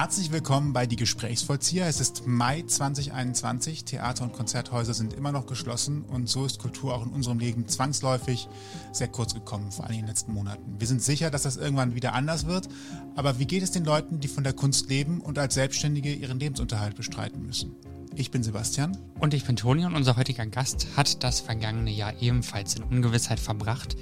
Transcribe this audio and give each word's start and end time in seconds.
Herzlich 0.00 0.30
willkommen 0.30 0.72
bei 0.72 0.86
Die 0.86 0.94
Gesprächsvollzieher. 0.94 1.88
Es 1.88 1.98
ist 1.98 2.24
Mai 2.24 2.62
2021. 2.62 3.84
Theater- 3.84 4.22
und 4.22 4.32
Konzerthäuser 4.32 4.94
sind 4.94 5.12
immer 5.12 5.32
noch 5.32 5.46
geschlossen 5.46 6.02
und 6.02 6.28
so 6.28 6.46
ist 6.46 6.60
Kultur 6.60 6.94
auch 6.94 7.04
in 7.04 7.10
unserem 7.10 7.40
Leben 7.40 7.66
zwangsläufig 7.66 8.48
sehr 8.92 9.08
kurz 9.08 9.34
gekommen, 9.34 9.72
vor 9.72 9.86
allem 9.86 9.94
in 9.94 10.00
den 10.02 10.06
letzten 10.06 10.32
Monaten. 10.32 10.76
Wir 10.78 10.86
sind 10.86 11.02
sicher, 11.02 11.32
dass 11.32 11.42
das 11.42 11.56
irgendwann 11.56 11.96
wieder 11.96 12.14
anders 12.14 12.46
wird. 12.46 12.68
Aber 13.16 13.40
wie 13.40 13.46
geht 13.46 13.64
es 13.64 13.72
den 13.72 13.84
Leuten, 13.84 14.20
die 14.20 14.28
von 14.28 14.44
der 14.44 14.52
Kunst 14.52 14.88
leben 14.88 15.20
und 15.20 15.36
als 15.36 15.54
Selbstständige 15.54 16.14
ihren 16.14 16.38
Lebensunterhalt 16.38 16.94
bestreiten 16.94 17.44
müssen? 17.44 17.74
Ich 18.14 18.30
bin 18.30 18.44
Sebastian. 18.44 18.96
Und 19.18 19.34
ich 19.34 19.46
bin 19.46 19.56
Toni 19.56 19.84
und 19.84 19.96
unser 19.96 20.16
heutiger 20.16 20.46
Gast 20.46 20.86
hat 20.96 21.24
das 21.24 21.40
vergangene 21.40 21.90
Jahr 21.90 22.22
ebenfalls 22.22 22.76
in 22.76 22.84
Ungewissheit 22.84 23.40
verbracht. 23.40 23.96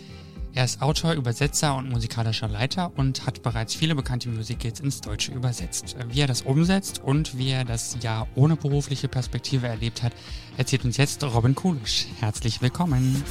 Er 0.57 0.65
ist 0.65 0.81
Autor, 0.81 1.13
Übersetzer 1.13 1.77
und 1.77 1.91
musikalischer 1.91 2.49
Leiter 2.49 2.91
und 2.97 3.27
hat 3.27 3.43
bereits 3.43 3.75
viele 3.75 3.95
bekannte 3.95 4.31
Musicals 4.31 4.81
ins 4.81 5.03
Deutsche 5.03 5.31
übersetzt. 5.33 5.97
Wie 6.09 6.21
er 6.23 6.27
das 6.27 6.41
umsetzt 6.41 6.99
und 6.99 7.37
wie 7.37 7.51
er 7.51 7.67
das 7.67 7.99
Jahr 8.01 8.27
ohne 8.35 8.57
berufliche 8.57 9.07
Perspektive 9.07 9.69
erlebt 9.69 10.03
hat, 10.03 10.15
erzählt 10.57 10.87
uns 10.87 10.97
jetzt 10.97 11.23
Robin 11.23 11.55
Kulisch. 11.55 12.07
Herzlich 12.21 12.63
willkommen. 12.63 13.23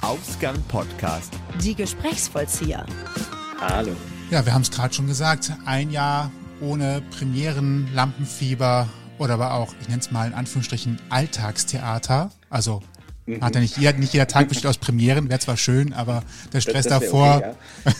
Ausgang 0.00 0.60
Podcast. 0.66 1.34
Die 1.62 1.76
Gesprächsvollzieher. 1.76 2.84
Hallo. 3.60 3.92
Ja, 4.32 4.44
wir 4.44 4.52
haben 4.52 4.62
es 4.62 4.72
gerade 4.72 4.92
schon 4.92 5.06
gesagt. 5.06 5.52
Ein 5.66 5.92
Jahr 5.92 6.32
ohne 6.60 7.00
Premieren, 7.16 7.88
Lampenfieber 7.94 8.88
oder 9.18 9.34
aber 9.34 9.54
auch, 9.54 9.72
ich 9.80 9.86
nenne 9.86 10.00
es 10.00 10.10
mal 10.10 10.26
in 10.26 10.34
Anführungsstrichen, 10.34 11.00
Alltagstheater. 11.10 12.32
Also 12.50 12.82
Mhm. 13.26 13.40
Hat 13.40 13.54
ja 13.54 13.60
nicht, 13.60 13.76
jeder, 13.76 13.92
nicht 13.94 14.12
jeder 14.12 14.28
Tag 14.28 14.48
besteht 14.48 14.66
aus 14.66 14.78
Premieren, 14.78 15.28
wäre 15.28 15.40
zwar 15.40 15.56
schön, 15.56 15.92
aber 15.92 16.22
der 16.52 16.60
Stress 16.60 16.86
das, 16.86 17.00
das 17.00 17.10
davor, 17.10 17.36
okay, 17.36 17.54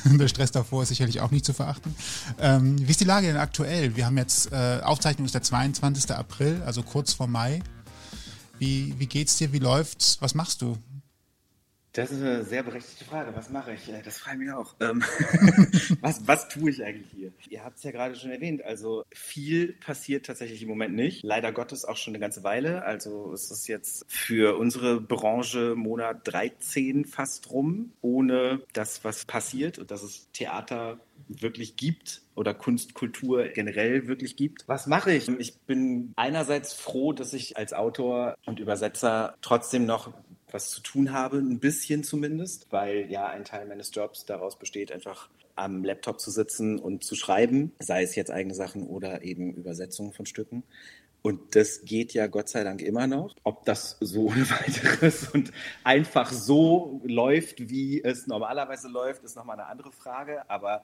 ja. 0.06 0.16
der 0.18 0.28
Stress 0.28 0.52
davor 0.52 0.84
ist 0.84 0.90
sicherlich 0.90 1.20
auch 1.20 1.32
nicht 1.32 1.44
zu 1.44 1.52
verachten. 1.52 1.94
Ähm, 2.40 2.76
wie 2.78 2.90
ist 2.90 3.00
die 3.00 3.04
Lage 3.04 3.26
denn 3.26 3.36
aktuell? 3.36 3.96
Wir 3.96 4.06
haben 4.06 4.16
jetzt, 4.18 4.52
äh, 4.52 4.80
Aufzeichnung 4.82 5.26
ist 5.26 5.34
der 5.34 5.42
22. 5.42 6.12
April, 6.12 6.62
also 6.64 6.82
kurz 6.82 7.12
vor 7.12 7.26
Mai. 7.26 7.60
Wie, 8.58 8.94
wie 8.98 9.06
geht's 9.06 9.36
dir? 9.36 9.52
Wie 9.52 9.58
läuft's? 9.58 10.18
Was 10.20 10.34
machst 10.34 10.62
du? 10.62 10.78
Das 11.96 12.10
ist 12.10 12.20
eine 12.20 12.44
sehr 12.44 12.62
berechtigte 12.62 13.06
Frage. 13.06 13.34
Was 13.34 13.48
mache 13.48 13.72
ich? 13.72 13.88
Äh, 13.88 14.02
das 14.02 14.18
frage 14.18 14.36
ich 14.36 14.44
mich 14.44 14.54
auch. 14.54 14.74
Ähm, 14.80 15.02
was, 16.02 16.28
was 16.28 16.46
tue 16.48 16.68
ich 16.68 16.84
eigentlich 16.84 17.10
hier? 17.10 17.32
Ihr 17.48 17.64
habt 17.64 17.78
es 17.78 17.84
ja 17.84 17.90
gerade 17.90 18.14
schon 18.14 18.30
erwähnt. 18.30 18.62
Also 18.62 19.04
viel 19.14 19.72
passiert 19.72 20.26
tatsächlich 20.26 20.60
im 20.60 20.68
Moment 20.68 20.94
nicht. 20.94 21.24
Leider 21.24 21.52
Gottes 21.52 21.86
auch 21.86 21.96
schon 21.96 22.12
eine 22.12 22.20
ganze 22.20 22.44
Weile. 22.44 22.84
Also 22.84 23.32
es 23.32 23.50
ist 23.50 23.66
jetzt 23.66 24.04
für 24.08 24.58
unsere 24.58 25.00
Branche 25.00 25.74
Monat 25.74 26.20
13 26.24 27.06
fast 27.06 27.50
rum, 27.50 27.92
ohne 28.02 28.60
das, 28.74 29.02
was 29.02 29.24
passiert 29.24 29.78
und 29.78 29.90
dass 29.90 30.02
es 30.02 30.30
Theater 30.32 31.00
wirklich 31.28 31.76
gibt 31.76 32.22
oder 32.34 32.52
Kunst, 32.52 32.92
Kultur 32.94 33.48
generell 33.48 34.06
wirklich 34.06 34.36
gibt. 34.36 34.68
Was 34.68 34.86
mache 34.86 35.12
ich? 35.12 35.28
Ich 35.38 35.58
bin 35.60 36.12
einerseits 36.16 36.74
froh, 36.74 37.12
dass 37.12 37.32
ich 37.32 37.56
als 37.56 37.72
Autor 37.72 38.36
und 38.44 38.60
Übersetzer 38.60 39.34
trotzdem 39.40 39.86
noch 39.86 40.12
was 40.50 40.70
zu 40.70 40.80
tun 40.80 41.12
habe, 41.12 41.38
ein 41.38 41.58
bisschen 41.58 42.04
zumindest, 42.04 42.66
weil 42.70 43.10
ja 43.10 43.26
ein 43.26 43.44
Teil 43.44 43.66
meines 43.66 43.90
Jobs 43.94 44.24
daraus 44.24 44.58
besteht, 44.58 44.92
einfach 44.92 45.28
am 45.56 45.84
Laptop 45.84 46.20
zu 46.20 46.30
sitzen 46.30 46.78
und 46.78 47.02
zu 47.02 47.16
schreiben, 47.16 47.72
sei 47.78 48.02
es 48.02 48.14
jetzt 48.14 48.30
eigene 48.30 48.54
Sachen 48.54 48.86
oder 48.86 49.22
eben 49.22 49.54
Übersetzungen 49.54 50.12
von 50.12 50.26
Stücken. 50.26 50.62
Und 51.22 51.56
das 51.56 51.84
geht 51.84 52.12
ja 52.12 52.28
Gott 52.28 52.48
sei 52.48 52.62
Dank 52.62 52.82
immer 52.82 53.08
noch. 53.08 53.34
Ob 53.42 53.64
das 53.64 53.96
so 54.00 54.26
ohne 54.26 54.48
weiteres 54.48 55.28
und 55.28 55.50
einfach 55.82 56.30
so 56.30 57.00
läuft, 57.04 57.68
wie 57.68 58.00
es 58.04 58.28
normalerweise 58.28 58.88
läuft, 58.88 59.24
ist 59.24 59.34
nochmal 59.34 59.58
eine 59.58 59.68
andere 59.68 59.90
Frage. 59.90 60.48
Aber 60.48 60.82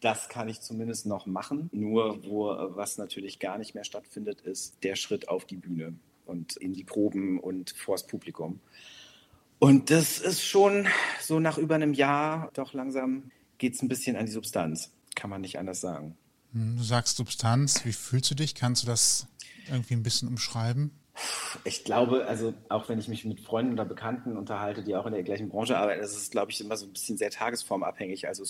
das 0.00 0.28
kann 0.28 0.48
ich 0.48 0.60
zumindest 0.60 1.06
noch 1.06 1.26
machen. 1.26 1.70
Nur 1.72 2.24
wo 2.24 2.46
was 2.74 2.98
natürlich 2.98 3.38
gar 3.38 3.56
nicht 3.56 3.74
mehr 3.74 3.84
stattfindet, 3.84 4.40
ist 4.40 4.82
der 4.82 4.96
Schritt 4.96 5.28
auf 5.28 5.44
die 5.44 5.56
Bühne 5.56 5.94
und 6.26 6.56
in 6.56 6.72
die 6.72 6.84
Proben 6.84 7.38
und 7.38 7.70
vors 7.70 8.06
Publikum. 8.06 8.60
Und 9.64 9.90
das 9.90 10.18
ist 10.18 10.42
schon 10.42 10.88
so 11.22 11.40
nach 11.40 11.56
über 11.56 11.74
einem 11.74 11.94
Jahr, 11.94 12.50
doch 12.52 12.74
langsam 12.74 13.30
geht 13.56 13.72
es 13.72 13.80
ein 13.80 13.88
bisschen 13.88 14.14
an 14.14 14.26
die 14.26 14.32
Substanz. 14.32 14.92
Kann 15.14 15.30
man 15.30 15.40
nicht 15.40 15.58
anders 15.58 15.80
sagen. 15.80 16.18
Hm, 16.52 16.76
du 16.76 16.82
sagst 16.82 17.16
Substanz, 17.16 17.82
wie 17.86 17.94
fühlst 17.94 18.30
du 18.30 18.34
dich? 18.34 18.54
Kannst 18.54 18.82
du 18.82 18.86
das 18.86 19.26
irgendwie 19.70 19.94
ein 19.94 20.02
bisschen 20.02 20.28
umschreiben? 20.28 20.90
Ich 21.64 21.82
glaube, 21.82 22.26
also 22.26 22.52
auch 22.68 22.90
wenn 22.90 22.98
ich 22.98 23.08
mich 23.08 23.24
mit 23.24 23.40
Freunden 23.40 23.72
oder 23.72 23.86
Bekannten 23.86 24.36
unterhalte, 24.36 24.84
die 24.84 24.96
auch 24.96 25.06
in 25.06 25.14
der 25.14 25.22
gleichen 25.22 25.48
Branche 25.48 25.78
arbeiten, 25.78 26.02
das 26.02 26.14
ist, 26.14 26.30
glaube 26.30 26.52
ich, 26.52 26.60
immer 26.60 26.76
so 26.76 26.84
ein 26.84 26.92
bisschen 26.92 27.16
sehr 27.16 27.30
tagesformabhängig. 27.30 28.28
Also 28.28 28.44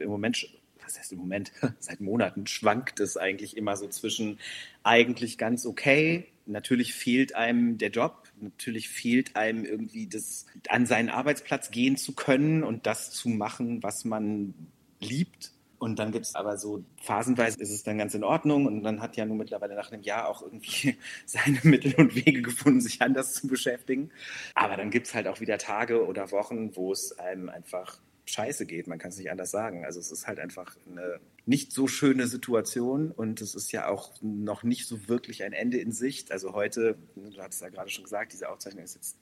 im 0.00 0.08
Moment, 0.08 0.48
was 0.84 0.98
heißt 0.98 1.12
im 1.12 1.18
Moment, 1.18 1.52
seit 1.78 2.00
Monaten 2.00 2.48
schwankt 2.48 2.98
es 2.98 3.16
eigentlich 3.16 3.56
immer 3.56 3.76
so 3.76 3.86
zwischen 3.86 4.40
eigentlich 4.82 5.38
ganz 5.38 5.64
okay, 5.64 6.26
natürlich 6.44 6.92
fehlt 6.92 7.36
einem 7.36 7.78
der 7.78 7.90
Job, 7.90 8.25
natürlich 8.40 8.88
fehlt 8.88 9.36
einem 9.36 9.64
irgendwie 9.64 10.06
das, 10.06 10.46
an 10.68 10.86
seinen 10.86 11.08
Arbeitsplatz 11.08 11.70
gehen 11.70 11.96
zu 11.96 12.14
können 12.14 12.62
und 12.62 12.86
das 12.86 13.10
zu 13.12 13.28
machen, 13.28 13.82
was 13.82 14.04
man 14.04 14.54
liebt. 15.00 15.52
Und 15.78 15.98
dann 15.98 16.10
gibt 16.10 16.24
es 16.24 16.34
aber 16.34 16.56
so, 16.56 16.84
phasenweise 17.02 17.60
ist 17.60 17.70
es 17.70 17.82
dann 17.82 17.98
ganz 17.98 18.14
in 18.14 18.24
Ordnung 18.24 18.66
und 18.66 18.82
dann 18.82 19.02
hat 19.02 19.16
ja 19.16 19.26
nun 19.26 19.36
mittlerweile 19.36 19.74
nach 19.74 19.92
einem 19.92 20.02
Jahr 20.02 20.28
auch 20.28 20.42
irgendwie 20.42 20.96
seine 21.26 21.60
Mittel 21.64 21.94
und 21.96 22.14
Wege 22.14 22.42
gefunden, 22.42 22.80
sich 22.80 23.02
anders 23.02 23.34
zu 23.34 23.46
beschäftigen. 23.46 24.10
Aber 24.54 24.76
dann 24.76 24.90
gibt 24.90 25.06
es 25.06 25.14
halt 25.14 25.28
auch 25.28 25.40
wieder 25.40 25.58
Tage 25.58 26.06
oder 26.06 26.30
Wochen, 26.30 26.74
wo 26.76 26.92
es 26.92 27.18
einem 27.18 27.50
einfach 27.50 27.98
scheiße 28.26 28.66
geht. 28.66 28.86
Man 28.86 28.98
kann 28.98 29.10
es 29.10 29.18
nicht 29.18 29.30
anders 29.30 29.50
sagen. 29.50 29.84
Also 29.84 30.00
es 30.00 30.10
ist 30.10 30.26
halt 30.26 30.38
einfach 30.38 30.76
eine 30.90 31.20
nicht 31.46 31.72
so 31.72 31.86
schöne 31.86 32.26
Situation 32.26 33.12
und 33.12 33.40
es 33.40 33.54
ist 33.54 33.72
ja 33.72 33.88
auch 33.88 34.12
noch 34.20 34.64
nicht 34.64 34.86
so 34.86 35.08
wirklich 35.08 35.44
ein 35.44 35.52
Ende 35.52 35.78
in 35.78 35.92
Sicht. 35.92 36.32
Also 36.32 36.52
heute, 36.52 36.98
du 37.14 37.40
hattest 37.40 37.62
ja 37.62 37.68
gerade 37.68 37.88
schon 37.88 38.04
gesagt, 38.04 38.32
diese 38.32 38.48
Aufzeichnung 38.48 38.84
ist 38.84 38.96
jetzt 38.96 39.16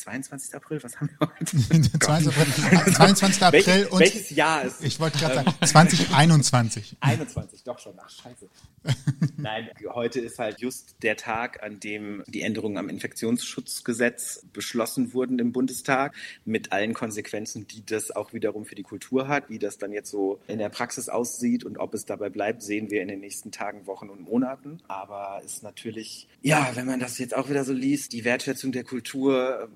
22. 0.00 0.54
April, 0.54 0.82
was 0.82 0.98
haben 0.98 1.10
wir 1.18 1.28
heute? 1.28 1.44
22. 2.00 3.42
April, 3.42 3.62
welches, 3.64 3.86
und 3.88 4.00
welches 4.00 4.30
Jahr 4.30 4.64
ist 4.64 4.82
Ich 4.82 4.98
wollte 4.98 5.18
gerade 5.18 5.34
sagen, 5.36 5.54
2021. 5.64 6.96
21, 7.00 7.64
doch 7.64 7.78
schon, 7.78 7.94
ach 7.98 8.08
scheiße. 8.08 8.48
Nein, 9.36 9.68
heute 9.90 10.20
ist 10.20 10.38
halt 10.38 10.60
just 10.60 10.96
der 11.02 11.16
Tag, 11.16 11.62
an 11.62 11.80
dem 11.80 12.24
die 12.26 12.40
Änderungen 12.42 12.78
am 12.78 12.88
Infektionsschutzgesetz 12.88 14.46
beschlossen 14.52 15.12
wurden 15.12 15.38
im 15.38 15.52
Bundestag, 15.52 16.14
mit 16.46 16.72
allen 16.72 16.94
Konsequenzen, 16.94 17.66
die 17.66 17.84
das 17.84 18.10
auch 18.10 18.32
wiederum 18.32 18.64
für 18.64 18.74
die 18.74 18.82
Kultur 18.82 19.28
hat. 19.28 19.50
Wie 19.50 19.58
das 19.58 19.76
dann 19.76 19.92
jetzt 19.92 20.10
so 20.10 20.40
in 20.46 20.58
der 20.58 20.70
Praxis 20.70 21.10
aussieht 21.10 21.64
und 21.64 21.78
ob 21.78 21.92
es 21.92 22.06
dabei 22.06 22.30
bleibt, 22.30 22.62
sehen 22.62 22.90
wir 22.90 23.02
in 23.02 23.08
den 23.08 23.20
nächsten 23.20 23.52
Tagen, 23.52 23.86
Wochen 23.86 24.08
und 24.08 24.22
Monaten. 24.22 24.78
Aber 24.88 25.42
ist 25.44 25.62
natürlich, 25.62 26.26
ja, 26.40 26.70
wenn 26.74 26.86
man 26.86 27.00
das 27.00 27.18
jetzt 27.18 27.36
auch 27.36 27.50
wieder 27.50 27.64
so 27.64 27.74
liest, 27.74 28.12
die 28.12 28.24
Wertschätzung 28.24 28.72
der 28.72 28.84
Kultur, 28.84 29.68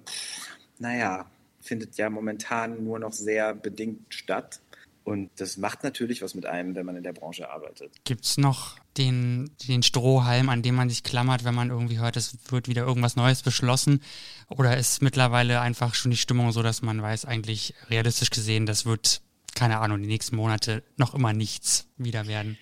naja, 0.79 1.27
findet 1.61 1.97
ja 1.97 2.11
momentan 2.11 2.85
nur 2.85 2.99
noch 2.99 3.13
sehr 3.13 3.55
bedingt 3.55 4.13
statt. 4.13 4.61
Und 5.05 5.31
das 5.37 5.59
macht 5.59 5.83
natürlich 5.83 6.23
was 6.23 6.35
mit 6.35 6.47
einem, 6.47 6.75
wenn 6.75 6.87
man 6.87 6.97
in 6.97 7.03
der 7.03 7.13
Branche 7.13 7.51
arbeitet. 7.51 7.93
Gibt 8.05 8.25
es 8.25 8.39
noch 8.39 8.79
den, 8.97 9.51
den 9.69 9.83
Strohhalm, 9.83 10.49
an 10.49 10.63
dem 10.63 10.75
man 10.77 10.89
sich 10.89 11.03
klammert, 11.03 11.45
wenn 11.45 11.55
man 11.55 11.69
irgendwie 11.69 11.99
hört, 11.99 12.17
es 12.17 12.39
wird 12.49 12.69
wieder 12.69 12.87
irgendwas 12.87 13.15
Neues 13.15 13.43
beschlossen? 13.43 14.03
Oder 14.49 14.79
ist 14.79 15.03
mittlerweile 15.03 15.61
einfach 15.61 15.95
schon 15.95 16.11
die 16.11 16.17
Stimmung 16.17 16.53
so, 16.53 16.63
dass 16.63 16.81
man 16.81 17.03
weiß, 17.03 17.27
eigentlich 17.27 17.75
realistisch 17.91 18.31
gesehen, 18.31 18.65
das 18.65 18.87
wird, 18.87 19.21
keine 19.55 19.79
Ahnung, 19.81 20.01
die 20.01 20.09
nächsten 20.09 20.37
Monate 20.37 20.83
noch 20.97 21.15
immer 21.15 21.35
nichts 21.35 21.87
wieder 21.99 22.27
werden? 22.27 22.57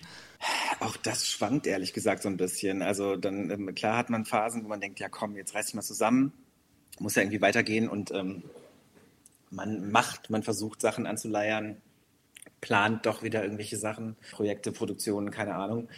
Auch 0.81 0.97
das 0.97 1.25
schwankt 1.25 1.65
ehrlich 1.65 1.93
gesagt 1.93 2.23
so 2.23 2.29
ein 2.29 2.35
bisschen. 2.35 2.81
Also 2.81 3.15
dann, 3.15 3.49
ähm, 3.49 3.73
klar 3.73 3.95
hat 3.95 4.09
man 4.09 4.25
Phasen, 4.25 4.65
wo 4.65 4.67
man 4.67 4.81
denkt, 4.81 4.99
ja 4.99 5.07
komm, 5.07 5.37
jetzt 5.37 5.55
reiß 5.55 5.67
dich 5.67 5.75
mal 5.75 5.81
zusammen, 5.81 6.33
muss 6.99 7.15
ja 7.15 7.21
irgendwie 7.21 7.41
weitergehen 7.41 7.87
und 7.89 8.11
ähm, 8.11 8.43
man 9.49 9.91
macht, 9.91 10.29
man 10.29 10.43
versucht 10.43 10.81
Sachen 10.81 11.05
anzuleiern, 11.05 11.77
plant 12.61 13.05
doch 13.05 13.23
wieder 13.23 13.43
irgendwelche 13.43 13.77
Sachen, 13.77 14.15
Projekte, 14.31 14.71
Produktionen, 14.71 15.31
keine 15.31 15.55
Ahnung. 15.55 15.89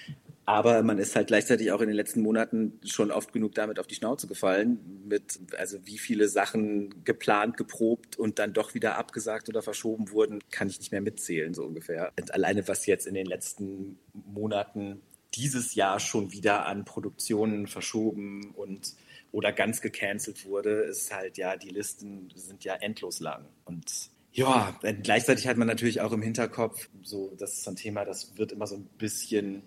Aber 0.47 0.83
man 0.83 0.99
ist 0.99 1.15
halt 1.15 1.27
gleichzeitig 1.27 1.71
auch 1.71 1.81
in 1.81 1.87
den 1.87 1.95
letzten 1.95 2.21
Monaten 2.21 2.79
schon 2.83 3.09
oft 3.09 3.33
genug 3.33 3.55
damit 3.55 3.79
auf 3.79 3.87
die 3.87 3.95
Schnauze 3.95 4.27
gefallen, 4.27 4.79
mit 5.07 5.39
also 5.57 5.79
wie 5.85 5.97
viele 5.97 6.27
Sachen 6.27 7.03
geplant, 7.03 7.57
geprobt 7.57 8.17
und 8.17 8.37
dann 8.37 8.53
doch 8.53 8.75
wieder 8.75 8.97
abgesagt 8.97 9.49
oder 9.49 9.63
verschoben 9.63 10.11
wurden, 10.11 10.39
kann 10.51 10.67
ich 10.67 10.77
nicht 10.77 10.91
mehr 10.91 11.01
mitzählen, 11.01 11.55
so 11.55 11.63
ungefähr. 11.63 12.11
Und 12.19 12.33
alleine 12.33 12.67
was 12.67 12.85
jetzt 12.85 13.07
in 13.07 13.15
den 13.15 13.25
letzten 13.25 13.97
Monaten 14.13 15.01
dieses 15.33 15.73
Jahr 15.73 15.99
schon 15.99 16.31
wieder 16.31 16.67
an 16.67 16.85
Produktionen 16.85 17.65
verschoben 17.65 18.51
und 18.55 18.93
oder 19.35 19.51
ganz 19.51 19.81
gecancelt 19.81 20.45
wurde, 20.45 20.83
ist 20.83 21.13
halt 21.13 21.37
ja, 21.37 21.57
die 21.57 21.67
Listen 21.67 22.29
sind 22.35 22.63
ja 22.63 22.75
endlos 22.75 23.19
lang. 23.19 23.45
Und 23.65 24.09
ja, 24.31 24.79
gleichzeitig 25.03 25.45
hat 25.45 25.57
man 25.57 25.67
natürlich 25.67 25.99
auch 25.99 26.13
im 26.13 26.21
Hinterkopf, 26.21 26.87
so, 27.03 27.33
das 27.37 27.51
ist 27.51 27.63
so 27.65 27.71
ein 27.71 27.75
Thema, 27.75 28.05
das 28.05 28.37
wird 28.37 28.53
immer 28.53 28.65
so 28.65 28.77
ein 28.77 28.85
bisschen 28.97 29.63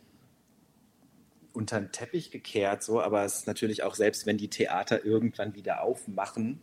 unter 1.52 1.80
den 1.80 1.92
Teppich 1.92 2.30
gekehrt, 2.30 2.82
so, 2.82 3.02
aber 3.02 3.26
es 3.26 3.40
ist 3.40 3.46
natürlich 3.46 3.82
auch, 3.82 3.94
selbst 3.94 4.24
wenn 4.24 4.38
die 4.38 4.48
Theater 4.48 5.04
irgendwann 5.04 5.54
wieder 5.54 5.82
aufmachen, 5.82 6.62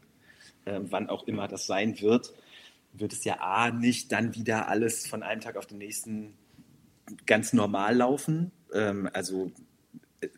äh, 0.65 0.79
wann 0.81 1.07
auch 1.07 1.27
immer 1.27 1.47
das 1.47 1.67
sein 1.67 2.01
wird, 2.01 2.33
wird 2.91 3.13
es 3.13 3.23
ja 3.23 3.39
A 3.39 3.69
nicht 3.69 4.11
dann 4.11 4.33
wieder 4.33 4.67
alles 4.67 5.05
von 5.05 5.21
einem 5.21 5.41
Tag 5.41 5.57
auf 5.57 5.67
den 5.67 5.77
nächsten 5.77 6.33
ganz 7.27 7.53
normal 7.53 7.97
laufen, 7.97 8.51
Ähm, 8.73 9.07
also 9.13 9.51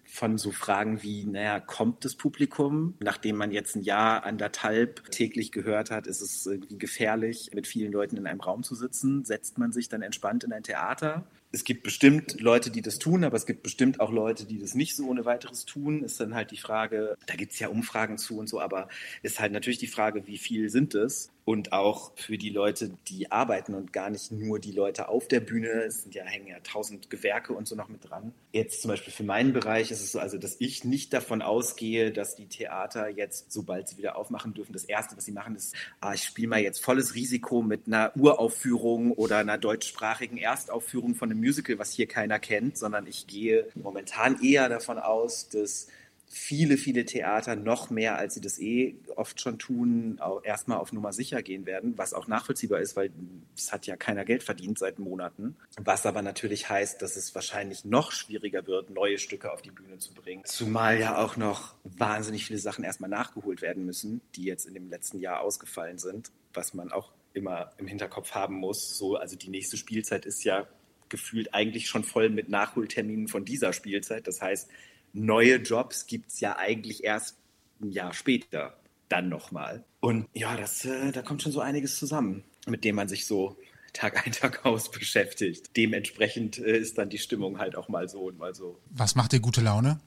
von 0.06 0.38
so 0.38 0.52
Fragen 0.52 1.04
wie, 1.04 1.26
naja, 1.26 1.60
kommt 1.60 2.06
das 2.06 2.16
Publikum? 2.16 2.96
Nachdem 3.00 3.38
man 3.38 3.52
jetzt 3.52 3.76
ein 3.76 3.82
Jahr, 3.82 4.24
anderthalb 4.24 5.12
täglich 5.12 5.52
gehört 5.52 5.92
hat, 5.92 6.08
ist 6.08 6.22
es 6.22 6.46
irgendwie 6.46 6.78
gefährlich, 6.78 7.52
mit 7.54 7.68
vielen 7.68 7.92
Leuten 7.92 8.18
in 8.18 8.28
einem 8.28 8.42
Raum 8.42 8.64
zu 8.64 8.76
sitzen. 8.76 9.26
Setzt 9.26 9.58
man 9.58 9.72
sich 9.72 9.90
dann 9.90 10.02
entspannt 10.02 10.44
in 10.44 10.54
ein 10.54 10.64
Theater? 10.64 11.26
Es 11.52 11.64
gibt 11.64 11.84
bestimmt 11.84 12.42
Leute, 12.42 12.72
die 12.72 12.82
das 12.82 13.00
tun, 13.00 13.24
aber 13.24 13.38
es 13.38 13.46
gibt 13.46 13.64
bestimmt 13.64 14.00
auch 14.00 14.12
Leute, 14.12 14.46
die 14.46 14.60
das 14.60 14.76
nicht 14.76 14.96
so 14.96 15.08
ohne 15.08 15.26
weiteres 15.26 15.66
tun. 15.66 16.04
Ist 16.04 16.20
dann 16.20 16.36
halt 16.36 16.52
die 16.52 16.58
Frage, 16.58 17.16
da 17.26 17.36
gibt 17.36 17.54
es 17.54 17.60
ja 17.60 17.70
Umfragen 17.70 18.18
zu 18.18 18.38
und 18.38 18.48
so, 18.48 18.60
aber 18.60 18.90
ist 19.24 19.40
halt 19.40 19.54
natürlich 19.54 19.80
die 19.80 19.88
Frage, 19.88 20.28
wie 20.28 20.38
viel 20.38 20.70
sind 20.70 20.94
es? 20.94 21.32
Und 21.48 21.72
auch 21.72 22.12
für 22.18 22.38
die 22.38 22.50
Leute, 22.50 22.92
die 23.08 23.32
arbeiten 23.32 23.74
und 23.74 23.94
gar 23.94 24.10
nicht 24.10 24.34
nur 24.34 24.60
die 24.60 24.74
Leute 24.74 25.08
auf 25.08 25.30
der 25.30 25.40
Bühne. 25.40 25.70
Es 25.86 26.02
sind 26.02 26.14
ja, 26.14 26.26
hängen 26.26 26.48
ja 26.48 26.60
tausend 26.60 27.10
Gewerke 27.10 27.54
und 27.54 27.70
so 27.70 27.74
noch 27.74 27.88
mit 27.88 28.10
dran. 28.10 28.34
Jetzt 28.52 28.82
zum 28.82 28.90
Beispiel 28.90 29.14
für 29.14 29.24
meinen 29.24 29.54
Bereich 29.54 29.90
ist 29.90 30.02
es 30.02 30.12
so, 30.12 30.20
also 30.20 30.38
dass 30.38 30.58
ich 30.60 30.84
nicht 30.84 31.14
davon 31.14 31.42
ausgehe, 31.42 32.12
dass 32.12 32.36
die 32.36 32.48
Theater 32.48 33.08
jetzt, 33.08 33.50
sobald 33.50 33.88
sie 33.88 33.96
wieder 33.98 34.18
aufmachen 34.18 34.56
dürfen, 34.56 34.74
das 34.74 34.84
Erste, 34.84 35.16
was 35.16 35.24
sie 35.24 35.32
machen, 35.32 35.56
ist, 35.56 35.74
ah, 36.02 36.14
ich 36.14 36.24
spiele 36.26 36.50
mal 36.50 36.60
jetzt 36.60 36.84
volles 36.84 37.16
Risiko 37.16 37.62
mit 37.62 37.88
einer 37.88 38.12
Uraufführung 38.18 39.14
oder 39.14 39.38
einer 39.38 39.58
deutschsprachigen 39.58 40.36
Erstaufführung 40.36 41.16
von 41.16 41.32
einem 41.32 41.40
Musical, 41.40 41.80
was 41.80 41.94
hier 41.94 42.08
keiner 42.08 42.40
kennt, 42.40 42.78
sondern 42.78 43.08
ich 43.08 43.26
gehe 43.26 43.70
momentan 43.74 44.44
eher 44.44 44.68
davon 44.68 45.00
aus, 45.00 45.48
dass 45.48 45.88
viele, 46.30 46.78
viele 46.78 47.06
Theater 47.06 47.56
noch 47.56 47.90
mehr, 47.90 48.18
als 48.18 48.34
sie 48.34 48.42
das 48.42 48.60
eh 48.60 48.96
oft 49.16 49.40
schon 49.40 49.58
tun, 49.60 50.20
erstmal 50.44 50.78
auf 50.78 50.92
Nummer 50.92 51.14
sicher 51.14 51.42
gehen 51.42 51.66
werden, 51.66 51.98
was 51.98 52.14
auch 52.14 52.28
nachvollziehbar 52.28 52.82
ist, 52.82 52.96
weil 52.96 53.12
es 53.56 53.72
hat 53.72 53.88
ja 53.88 53.96
keiner 53.96 54.26
Geld 54.26 54.44
verdient 54.44 54.78
seit 54.78 55.00
Monaten. 55.00 55.56
Was 55.80 56.06
aber 56.06 56.22
natürlich 56.22 56.70
heißt, 56.70 57.02
dass 57.02 57.16
es 57.16 57.34
wahrscheinlich 57.34 57.86
noch 57.86 58.12
schwieriger 58.12 58.68
wird, 58.68 58.90
neue 58.90 59.18
Stücke 59.18 59.52
auf 59.52 59.62
die 59.62 59.72
Bühne 59.72 60.00
zu 60.00 60.14
bringen. 60.14 60.44
Zumal 60.46 61.00
ja 61.00 61.18
auch 61.18 61.38
noch 61.38 61.76
wahnsinnig 61.84 62.46
viele 62.46 62.60
Sachen 62.60 62.84
erstmal 62.84 63.10
nachgeholt 63.10 63.62
werden 63.62 63.86
müssen, 63.86 64.22
die 64.36 64.44
jetzt 64.44 64.66
in 64.66 64.74
dem 64.74 64.90
letzten 64.90 65.20
Jahr 65.20 65.42
ausgefallen 65.42 65.98
sind, 65.98 66.32
was 66.54 66.74
man 66.74 66.92
auch 66.92 67.14
immer 67.34 67.72
im 67.78 67.88
Hinterkopf 67.88 68.32
haben 68.32 68.56
muss. 68.56 68.98
So, 68.98 69.16
also 69.16 69.38
die 69.38 69.50
nächste 69.50 69.78
Spielzeit 69.78 70.26
ist 70.26 70.44
ja 70.44 70.68
gefühlt 71.10 71.54
eigentlich 71.54 71.88
schon 71.88 72.04
voll 72.04 72.30
mit 72.30 72.50
Nachholterminen 72.50 73.30
von 73.30 73.46
dieser 73.46 73.72
Spielzeit. 73.72 74.28
Das 74.28 74.42
heißt, 74.42 74.70
neue 75.14 75.56
Jobs 75.58 76.08
gibt 76.08 76.30
es 76.30 76.40
ja 76.40 76.58
eigentlich 76.58 77.04
erst 77.04 77.38
ein 77.82 77.92
Jahr 77.92 78.14
später 78.14 78.78
dann 79.10 79.30
nochmal. 79.30 79.84
Und 80.00 80.28
ja, 80.34 80.56
das, 80.58 80.86
äh, 80.86 81.12
da 81.12 81.22
kommt 81.22 81.42
schon 81.42 81.52
so 81.52 81.62
einiges 81.62 81.98
zusammen, 81.98 82.44
mit 82.68 82.84
dem 82.84 82.96
man 82.96 83.08
sich 83.08 83.26
so 83.26 83.58
Tag 83.94 84.26
ein, 84.26 84.32
Tag 84.34 84.66
aus 84.66 84.92
beschäftigt. 84.92 85.76
Dementsprechend 85.76 86.60
äh, 86.60 86.78
ist 86.78 86.98
dann 86.98 87.10
die 87.10 87.18
Stimmung 87.18 87.60
halt 87.60 87.76
auch 87.76 87.90
mal 87.90 88.08
so 88.10 88.22
und 88.22 88.38
mal 88.38 88.54
so. 88.54 88.80
Was 88.92 89.16
macht 89.16 89.32
dir 89.32 89.40
gute 89.40 89.62
Laune? 89.62 90.00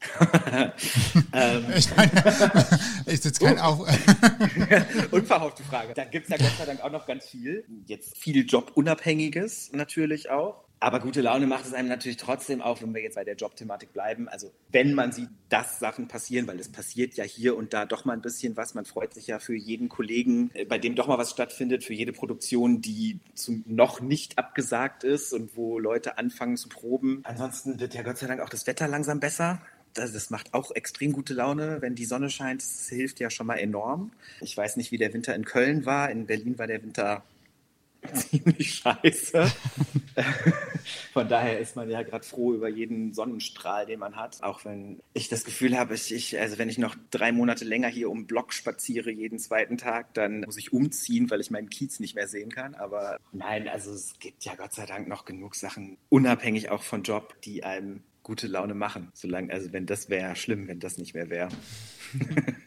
ähm. 1.32 1.64
ich 1.76 1.96
meine, 1.96 2.78
ist 3.06 3.24
jetzt 3.24 3.40
kein 3.40 3.56
uh. 3.56 3.62
Auf. 3.62 3.88
Unverhoffte 5.10 5.64
Frage. 5.64 5.92
Da 5.94 6.04
gibt 6.04 6.26
es 6.26 6.30
ja 6.30 6.36
Gott 6.36 6.56
sei 6.56 6.66
Dank 6.66 6.82
auch 6.82 6.92
noch 6.92 7.06
ganz 7.06 7.26
viel. 7.26 7.64
Jetzt 7.86 8.16
viel 8.16 8.46
Jobunabhängiges 8.46 9.72
natürlich 9.72 10.30
auch. 10.30 10.67
Aber 10.80 11.00
gute 11.00 11.22
Laune 11.22 11.46
macht 11.46 11.66
es 11.66 11.74
einem 11.74 11.88
natürlich 11.88 12.18
trotzdem 12.18 12.62
auch, 12.62 12.80
wenn 12.82 12.94
wir 12.94 13.02
jetzt 13.02 13.16
bei 13.16 13.24
der 13.24 13.34
Jobthematik 13.34 13.92
bleiben. 13.92 14.28
Also 14.28 14.52
wenn 14.70 14.94
man 14.94 15.10
sieht, 15.10 15.28
dass 15.48 15.80
Sachen 15.80 16.06
passieren, 16.06 16.46
weil 16.46 16.60
es 16.60 16.70
passiert 16.70 17.14
ja 17.14 17.24
hier 17.24 17.56
und 17.56 17.72
da 17.72 17.84
doch 17.84 18.04
mal 18.04 18.12
ein 18.12 18.22
bisschen 18.22 18.56
was. 18.56 18.74
Man 18.74 18.84
freut 18.84 19.12
sich 19.12 19.26
ja 19.26 19.40
für 19.40 19.56
jeden 19.56 19.88
Kollegen, 19.88 20.50
äh, 20.54 20.64
bei 20.64 20.78
dem 20.78 20.94
doch 20.94 21.08
mal 21.08 21.18
was 21.18 21.30
stattfindet, 21.30 21.82
für 21.82 21.94
jede 21.94 22.12
Produktion, 22.12 22.80
die 22.80 23.18
zum, 23.34 23.64
noch 23.66 24.00
nicht 24.00 24.38
abgesagt 24.38 25.02
ist 25.02 25.32
und 25.32 25.56
wo 25.56 25.80
Leute 25.80 26.16
anfangen 26.16 26.56
zu 26.56 26.68
proben. 26.68 27.22
Ansonsten 27.24 27.80
wird 27.80 27.94
ja 27.94 28.02
Gott 28.02 28.18
sei 28.18 28.28
Dank 28.28 28.40
auch 28.40 28.50
das 28.50 28.66
Wetter 28.68 28.86
langsam 28.86 29.18
besser. 29.18 29.60
Das, 29.94 30.12
das, 30.12 30.30
macht 30.30 30.54
auch 30.54 30.70
extrem 30.72 31.12
gute 31.12 31.34
Laune, 31.34 31.78
wenn 31.80 31.96
die 31.96 32.04
Sonne 32.04 32.30
scheint. 32.30 32.62
Das 32.62 32.88
hilft 32.88 33.18
ja 33.18 33.30
schon 33.30 33.46
mal 33.48 33.56
enorm. 33.56 34.12
Ich 34.40 34.56
weiß 34.56 34.76
nicht, 34.76 34.92
wie 34.92 34.98
der 34.98 35.12
Winter 35.12 35.34
in 35.34 35.44
Köln 35.44 35.86
war. 35.86 36.10
In 36.10 36.26
Berlin 36.26 36.58
war 36.58 36.68
der 36.68 36.82
Winter 36.82 37.24
ziemlich 38.14 38.74
scheiße. 38.74 39.50
Von 41.12 41.28
daher 41.28 41.58
ist 41.58 41.76
man 41.76 41.90
ja 41.90 42.02
gerade 42.02 42.24
froh 42.24 42.54
über 42.54 42.68
jeden 42.68 43.12
Sonnenstrahl, 43.12 43.86
den 43.86 43.98
man 43.98 44.16
hat. 44.16 44.42
Auch 44.42 44.64
wenn 44.64 45.00
ich 45.14 45.28
das 45.28 45.44
Gefühl 45.44 45.76
habe, 45.76 45.94
ich, 45.94 46.12
ich, 46.12 46.38
also 46.38 46.58
wenn 46.58 46.68
ich 46.68 46.78
noch 46.78 46.96
drei 47.10 47.32
Monate 47.32 47.64
länger 47.64 47.88
hier 47.88 48.10
um 48.10 48.26
Block 48.26 48.52
spaziere, 48.52 49.10
jeden 49.10 49.38
zweiten 49.38 49.78
Tag, 49.78 50.14
dann 50.14 50.40
muss 50.40 50.56
ich 50.56 50.72
umziehen, 50.72 51.30
weil 51.30 51.40
ich 51.40 51.50
meinen 51.50 51.70
Kiez 51.70 52.00
nicht 52.00 52.14
mehr 52.14 52.28
sehen 52.28 52.50
kann. 52.50 52.74
Aber 52.74 53.18
nein, 53.32 53.68
also 53.68 53.92
es 53.92 54.18
gibt 54.18 54.44
ja 54.44 54.54
Gott 54.54 54.72
sei 54.72 54.86
Dank 54.86 55.08
noch 55.08 55.24
genug 55.24 55.54
Sachen, 55.54 55.98
unabhängig 56.08 56.70
auch 56.70 56.82
von 56.82 57.02
Job, 57.02 57.40
die 57.42 57.64
einem 57.64 58.02
gute 58.22 58.46
Laune 58.46 58.74
machen. 58.74 59.10
Solange, 59.14 59.52
also 59.52 59.72
wenn 59.72 59.86
das 59.86 60.08
wäre 60.10 60.36
schlimm, 60.36 60.68
wenn 60.68 60.80
das 60.80 60.98
nicht 60.98 61.14
mehr 61.14 61.30
wäre. 61.30 61.48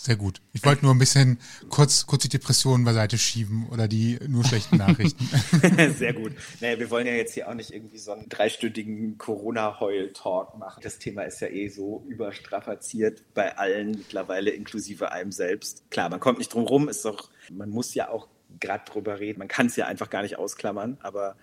Sehr 0.00 0.14
gut. 0.14 0.40
Ich 0.52 0.64
wollte 0.64 0.84
nur 0.84 0.94
ein 0.94 0.98
bisschen 1.00 1.40
kurz, 1.70 2.06
kurz 2.06 2.22
die 2.22 2.28
Depressionen 2.28 2.84
beiseite 2.84 3.18
schieben 3.18 3.66
oder 3.68 3.88
die 3.88 4.16
nur 4.28 4.44
schlechten 4.44 4.76
Nachrichten. 4.76 5.28
Sehr 5.98 6.12
gut. 6.12 6.34
Naja, 6.60 6.78
wir 6.78 6.88
wollen 6.90 7.08
ja 7.08 7.14
jetzt 7.14 7.34
hier 7.34 7.48
auch 7.48 7.54
nicht 7.54 7.72
irgendwie 7.72 7.98
so 7.98 8.12
einen 8.12 8.28
dreistündigen 8.28 9.18
Corona-Heul-Talk 9.18 10.56
machen. 10.56 10.80
Das 10.84 11.00
Thema 11.00 11.22
ist 11.22 11.40
ja 11.40 11.48
eh 11.48 11.66
so 11.66 12.04
überstrapaziert 12.08 13.24
bei 13.34 13.58
allen 13.58 13.90
mittlerweile, 13.90 14.50
inklusive 14.50 15.10
einem 15.10 15.32
selbst. 15.32 15.82
Klar, 15.90 16.10
man 16.10 16.20
kommt 16.20 16.38
nicht 16.38 16.54
drum 16.54 16.64
rum, 16.64 16.88
ist 16.88 17.04
doch, 17.04 17.28
man 17.50 17.68
muss 17.68 17.92
ja 17.94 18.08
auch 18.08 18.28
gerade 18.60 18.84
drüber 18.84 19.18
reden. 19.18 19.40
Man 19.40 19.48
kann 19.48 19.66
es 19.66 19.74
ja 19.74 19.86
einfach 19.86 20.10
gar 20.10 20.22
nicht 20.22 20.38
ausklammern, 20.38 20.98
aber 21.02 21.34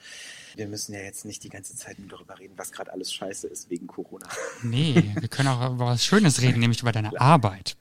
wir 0.55 0.69
müssen 0.69 0.93
ja 0.93 1.01
jetzt 1.01 1.25
nicht 1.25 1.43
die 1.43 1.49
ganze 1.49 1.75
Zeit 1.75 1.99
nur 1.99 2.07
darüber 2.07 2.39
reden, 2.39 2.53
was 2.55 2.71
gerade 2.71 2.93
alles 2.93 3.11
scheiße 3.11 3.47
ist 3.47 3.69
wegen 3.69 3.87
Corona. 3.87 4.27
Nee, 4.63 5.11
wir 5.19 5.27
können 5.27 5.49
auch 5.49 5.73
über 5.73 5.87
was 5.87 6.05
Schönes 6.05 6.41
reden, 6.41 6.59
nämlich 6.61 6.81
über 6.81 6.93
deine 6.93 7.09
Klar. 7.09 7.21
Arbeit. 7.21 7.75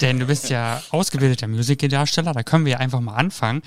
Denn 0.00 0.18
du 0.18 0.26
bist 0.26 0.48
ja 0.48 0.82
ausgebildeter 0.90 1.46
Musicaldarsteller, 1.46 2.32
da 2.32 2.42
können 2.42 2.64
wir 2.64 2.72
ja 2.72 2.78
einfach 2.78 3.00
mal 3.00 3.14
anfangen. 3.14 3.62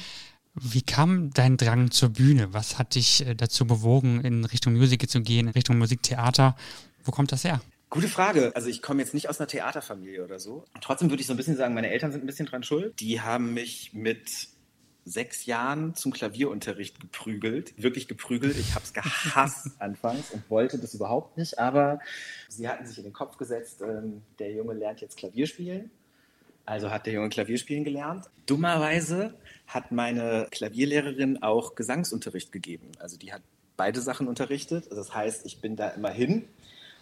Wie 0.56 0.82
kam 0.82 1.32
dein 1.32 1.58
Drang 1.58 1.92
zur 1.92 2.10
Bühne? 2.10 2.54
Was 2.54 2.78
hat 2.78 2.96
dich 2.96 3.26
äh, 3.26 3.36
dazu 3.36 3.66
bewogen, 3.66 4.22
in 4.22 4.46
Richtung 4.46 4.74
Musical 4.74 5.10
zu 5.10 5.22
gehen, 5.22 5.48
in 5.48 5.54
Richtung 5.54 5.80
Musiktheater? 5.80 6.56
Wo 7.04 7.12
kommt 7.12 7.32
das 7.32 7.44
her? 7.44 7.60
Gute 7.90 8.08
Frage. 8.08 8.52
Also 8.56 8.70
ich 8.70 8.82
komme 8.82 9.02
jetzt 9.02 9.14
nicht 9.14 9.30
aus 9.30 9.40
einer 9.40 9.48
Theaterfamilie 9.48 10.24
oder 10.24 10.40
so. 10.40 10.66
Trotzdem 10.82 11.10
würde 11.10 11.22
ich 11.22 11.28
so 11.28 11.34
ein 11.34 11.38
bisschen 11.38 11.58
sagen, 11.58 11.74
meine 11.74 11.90
Eltern 11.90 12.12
sind 12.12 12.24
ein 12.24 12.28
bisschen 12.28 12.46
dran 12.46 12.64
schuld. 12.64 13.00
Die 13.00 13.22
haben 13.22 13.54
mich 13.54 13.92
mit 13.94 14.48
sechs 15.06 15.46
Jahren 15.46 15.96
zum 15.96 16.14
Klavierunterricht 16.14 17.00
geprügelt, 17.00 17.74
wirklich 17.82 18.08
geprügelt. 18.08 18.58
Ich 18.58 18.76
habe 18.76 18.86
es 18.86 18.94
gehasst 18.94 19.72
anfangs 19.80 20.32
und 20.32 20.50
wollte 20.50 20.78
das 20.78 20.94
überhaupt 20.94 21.38
nicht, 21.38 21.60
aber 21.60 22.00
sie 22.48 22.68
hatten 22.68 22.86
sich 22.86 22.98
in 22.98 23.04
den 23.04 23.14
Kopf 23.14 23.38
gesetzt, 23.38 23.82
ähm, 23.82 24.22
der 24.40 24.52
Junge 24.52 24.74
lernt 24.74 25.02
jetzt 25.02 25.18
Klavier 25.18 25.48
spielen. 25.48 25.92
Also 26.66 26.92
hat 26.92 27.06
der 27.06 27.14
Junge 27.14 27.30
Klavierspielen 27.30 27.84
gelernt. 27.84 28.30
Dummerweise 28.46 29.34
hat 29.68 29.92
meine 29.92 30.48
Klavierlehrerin 30.50 31.44
auch 31.44 31.76
Gesangsunterricht 31.76 32.54
gegeben. 32.54 32.92
Also 33.00 33.18
die 33.18 33.34
hat 33.34 33.42
beide 33.76 34.00
Sachen 34.00 34.28
unterrichtet. 34.28 34.86
Also 34.86 34.96
das 34.96 35.14
heißt, 35.14 35.46
ich 35.46 35.60
bin 35.60 35.76
da 35.76 35.90
immer 35.90 36.10
hin 36.10 36.48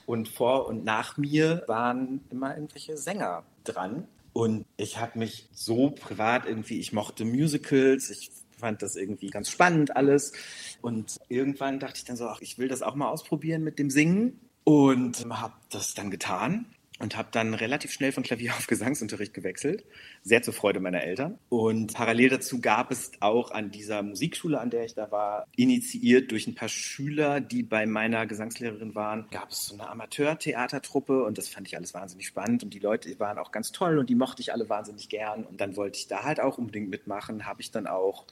und 0.08 0.30
vor 0.30 0.68
und 0.68 0.84
nach 0.84 1.18
mir 1.18 1.64
waren 1.68 2.22
immer 2.32 2.56
irgendwelche 2.56 2.98
Sänger 2.98 3.44
dran. 3.64 4.08
Und 4.34 4.66
ich 4.78 4.98
habe 4.98 5.20
mich 5.20 5.50
so 5.54 5.92
privat 5.92 6.46
irgendwie, 6.46 6.80
ich 6.80 6.94
mochte 6.94 7.26
Musicals, 7.26 8.10
ich 8.10 8.32
fand 8.58 8.82
das 8.82 8.96
irgendwie 8.96 9.30
ganz 9.30 9.50
spannend 9.50 9.96
alles. 9.96 10.34
Und 10.82 11.18
irgendwann 11.28 11.80
dachte 11.80 11.98
ich 11.98 12.06
dann 12.06 12.16
so, 12.16 12.28
ach, 12.28 12.42
ich 12.42 12.58
will 12.58 12.68
das 12.68 12.82
auch 12.82 12.96
mal 12.96 13.10
ausprobieren 13.10 13.64
mit 13.64 13.80
dem 13.80 13.90
Singen. 13.90 14.40
Und 14.64 15.26
habe 15.30 15.54
das 15.70 15.96
dann 15.96 16.12
getan 16.12 16.66
und 17.02 17.18
habe 17.18 17.30
dann 17.32 17.54
relativ 17.54 17.92
schnell 17.92 18.12
von 18.12 18.24
Klavier 18.24 18.52
auf 18.58 18.68
Gesangsunterricht 18.68 19.34
gewechselt, 19.34 19.84
sehr 20.24 20.42
zur 20.42 20.54
Freude 20.54 20.80
meiner 20.80 21.04
Eltern. 21.04 21.38
Und 21.50 21.94
parallel 21.94 22.30
dazu 22.30 22.62
gab 22.62 22.92
es 22.92 23.12
auch 23.20 23.52
an 23.52 23.72
dieser 23.72 24.04
Musikschule, 24.04 24.60
an 24.60 24.70
der 24.70 24.86
ich 24.86 24.94
da 24.94 25.12
war, 25.12 25.48
initiiert 25.56 26.32
durch 26.32 26.48
ein 26.48 26.56
paar 26.56 26.70
Schüler, 26.70 27.42
die 27.42 27.64
bei 27.64 27.86
meiner 27.86 28.26
Gesangslehrerin 28.26 28.96
waren, 28.96 29.28
gab 29.32 29.52
es 29.52 29.66
so 29.68 29.74
eine 29.74 29.90
Amateurtheatertruppe 29.90 31.24
und 31.24 31.38
das 31.38 31.50
fand 31.50 31.68
ich 31.68 31.76
alles 31.76 31.94
wahnsinnig 31.94 32.28
spannend 32.28 32.64
und 32.64 32.74
die 32.74 32.80
Leute 32.80 33.20
waren 33.20 33.38
auch 33.38 33.52
ganz 33.52 33.72
toll 33.72 33.98
und 33.98 34.10
die 34.10 34.16
mochte 34.16 34.42
ich 34.42 34.54
alle 34.54 34.70
wahnsinnig 34.70 35.10
gern 35.10 35.44
und 35.44 35.62
dann 35.62 35.76
wollte 35.76 35.98
ich 35.98 36.08
da 36.08 36.24
halt 36.24 36.40
auch 36.40 36.58
unbedingt 36.58 36.90
mitmachen, 36.90 37.46
habe 37.46 37.62
ich 37.62 37.72
dann 37.72 37.88
auch 37.88 38.28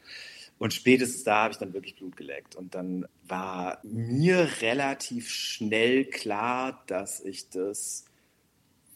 und 0.59 0.73
spätestens 0.73 1.23
da 1.23 1.43
habe 1.43 1.53
ich 1.53 1.57
dann 1.57 1.73
wirklich 1.73 1.95
Blut 1.95 2.17
geleckt. 2.17 2.57
Und 2.57 2.75
dann 2.75 3.07
war 3.25 3.79
mir 3.83 4.49
relativ 4.61 5.29
schnell 5.29 6.03
klar, 6.03 6.83
dass 6.85 7.21
ich 7.21 7.49
das 7.49 8.03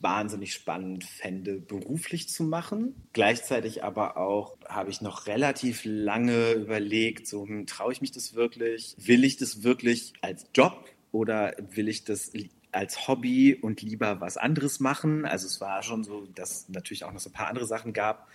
wahnsinnig 0.04 0.54
spannend 0.54 1.04
fände, 1.04 1.60
beruflich 1.60 2.30
zu 2.30 2.44
machen. 2.44 2.94
Gleichzeitig 3.14 3.84
aber 3.84 4.18
auch 4.18 4.58
habe 4.68 4.90
ich 4.90 5.02
noch 5.02 5.28
relativ 5.28 5.82
lange 5.86 6.52
überlegt, 6.52 7.28
so 7.28 7.48
hm, 7.48 7.66
traue 7.66 7.94
ich 7.94 8.02
mich 8.02 8.12
das 8.12 8.36
wirklich? 8.36 8.96
Will 8.98 9.24
ich 9.24 9.38
das 9.38 9.64
wirklich 9.64 10.14
als 10.22 10.46
Job 10.54 10.86
oder 11.12 11.56
will 11.72 11.88
ich 11.88 12.04
das 12.04 12.32
als 12.72 13.08
Hobby 13.08 13.56
und 13.56 13.82
lieber 13.82 14.20
was 14.20 14.38
anderes 14.38 14.80
machen? 14.80 15.26
Also 15.26 15.48
es 15.48 15.62
war 15.62 15.82
schon 15.84 16.04
so, 16.04 16.28
dass 16.36 16.70
natürlich 16.70 17.06
auch 17.06 17.14
noch 17.14 17.20
so 17.20 17.30
ein 17.30 17.34
paar 17.34 17.48
andere 17.48 17.66
Sachen 17.66 17.94
gab, 17.94 18.28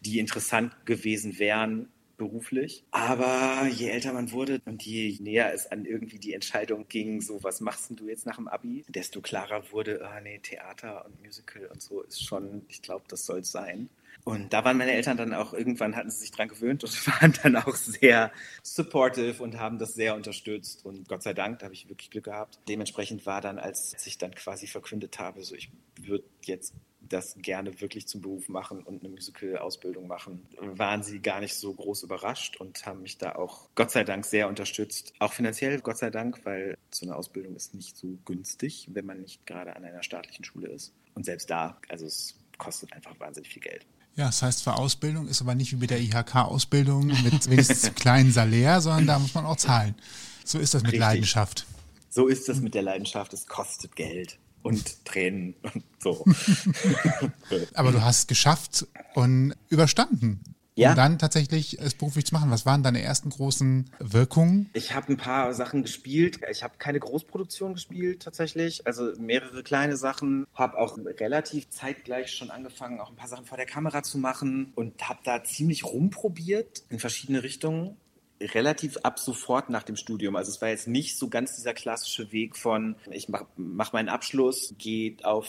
die 0.00 0.18
interessant 0.18 0.74
gewesen 0.86 1.38
wären, 1.38 1.88
beruflich. 2.20 2.84
Aber 2.90 3.66
je 3.66 3.88
älter 3.88 4.12
man 4.12 4.30
wurde 4.30 4.60
und 4.66 4.82
je 4.84 5.16
näher 5.20 5.54
es 5.54 5.66
an 5.66 5.86
irgendwie 5.86 6.18
die 6.18 6.34
Entscheidung 6.34 6.86
ging, 6.86 7.22
so 7.22 7.42
was 7.42 7.62
machst 7.62 7.90
du 7.98 8.08
jetzt 8.08 8.26
nach 8.26 8.36
dem 8.36 8.46
Abi, 8.46 8.84
desto 8.88 9.22
klarer 9.22 9.72
wurde, 9.72 10.06
ah 10.06 10.20
nee, 10.20 10.38
Theater 10.38 11.06
und 11.06 11.18
Musical 11.24 11.66
und 11.66 11.80
so 11.80 12.02
ist 12.02 12.22
schon, 12.22 12.66
ich 12.68 12.82
glaube, 12.82 13.06
das 13.08 13.24
soll 13.24 13.40
es 13.40 13.50
sein. 13.50 13.88
Und 14.24 14.52
da 14.52 14.66
waren 14.66 14.76
meine 14.76 14.92
Eltern 14.92 15.16
dann 15.16 15.32
auch, 15.32 15.54
irgendwann 15.54 15.96
hatten 15.96 16.10
sie 16.10 16.18
sich 16.18 16.30
dran 16.30 16.48
gewöhnt 16.48 16.84
und 16.84 17.06
waren 17.06 17.32
dann 17.42 17.56
auch 17.56 17.74
sehr 17.74 18.32
supportive 18.62 19.42
und 19.42 19.58
haben 19.58 19.78
das 19.78 19.94
sehr 19.94 20.14
unterstützt. 20.14 20.84
Und 20.84 21.08
Gott 21.08 21.22
sei 21.22 21.32
Dank, 21.32 21.60
da 21.60 21.64
habe 21.64 21.74
ich 21.74 21.88
wirklich 21.88 22.10
Glück 22.10 22.24
gehabt. 22.24 22.58
Dementsprechend 22.68 23.24
war 23.24 23.40
dann, 23.40 23.58
als 23.58 23.96
ich 24.04 24.18
dann 24.18 24.34
quasi 24.34 24.66
verkündet 24.66 25.18
habe, 25.18 25.42
so 25.42 25.54
ich 25.54 25.70
würde 26.02 26.24
jetzt 26.42 26.74
das 27.10 27.34
gerne 27.38 27.80
wirklich 27.80 28.06
zum 28.06 28.20
Beruf 28.20 28.48
machen 28.48 28.82
und 28.82 29.02
eine 29.02 29.12
Musical-Ausbildung 29.12 30.06
machen, 30.06 30.46
waren 30.58 31.02
sie 31.02 31.20
gar 31.20 31.40
nicht 31.40 31.54
so 31.54 31.74
groß 31.74 32.04
überrascht 32.04 32.56
und 32.56 32.86
haben 32.86 33.02
mich 33.02 33.18
da 33.18 33.34
auch 33.34 33.68
Gott 33.74 33.90
sei 33.90 34.04
Dank 34.04 34.24
sehr 34.24 34.48
unterstützt. 34.48 35.12
Auch 35.18 35.32
finanziell, 35.32 35.80
Gott 35.80 35.98
sei 35.98 36.10
Dank, 36.10 36.40
weil 36.44 36.78
so 36.90 37.04
eine 37.04 37.16
Ausbildung 37.16 37.56
ist 37.56 37.74
nicht 37.74 37.96
so 37.96 38.18
günstig, 38.24 38.88
wenn 38.92 39.06
man 39.06 39.20
nicht 39.20 39.46
gerade 39.46 39.76
an 39.76 39.84
einer 39.84 40.02
staatlichen 40.02 40.44
Schule 40.44 40.68
ist. 40.68 40.92
Und 41.14 41.24
selbst 41.24 41.50
da, 41.50 41.78
also 41.88 42.06
es 42.06 42.36
kostet 42.58 42.92
einfach 42.92 43.18
wahnsinnig 43.18 43.52
viel 43.52 43.62
Geld. 43.62 43.86
Ja, 44.16 44.26
das 44.26 44.42
heißt 44.42 44.62
für 44.62 44.74
Ausbildung 44.74 45.28
ist 45.28 45.40
aber 45.40 45.54
nicht 45.54 45.72
wie 45.72 45.76
bei 45.76 45.86
der 45.86 46.00
IHK-Ausbildung 46.00 47.06
mit 47.06 47.50
wenigstens 47.50 47.94
kleinen 47.94 48.32
Salär, 48.32 48.80
sondern 48.80 49.06
da 49.06 49.18
muss 49.18 49.34
man 49.34 49.46
auch 49.46 49.56
zahlen. 49.56 49.94
So 50.44 50.58
ist 50.58 50.74
das 50.74 50.82
mit 50.82 50.92
Richtig. 50.92 51.00
Leidenschaft. 51.00 51.66
So 52.08 52.26
ist 52.26 52.48
das 52.48 52.60
mit 52.60 52.74
der 52.74 52.82
Leidenschaft. 52.82 53.32
Es 53.32 53.46
kostet 53.46 53.96
Geld 53.96 54.38
und 54.62 55.04
Tränen 55.04 55.54
und 55.62 55.84
so. 55.98 56.24
aber 57.74 57.92
du 57.92 58.02
hast 58.02 58.18
es 58.18 58.26
geschafft 58.26 58.86
und 59.14 59.54
überstanden 59.68 60.40
ja. 60.80 60.90
um 60.90 60.96
dann 60.96 61.18
tatsächlich 61.18 61.78
es 61.78 61.94
beruflich 61.94 62.26
zu 62.26 62.34
machen? 62.34 62.50
Was 62.50 62.66
waren 62.66 62.82
deine 62.82 63.02
ersten 63.02 63.30
großen 63.30 63.90
Wirkungen? 63.98 64.70
Ich 64.72 64.94
habe 64.94 65.12
ein 65.12 65.16
paar 65.16 65.52
Sachen 65.54 65.82
gespielt. 65.82 66.40
Ich 66.50 66.62
habe 66.62 66.74
keine 66.78 66.98
Großproduktion 66.98 67.74
gespielt 67.74 68.22
tatsächlich, 68.22 68.86
also 68.86 69.12
mehrere 69.18 69.62
kleine 69.62 69.96
Sachen. 69.96 70.46
Habe 70.54 70.78
auch 70.78 70.98
relativ 70.98 71.68
zeitgleich 71.70 72.32
schon 72.32 72.50
angefangen, 72.50 73.00
auch 73.00 73.10
ein 73.10 73.16
paar 73.16 73.28
Sachen 73.28 73.46
vor 73.46 73.56
der 73.56 73.66
Kamera 73.66 74.02
zu 74.02 74.18
machen 74.18 74.72
und 74.74 75.08
habe 75.08 75.20
da 75.24 75.44
ziemlich 75.44 75.84
rumprobiert 75.84 76.82
in 76.88 76.98
verschiedene 76.98 77.42
Richtungen 77.42 77.96
relativ 78.40 78.98
ab 79.02 79.18
sofort 79.18 79.70
nach 79.70 79.82
dem 79.82 79.96
Studium. 79.96 80.36
Also 80.36 80.50
es 80.50 80.60
war 80.60 80.68
jetzt 80.68 80.88
nicht 80.88 81.18
so 81.18 81.28
ganz 81.28 81.56
dieser 81.56 81.74
klassische 81.74 82.32
Weg 82.32 82.56
von, 82.56 82.96
ich 83.10 83.28
mache 83.28 83.46
mach 83.56 83.92
meinen 83.92 84.08
Abschluss, 84.08 84.74
gehe 84.78 85.16
auf 85.22 85.48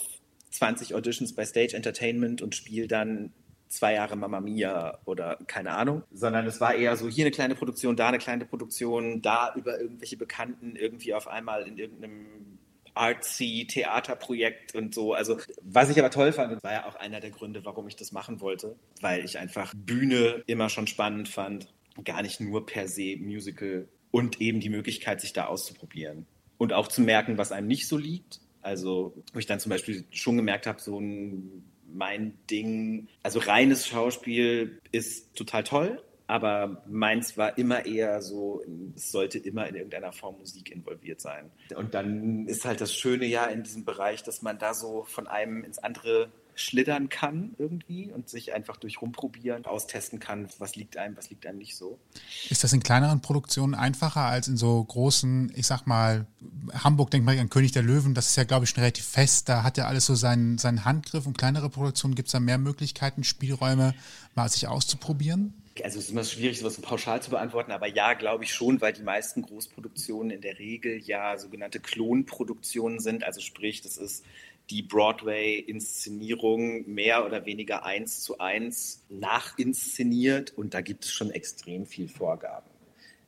20 0.52 0.94
Auditions 0.94 1.34
bei 1.34 1.46
Stage 1.46 1.76
Entertainment 1.76 2.42
und 2.42 2.56
spiele 2.56 2.88
dann 2.88 3.32
zwei 3.70 3.94
Jahre 3.94 4.18
Mamma 4.18 4.42
Mia 4.42 5.00
oder 5.06 5.38
keine 5.48 5.72
Ahnung, 5.72 6.04
sondern 6.12 6.46
es 6.46 6.60
war 6.60 6.76
eher 6.76 6.98
so 6.98 7.08
hier 7.08 7.24
eine 7.24 7.32
kleine 7.32 7.56
Produktion, 7.56 7.96
da 7.96 8.10
eine 8.10 8.18
kleine 8.18 8.46
Produktion, 8.46 9.22
da 9.22 9.54
über 9.56 9.80
irgendwelche 9.80 10.18
Bekannten 10.18 10.76
irgendwie 10.76 11.14
auf 11.14 11.28
einmal 11.28 11.66
in 11.68 11.78
irgendeinem 11.78 12.60
artsy 12.94 13.66
Theaterprojekt 13.70 14.76
und 14.76 14.94
so. 14.94 15.14
Also 15.14 15.38
was 15.62 15.90
ich 15.90 15.98
aber 15.98 16.10
toll 16.10 16.34
fand, 16.34 16.62
war 16.64 16.74
ja 16.74 16.86
auch 16.86 16.96
einer 16.96 17.22
der 17.22 17.32
Gründe, 17.32 17.64
warum 17.64 17.88
ich 17.88 17.96
das 17.96 18.12
machen 18.12 18.42
wollte, 18.42 18.76
weil 19.00 19.24
ich 19.24 19.38
einfach 19.40 19.74
Bühne 19.74 20.44
immer 20.48 20.68
schon 20.68 20.88
spannend 20.88 21.30
fand, 21.30 21.72
gar 22.04 22.22
nicht 22.22 22.40
nur 22.40 22.66
per 22.66 22.88
se 22.88 23.18
Musical 23.18 23.88
und 24.12 24.42
eben 24.42 24.60
die 24.60 24.70
Möglichkeit, 24.70 25.22
sich 25.22 25.34
da 25.34 25.46
auszuprobieren 25.46 26.26
und 26.58 26.74
auch 26.74 26.88
zu 26.88 27.02
merken, 27.02 27.38
was 27.38 27.52
einem 27.52 27.68
nicht 27.68 27.88
so 27.88 27.98
liegt. 27.98 28.42
Also, 28.62 29.16
wo 29.34 29.40
ich 29.40 29.48
dann 29.48 29.60
zum 29.60 29.72
Beispiel 29.72 30.06
schon 30.12 30.38
gemerkt 30.38 30.68
habe, 30.68 30.80
so 30.80 31.00
ein 31.00 31.64
mein 31.94 32.38
Ding. 32.50 33.08
Also 33.24 33.40
reines 33.40 33.88
Schauspiel 33.88 34.80
ist 34.92 35.36
total 35.36 35.64
toll, 35.64 36.02
aber 36.28 36.84
meins 36.88 37.38
war 37.38 37.58
immer 37.58 37.86
eher 37.86 38.22
so, 38.22 38.64
es 38.96 39.12
sollte 39.12 39.38
immer 39.38 39.68
in 39.68 39.76
irgendeiner 39.76 40.14
Form 40.14 40.38
Musik 40.40 40.72
involviert 40.72 41.20
sein. 41.20 41.52
Und 41.76 41.94
dann 41.94 42.48
ist 42.48 42.66
halt 42.66 42.82
das 42.82 42.94
Schöne 42.94 43.26
ja 43.26 43.46
in 43.46 43.64
diesem 43.64 43.86
Bereich, 43.86 44.24
dass 44.24 44.42
man 44.42 44.58
da 44.58 44.74
so 44.74 45.04
von 45.04 45.28
einem 45.28 45.64
ins 45.64 45.80
andere 45.80 46.32
schlittern 46.56 47.10
kann 47.10 47.56
irgendwie 47.58 48.12
und 48.12 48.30
sich 48.30 48.54
einfach 48.54 48.78
durch 48.78 49.02
rumprobieren 49.02 49.66
austesten 49.66 50.20
kann, 50.20 50.48
was 50.60 50.76
liegt 50.76 50.98
einem, 50.98 51.18
was 51.18 51.30
liegt 51.30 51.46
einem 51.46 51.58
nicht 51.58 51.76
so. 51.76 52.00
Ist 52.50 52.64
das 52.64 52.74
in 52.74 52.82
kleineren 52.82 53.22
Produktionen 53.22 53.76
einfacher 53.76 54.22
als 54.22 54.48
in 54.48 54.58
so 54.58 54.84
großen, 54.84 55.52
ich 55.56 55.68
sag 55.68 55.88
mal, 55.88 56.26
Hamburg 56.74 57.12
denkt 57.12 57.26
mal 57.26 57.38
an 57.38 57.50
König 57.50 57.72
der 57.72 57.84
Löwen, 57.84 58.14
das 58.14 58.28
ist 58.28 58.36
ja, 58.36 58.44
glaube 58.44 58.66
ich, 58.66 58.72
schon 58.72 58.82
relativ 58.82 59.06
fest, 59.06 59.50
da 59.50 59.64
hat 59.64 59.78
ja 59.78 59.88
alles 59.88 60.06
so 60.06 60.16
seinen, 60.16 60.58
seinen 60.58 60.86
Handgriff 60.86 61.26
und 61.26 61.38
kleinere 61.38 61.70
Produktionen 61.70 62.16
gibt 62.16 62.28
es 62.28 62.34
da 62.34 62.40
mehr 62.40 62.58
Möglichkeiten, 62.58 63.24
Spielräume 63.24 63.94
mal 64.36 64.50
sich 64.50 64.68
auszuprobieren? 64.68 65.54
Also 65.84 66.00
es 66.00 66.06
ist 66.06 66.12
immer 66.12 66.26
schwierig, 66.26 66.60
sowas 66.60 66.76
so 66.76 66.82
pauschal 66.82 67.22
zu 67.22 67.30
beantworten, 67.30 67.72
aber 67.72 67.88
ja, 67.88 68.14
glaube 68.14 68.44
ich 68.44 68.54
schon, 68.54 68.82
weil 68.82 68.92
die 68.92 69.04
meisten 69.04 69.42
Großproduktionen 69.42 70.30
in 70.30 70.42
der 70.42 70.60
Regel 70.60 71.00
ja 71.00 71.38
sogenannte 71.38 71.80
Klonproduktionen 71.80 73.00
sind. 73.00 73.24
Also 73.24 73.40
sprich, 73.40 73.82
das 73.82 73.98
ist 73.98 74.26
die 74.72 74.82
Broadway-Inszenierung 74.82 76.90
mehr 76.90 77.26
oder 77.26 77.46
weniger 77.46 77.86
eins 77.86 78.22
zu 78.22 78.40
eins 78.40 79.04
nachinszeniert 79.10 80.58
und 80.58 80.74
da 80.74 80.82
gibt 80.82 81.06
es 81.06 81.12
schon 81.12 81.30
extrem 81.30 81.86
viel 81.86 82.08
Vorgaben 82.08 82.70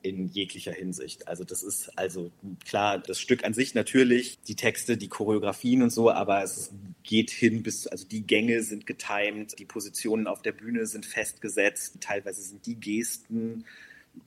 in 0.01 0.27
jeglicher 0.27 0.71
Hinsicht. 0.71 1.27
Also 1.27 1.43
das 1.43 1.63
ist 1.63 1.97
also 1.97 2.31
klar, 2.65 2.99
das 2.99 3.19
Stück 3.19 3.45
an 3.45 3.53
sich 3.53 3.73
natürlich, 3.73 4.39
die 4.41 4.55
Texte, 4.55 4.97
die 4.97 5.07
Choreografien 5.07 5.81
und 5.81 5.91
so, 5.91 6.11
aber 6.11 6.43
es 6.43 6.71
geht 7.03 7.31
hin 7.31 7.63
bis, 7.63 7.87
also 7.87 8.07
die 8.07 8.25
Gänge 8.25 8.63
sind 8.63 8.85
getimed, 8.85 9.57
die 9.59 9.65
Positionen 9.65 10.27
auf 10.27 10.41
der 10.41 10.51
Bühne 10.51 10.85
sind 10.85 11.05
festgesetzt, 11.05 11.97
teilweise 12.01 12.41
sind 12.41 12.65
die 12.65 12.75
Gesten 12.75 13.65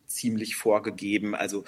ziemlich 0.06 0.56
vorgegeben. 0.56 1.34
Also 1.34 1.64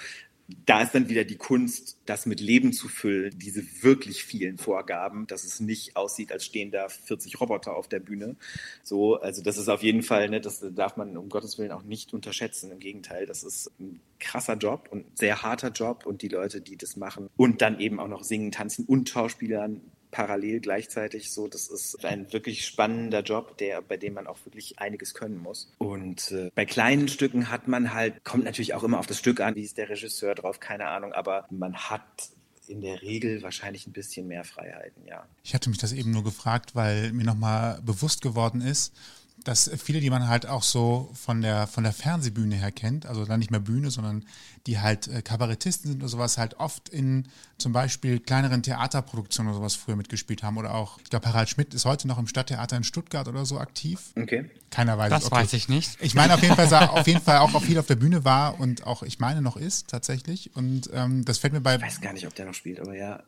da 0.65 0.81
ist 0.81 0.95
dann 0.95 1.09
wieder 1.09 1.23
die 1.23 1.37
Kunst, 1.37 1.97
das 2.05 2.25
mit 2.25 2.39
Leben 2.39 2.73
zu 2.73 2.87
füllen, 2.87 3.37
diese 3.37 3.63
wirklich 3.83 4.23
vielen 4.23 4.57
Vorgaben, 4.57 5.27
dass 5.27 5.43
es 5.43 5.59
nicht 5.59 5.95
aussieht, 5.95 6.31
als 6.31 6.45
stehen 6.45 6.71
da 6.71 6.89
40 6.89 7.39
Roboter 7.39 7.75
auf 7.75 7.87
der 7.87 7.99
Bühne. 7.99 8.35
So, 8.83 9.19
also 9.19 9.43
das 9.43 9.57
ist 9.57 9.69
auf 9.69 9.83
jeden 9.83 10.01
Fall, 10.01 10.29
ne, 10.29 10.41
das 10.41 10.65
darf 10.71 10.97
man 10.97 11.17
um 11.17 11.29
Gottes 11.29 11.57
Willen 11.57 11.71
auch 11.71 11.83
nicht 11.83 12.13
unterschätzen. 12.13 12.71
Im 12.71 12.79
Gegenteil, 12.79 13.25
das 13.25 13.43
ist 13.43 13.71
ein 13.79 13.99
krasser 14.19 14.55
Job 14.55 14.87
und 14.91 15.17
sehr 15.17 15.43
harter 15.43 15.69
Job 15.69 16.05
und 16.05 16.21
die 16.21 16.29
Leute, 16.29 16.61
die 16.61 16.77
das 16.77 16.95
machen 16.95 17.29
und 17.37 17.61
dann 17.61 17.79
eben 17.79 17.99
auch 17.99 18.07
noch 18.07 18.23
singen, 18.23 18.51
tanzen 18.51 18.85
und 18.85 19.09
Schauspielern 19.09 19.81
parallel 20.11 20.59
gleichzeitig 20.59 21.31
so. 21.31 21.47
Das 21.47 21.67
ist 21.67 22.03
ein 22.05 22.31
wirklich 22.33 22.65
spannender 22.65 23.21
Job, 23.21 23.57
der, 23.57 23.81
bei 23.81 23.97
dem 23.97 24.13
man 24.13 24.27
auch 24.27 24.37
wirklich 24.45 24.79
einiges 24.79 25.13
können 25.13 25.37
muss. 25.37 25.71
Und 25.77 26.31
äh, 26.31 26.51
bei 26.55 26.65
kleinen 26.65 27.07
Stücken 27.07 27.49
hat 27.49 27.67
man 27.67 27.93
halt, 27.93 28.23
kommt 28.23 28.43
natürlich 28.43 28.73
auch 28.73 28.83
immer 28.83 28.99
auf 28.99 29.07
das 29.07 29.19
Stück 29.19 29.39
an, 29.39 29.55
wie 29.55 29.63
ist 29.63 29.77
der 29.77 29.89
Regisseur 29.89 30.35
drauf, 30.35 30.59
keine 30.59 30.87
Ahnung, 30.87 31.13
aber 31.13 31.45
man 31.49 31.75
hat 31.75 32.29
in 32.67 32.81
der 32.81 33.01
Regel 33.01 33.41
wahrscheinlich 33.41 33.87
ein 33.87 33.93
bisschen 33.93 34.27
mehr 34.27 34.43
Freiheiten, 34.43 35.05
ja. 35.07 35.25
Ich 35.43 35.53
hatte 35.55 35.69
mich 35.69 35.79
das 35.79 35.91
eben 35.91 36.11
nur 36.11 36.23
gefragt, 36.23 36.75
weil 36.75 37.11
mir 37.13 37.25
nochmal 37.25 37.81
bewusst 37.81 38.21
geworden 38.21 38.61
ist, 38.61 38.93
dass 39.43 39.69
viele, 39.77 39.99
die 39.99 40.09
man 40.09 40.27
halt 40.27 40.45
auch 40.45 40.63
so 40.63 41.09
von 41.13 41.41
der, 41.41 41.67
von 41.67 41.83
der 41.83 41.93
Fernsehbühne 41.93 42.55
her 42.55 42.71
kennt, 42.71 43.05
also 43.05 43.25
dann 43.25 43.39
nicht 43.39 43.51
mehr 43.51 43.59
Bühne, 43.59 43.91
sondern 43.91 44.25
die 44.67 44.79
halt 44.79 45.07
äh, 45.07 45.21
Kabarettisten 45.21 45.91
sind 45.91 46.01
oder 46.01 46.09
sowas, 46.09 46.37
halt 46.37 46.59
oft 46.59 46.89
in 46.89 47.27
zum 47.57 47.73
Beispiel 47.73 48.19
kleineren 48.19 48.63
Theaterproduktionen 48.63 49.51
oder 49.51 49.59
sowas 49.59 49.75
früher 49.75 49.95
mitgespielt 49.95 50.43
haben. 50.43 50.57
Oder 50.57 50.75
auch, 50.75 50.99
ich 51.03 51.09
glaube, 51.09 51.27
Harald 51.27 51.49
Schmidt 51.49 51.73
ist 51.73 51.85
heute 51.85 52.07
noch 52.07 52.17
im 52.17 52.27
Stadttheater 52.27 52.77
in 52.77 52.83
Stuttgart 52.83 53.27
oder 53.27 53.45
so 53.45 53.59
aktiv. 53.59 54.11
Okay. 54.15 54.49
Keiner 54.69 54.97
weiß 54.97 55.09
das 55.09 55.23
es. 55.23 55.29
Das 55.29 55.39
weiß 55.39 55.53
ich 55.53 55.69
nicht. 55.69 55.97
Ich 56.01 56.15
meine 56.15 56.33
auf 56.33 56.41
jeden 56.41 56.55
Fall, 56.55 56.71
auf 56.87 57.07
jeden 57.07 57.21
Fall 57.21 57.39
auch 57.39 57.61
viel 57.61 57.79
auf 57.79 57.87
der 57.87 57.95
Bühne 57.95 58.25
war 58.25 58.59
und 58.59 58.85
auch, 58.85 59.03
ich 59.03 59.19
meine, 59.19 59.41
noch 59.41 59.57
ist 59.57 59.87
tatsächlich. 59.87 60.55
Und 60.55 60.89
ähm, 60.93 61.25
das 61.25 61.37
fällt 61.37 61.53
mir 61.53 61.61
bei. 61.61 61.75
Ich 61.75 61.81
weiß 61.81 62.01
gar 62.01 62.13
nicht, 62.13 62.27
ob 62.27 62.35
der 62.35 62.45
noch 62.45 62.53
spielt, 62.53 62.79
aber 62.79 62.95
ja. 62.95 63.23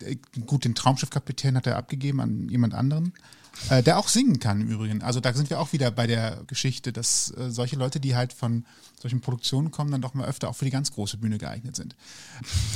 Äh, 0.00 0.16
gut, 0.46 0.64
den 0.64 0.74
Traumschiffkapitän 0.74 1.56
hat 1.56 1.66
er 1.66 1.76
abgegeben 1.76 2.20
an 2.20 2.48
jemand 2.48 2.74
anderen. 2.74 3.12
Äh, 3.68 3.82
der 3.82 3.98
auch 3.98 4.08
singen 4.08 4.38
kann 4.38 4.60
im 4.60 4.68
Übrigen. 4.68 5.02
Also 5.02 5.20
da 5.20 5.32
sind 5.32 5.50
wir 5.50 5.60
auch 5.60 5.72
wieder 5.72 5.90
bei 5.90 6.06
der 6.06 6.42
Geschichte, 6.46 6.92
dass 6.92 7.32
äh, 7.36 7.50
solche 7.50 7.76
Leute, 7.76 8.00
die 8.00 8.16
halt 8.16 8.32
von 8.32 8.64
solchen 9.00 9.20
Produktionen 9.20 9.70
kommen, 9.70 9.90
dann 9.90 10.02
doch 10.02 10.14
mal 10.14 10.26
öfter 10.26 10.48
auch 10.48 10.56
für 10.56 10.64
die 10.64 10.70
ganz 10.70 10.92
große 10.92 11.16
Bühne 11.16 11.38
geeignet 11.38 11.76
sind. 11.76 11.96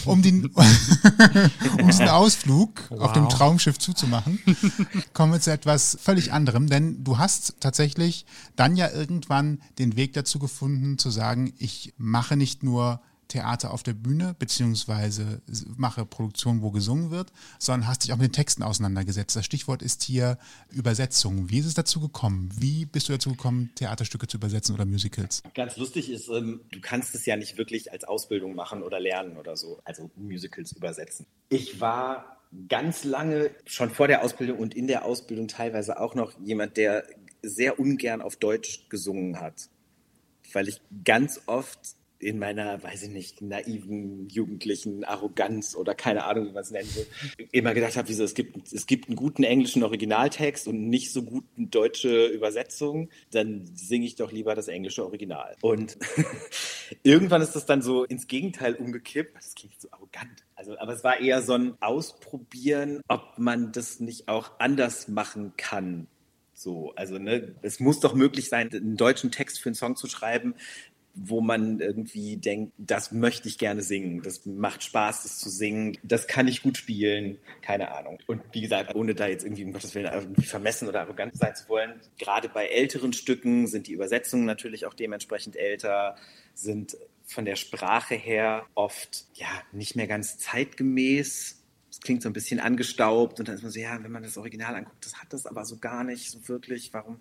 Um 0.04 0.22
den, 0.22 0.46
um 1.78 1.86
diesen 1.86 2.08
Ausflug 2.08 2.82
wow. 2.88 3.00
auf 3.00 3.12
dem 3.12 3.28
Traumschiff 3.28 3.78
zuzumachen, 3.78 4.38
kommen 5.12 5.32
wir 5.32 5.40
zu 5.40 5.52
etwas 5.52 5.98
völlig 6.00 6.32
anderem, 6.32 6.68
denn 6.68 7.04
du 7.04 7.18
hast 7.18 7.56
tatsächlich 7.60 8.24
dann 8.56 8.76
ja 8.76 8.90
irgendwann 8.90 9.60
den 9.78 9.96
Weg 9.96 10.14
dazu 10.14 10.38
gefunden, 10.38 10.98
zu 10.98 11.10
sagen, 11.10 11.52
ich 11.58 11.92
mache 11.98 12.36
nicht 12.36 12.62
nur 12.62 13.00
Theater 13.34 13.72
auf 13.72 13.82
der 13.82 13.94
Bühne, 13.94 14.36
beziehungsweise 14.38 15.42
mache 15.76 16.06
Produktionen, 16.06 16.62
wo 16.62 16.70
gesungen 16.70 17.10
wird, 17.10 17.32
sondern 17.58 17.88
hast 17.88 18.04
dich 18.04 18.12
auch 18.12 18.16
mit 18.16 18.28
den 18.28 18.32
Texten 18.32 18.62
auseinandergesetzt. 18.62 19.34
Das 19.34 19.44
Stichwort 19.44 19.82
ist 19.82 20.04
hier 20.04 20.38
Übersetzung. 20.70 21.50
Wie 21.50 21.58
ist 21.58 21.66
es 21.66 21.74
dazu 21.74 21.98
gekommen? 21.98 22.50
Wie 22.56 22.84
bist 22.84 23.08
du 23.08 23.12
dazu 23.12 23.30
gekommen, 23.30 23.72
Theaterstücke 23.74 24.28
zu 24.28 24.36
übersetzen 24.36 24.72
oder 24.72 24.84
Musicals? 24.84 25.42
Ganz 25.52 25.76
lustig 25.76 26.10
ist, 26.10 26.28
ähm, 26.28 26.60
du 26.70 26.80
kannst 26.80 27.16
es 27.16 27.26
ja 27.26 27.34
nicht 27.34 27.58
wirklich 27.58 27.90
als 27.90 28.04
Ausbildung 28.04 28.54
machen 28.54 28.84
oder 28.84 29.00
lernen 29.00 29.36
oder 29.36 29.56
so, 29.56 29.80
also 29.84 30.12
Musicals 30.14 30.70
übersetzen. 30.70 31.26
Ich 31.48 31.80
war 31.80 32.36
ganz 32.68 33.02
lange, 33.02 33.50
schon 33.66 33.90
vor 33.90 34.06
der 34.06 34.22
Ausbildung 34.22 34.58
und 34.60 34.76
in 34.76 34.86
der 34.86 35.04
Ausbildung 35.04 35.48
teilweise 35.48 35.98
auch 35.98 36.14
noch 36.14 36.38
jemand, 36.38 36.76
der 36.76 37.04
sehr 37.42 37.80
ungern 37.80 38.22
auf 38.22 38.36
Deutsch 38.36 38.88
gesungen 38.88 39.40
hat 39.40 39.68
weil 40.54 40.68
ich 40.68 40.80
ganz 41.04 41.40
oft 41.46 41.96
in 42.24 42.38
meiner, 42.38 42.82
weiß 42.82 43.04
ich 43.04 43.10
nicht, 43.10 43.42
naiven, 43.42 44.28
jugendlichen 44.28 45.04
Arroganz 45.04 45.76
oder 45.76 45.94
keine 45.94 46.24
Ahnung, 46.24 46.46
wie 46.48 46.52
man 46.52 46.62
es 46.62 46.70
nennen 46.70 46.88
will, 46.94 47.06
immer 47.52 47.74
gedacht 47.74 47.96
habe, 47.96 48.08
wieso, 48.08 48.24
es 48.24 48.34
gibt, 48.34 48.72
es 48.72 48.86
gibt 48.86 49.08
einen 49.08 49.16
guten 49.16 49.44
englischen 49.44 49.82
Originaltext 49.82 50.66
und 50.66 50.88
nicht 50.88 51.12
so 51.12 51.22
guten 51.22 51.70
deutsche 51.70 52.26
Übersetzung, 52.26 53.10
dann 53.30 53.66
singe 53.74 54.06
ich 54.06 54.16
doch 54.16 54.32
lieber 54.32 54.54
das 54.54 54.68
englische 54.68 55.04
Original. 55.04 55.54
Und 55.60 55.98
irgendwann 57.02 57.42
ist 57.42 57.52
das 57.52 57.66
dann 57.66 57.82
so 57.82 58.04
ins 58.04 58.26
Gegenteil 58.26 58.74
umgekippt. 58.74 59.36
Das 59.36 59.54
klingt 59.54 59.80
so 59.80 59.88
arrogant. 59.90 60.44
Also, 60.54 60.78
aber 60.78 60.94
es 60.94 61.04
war 61.04 61.20
eher 61.20 61.42
so 61.42 61.54
ein 61.54 61.74
Ausprobieren, 61.80 63.00
ob 63.08 63.38
man 63.38 63.72
das 63.72 64.00
nicht 64.00 64.28
auch 64.28 64.52
anders 64.58 65.08
machen 65.08 65.52
kann. 65.56 66.06
So, 66.54 66.94
also 66.94 67.18
ne, 67.18 67.54
es 67.62 67.80
muss 67.80 68.00
doch 68.00 68.14
möglich 68.14 68.48
sein, 68.48 68.70
einen 68.72 68.96
deutschen 68.96 69.30
Text 69.30 69.60
für 69.60 69.68
einen 69.68 69.74
Song 69.74 69.96
zu 69.96 70.06
schreiben, 70.06 70.54
wo 71.14 71.40
man 71.40 71.80
irgendwie 71.80 72.36
denkt, 72.36 72.72
das 72.76 73.12
möchte 73.12 73.48
ich 73.48 73.58
gerne 73.58 73.82
singen, 73.82 74.22
das 74.22 74.44
macht 74.46 74.82
Spaß, 74.82 75.22
das 75.22 75.38
zu 75.38 75.48
singen, 75.48 75.96
das 76.02 76.26
kann 76.26 76.48
ich 76.48 76.62
gut 76.62 76.76
spielen, 76.76 77.38
keine 77.62 77.92
Ahnung. 77.92 78.18
Und 78.26 78.42
wie 78.52 78.60
gesagt, 78.60 78.94
ohne 78.94 79.14
da 79.14 79.28
jetzt 79.28 79.44
irgendwie, 79.44 79.64
um 79.64 79.72
Gottes 79.72 79.94
Willen, 79.94 80.12
irgendwie 80.12 80.42
vermessen 80.42 80.88
oder 80.88 81.00
arrogant 81.00 81.36
sein 81.36 81.54
zu 81.54 81.68
wollen, 81.68 82.00
gerade 82.18 82.48
bei 82.48 82.66
älteren 82.66 83.12
Stücken 83.12 83.66
sind 83.66 83.86
die 83.86 83.92
Übersetzungen 83.92 84.44
natürlich 84.44 84.86
auch 84.86 84.94
dementsprechend 84.94 85.56
älter, 85.56 86.16
sind 86.54 86.96
von 87.26 87.44
der 87.44 87.56
Sprache 87.56 88.14
her 88.14 88.66
oft 88.74 89.24
ja 89.34 89.48
nicht 89.72 89.96
mehr 89.96 90.06
ganz 90.06 90.38
zeitgemäß 90.38 91.64
es 91.94 92.00
klingt 92.00 92.22
so 92.22 92.28
ein 92.28 92.32
bisschen 92.32 92.58
angestaubt 92.58 93.38
und 93.38 93.46
dann 93.46 93.54
ist 93.54 93.62
man 93.62 93.70
so, 93.70 93.78
ja, 93.78 94.02
wenn 94.02 94.10
man 94.10 94.24
das 94.24 94.36
Original 94.36 94.74
anguckt, 94.74 95.06
das 95.06 95.14
hat 95.14 95.32
das 95.32 95.46
aber 95.46 95.64
so 95.64 95.76
gar 95.76 96.02
nicht 96.02 96.28
so 96.28 96.48
wirklich. 96.48 96.92
Warum? 96.92 97.20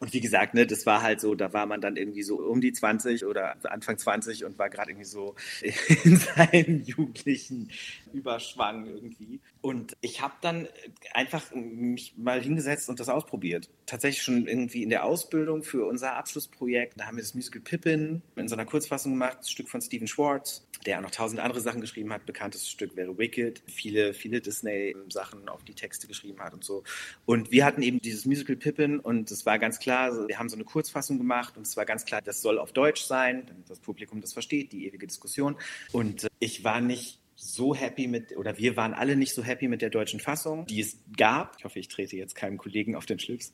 Und 0.00 0.12
wie 0.12 0.20
gesagt, 0.20 0.54
ne, 0.54 0.66
das 0.66 0.86
war 0.86 1.02
halt 1.02 1.20
so, 1.20 1.34
da 1.34 1.52
war 1.52 1.66
man 1.66 1.80
dann 1.80 1.96
irgendwie 1.96 2.22
so 2.22 2.36
um 2.36 2.60
die 2.60 2.72
20 2.72 3.24
oder 3.24 3.56
Anfang 3.64 3.96
20 3.96 4.44
und 4.44 4.58
war 4.58 4.68
gerade 4.68 4.90
irgendwie 4.90 5.06
so 5.06 5.34
in 6.04 6.16
seinem 6.16 6.82
jugendlichen 6.82 7.70
Überschwang 8.12 8.86
irgendwie. 8.86 9.40
Und 9.60 9.96
ich 10.00 10.20
habe 10.20 10.34
dann 10.40 10.68
einfach 11.12 11.54
mich 11.54 12.14
mal 12.16 12.40
hingesetzt 12.40 12.88
und 12.88 13.00
das 13.00 13.08
ausprobiert. 13.08 13.70
Tatsächlich 13.86 14.22
schon 14.22 14.46
irgendwie 14.46 14.82
in 14.82 14.90
der 14.90 15.04
Ausbildung 15.04 15.62
für 15.62 15.86
unser 15.86 16.16
Abschlussprojekt. 16.16 16.94
Da 16.98 17.06
haben 17.06 17.16
wir 17.16 17.22
das 17.22 17.34
Musical 17.34 17.60
Pippin 17.60 18.22
in 18.36 18.48
so 18.48 18.54
einer 18.54 18.66
Kurzfassung 18.66 19.12
gemacht, 19.12 19.38
ein 19.40 19.48
Stück 19.48 19.68
von 19.68 19.80
Stephen 19.80 20.06
Schwartz, 20.06 20.66
der 20.86 20.98
auch 20.98 21.02
noch 21.02 21.10
tausend 21.10 21.40
andere 21.40 21.60
Sachen 21.60 21.80
geschrieben 21.80 22.12
hat. 22.12 22.26
Bekanntes 22.26 22.68
Stück 22.68 22.96
wäre 22.96 23.16
Wicked. 23.16 23.62
Viele, 23.66 24.12
viele 24.12 24.40
Disney-Sachen 24.40 25.48
auf 25.48 25.64
die 25.64 25.74
Texte 25.74 26.06
geschrieben 26.06 26.40
hat 26.40 26.52
und 26.52 26.64
so. 26.64 26.82
Und 27.26 27.50
wir 27.50 27.64
hatten 27.64 27.82
eben 27.82 28.00
dieses 28.00 28.26
Musical 28.26 28.56
Pippin 28.56 29.00
und 29.00 29.30
es 29.30 29.46
war 29.46 29.58
ganz 29.58 29.78
klar, 29.84 30.26
wir 30.28 30.38
haben 30.38 30.48
so 30.48 30.56
eine 30.56 30.64
Kurzfassung 30.64 31.18
gemacht 31.18 31.56
und 31.56 31.66
es 31.66 31.76
war 31.76 31.84
ganz 31.84 32.06
klar, 32.06 32.22
das 32.22 32.40
soll 32.40 32.58
auf 32.58 32.72
Deutsch 32.72 33.02
sein, 33.02 33.44
damit 33.46 33.68
das 33.68 33.78
Publikum 33.78 34.20
das 34.22 34.32
versteht, 34.32 34.72
die 34.72 34.86
ewige 34.86 35.06
Diskussion. 35.06 35.56
Und 35.92 36.26
ich 36.40 36.64
war 36.64 36.80
nicht 36.80 37.20
so 37.36 37.74
happy 37.74 38.06
mit, 38.06 38.36
oder 38.36 38.58
wir 38.58 38.76
waren 38.76 38.94
alle 38.94 39.16
nicht 39.16 39.34
so 39.34 39.42
happy 39.42 39.68
mit 39.68 39.82
der 39.82 39.90
deutschen 39.90 40.20
Fassung, 40.20 40.66
die 40.66 40.80
es 40.80 40.98
gab. 41.16 41.56
Ich 41.58 41.64
hoffe, 41.64 41.78
ich 41.78 41.88
trete 41.88 42.16
jetzt 42.16 42.34
keinem 42.34 42.58
Kollegen 42.58 42.94
auf 42.94 43.06
den 43.06 43.18
Schlips. 43.18 43.52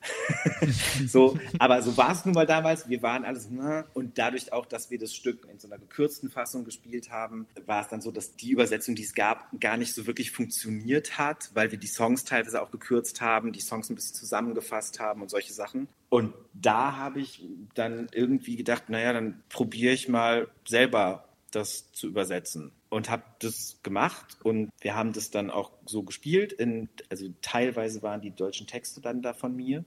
so, 1.06 1.38
aber 1.58 1.82
so 1.82 1.96
war 1.96 2.12
es 2.12 2.24
nun 2.24 2.34
mal 2.34 2.46
damals. 2.46 2.88
Wir 2.88 3.02
waren 3.02 3.24
alles, 3.24 3.48
na, 3.50 3.86
und 3.94 4.18
dadurch 4.18 4.52
auch, 4.52 4.66
dass 4.66 4.90
wir 4.90 4.98
das 4.98 5.14
Stück 5.14 5.46
in 5.50 5.58
so 5.58 5.68
einer 5.68 5.78
gekürzten 5.78 6.30
Fassung 6.30 6.64
gespielt 6.64 7.10
haben, 7.10 7.46
war 7.66 7.82
es 7.82 7.88
dann 7.88 8.00
so, 8.00 8.10
dass 8.10 8.36
die 8.36 8.50
Übersetzung, 8.50 8.94
die 8.94 9.04
es 9.04 9.14
gab, 9.14 9.48
gar 9.60 9.76
nicht 9.76 9.94
so 9.94 10.06
wirklich 10.06 10.30
funktioniert 10.30 11.18
hat, 11.18 11.50
weil 11.54 11.70
wir 11.70 11.78
die 11.78 11.86
Songs 11.86 12.24
teilweise 12.24 12.62
auch 12.62 12.70
gekürzt 12.70 13.20
haben, 13.20 13.52
die 13.52 13.60
Songs 13.60 13.88
ein 13.88 13.94
bisschen 13.94 14.16
zusammengefasst 14.16 15.00
haben 15.00 15.22
und 15.22 15.30
solche 15.30 15.52
Sachen. 15.52 15.88
Und 16.10 16.34
da 16.52 16.96
habe 16.96 17.20
ich 17.20 17.46
dann 17.74 18.08
irgendwie 18.12 18.56
gedacht, 18.56 18.90
naja, 18.90 19.12
dann 19.12 19.42
probiere 19.48 19.94
ich 19.94 20.08
mal 20.08 20.48
selber 20.66 21.24
das 21.50 21.90
zu 21.92 22.08
übersetzen 22.08 22.72
und 22.90 23.08
habe 23.08 23.22
das 23.38 23.78
gemacht 23.82 24.36
und 24.42 24.70
wir 24.80 24.94
haben 24.94 25.12
das 25.12 25.30
dann 25.30 25.50
auch 25.50 25.70
so 25.86 26.02
gespielt. 26.02 26.52
In, 26.52 26.88
also 27.08 27.28
teilweise 27.40 28.02
waren 28.02 28.20
die 28.20 28.32
deutschen 28.32 28.66
Texte 28.66 29.00
dann 29.00 29.22
da 29.22 29.32
von 29.32 29.56
mir. 29.56 29.84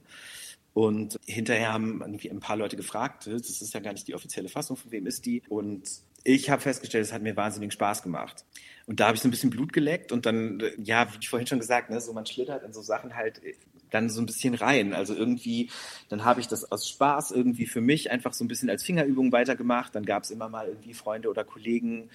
Und 0.72 1.20
hinterher 1.24 1.72
haben 1.72 2.00
irgendwie 2.00 2.30
ein 2.30 2.40
paar 2.40 2.56
Leute 2.56 2.76
gefragt, 2.76 3.28
das 3.28 3.62
ist 3.62 3.72
ja 3.72 3.78
gar 3.78 3.92
nicht 3.92 4.08
die 4.08 4.14
offizielle 4.14 4.48
Fassung, 4.48 4.76
von 4.76 4.90
wem 4.90 5.06
ist 5.06 5.24
die? 5.24 5.42
Und 5.48 5.88
ich 6.24 6.50
habe 6.50 6.62
festgestellt, 6.62 7.04
es 7.04 7.12
hat 7.12 7.22
mir 7.22 7.36
wahnsinnig 7.36 7.72
Spaß 7.72 8.02
gemacht. 8.02 8.44
Und 8.86 8.98
da 8.98 9.06
habe 9.06 9.14
ich 9.14 9.22
so 9.22 9.28
ein 9.28 9.30
bisschen 9.30 9.50
Blut 9.50 9.72
geleckt 9.72 10.10
und 10.10 10.26
dann, 10.26 10.60
ja, 10.78 11.12
wie 11.12 11.18
ich 11.20 11.28
vorhin 11.28 11.46
schon 11.46 11.60
gesagt, 11.60 11.90
ne, 11.90 12.00
so 12.00 12.12
man 12.12 12.26
schlittert 12.26 12.64
in 12.64 12.72
so 12.72 12.82
Sachen 12.82 13.14
halt 13.14 13.40
dann 13.90 14.10
so 14.10 14.20
ein 14.20 14.26
bisschen 14.26 14.54
rein. 14.54 14.94
Also 14.94 15.14
irgendwie, 15.14 15.70
dann 16.08 16.24
habe 16.24 16.40
ich 16.40 16.48
das 16.48 16.72
aus 16.72 16.88
Spaß 16.88 17.30
irgendwie 17.30 17.66
für 17.66 17.80
mich 17.80 18.10
einfach 18.10 18.32
so 18.32 18.44
ein 18.44 18.48
bisschen 18.48 18.68
als 18.68 18.82
Fingerübung 18.82 19.30
weitergemacht. 19.30 19.94
Dann 19.94 20.04
gab 20.04 20.24
es 20.24 20.30
immer 20.30 20.48
mal 20.48 20.66
irgendwie 20.66 20.94
Freunde 20.94 21.28
oder 21.30 21.44
Kollegen, 21.44 22.10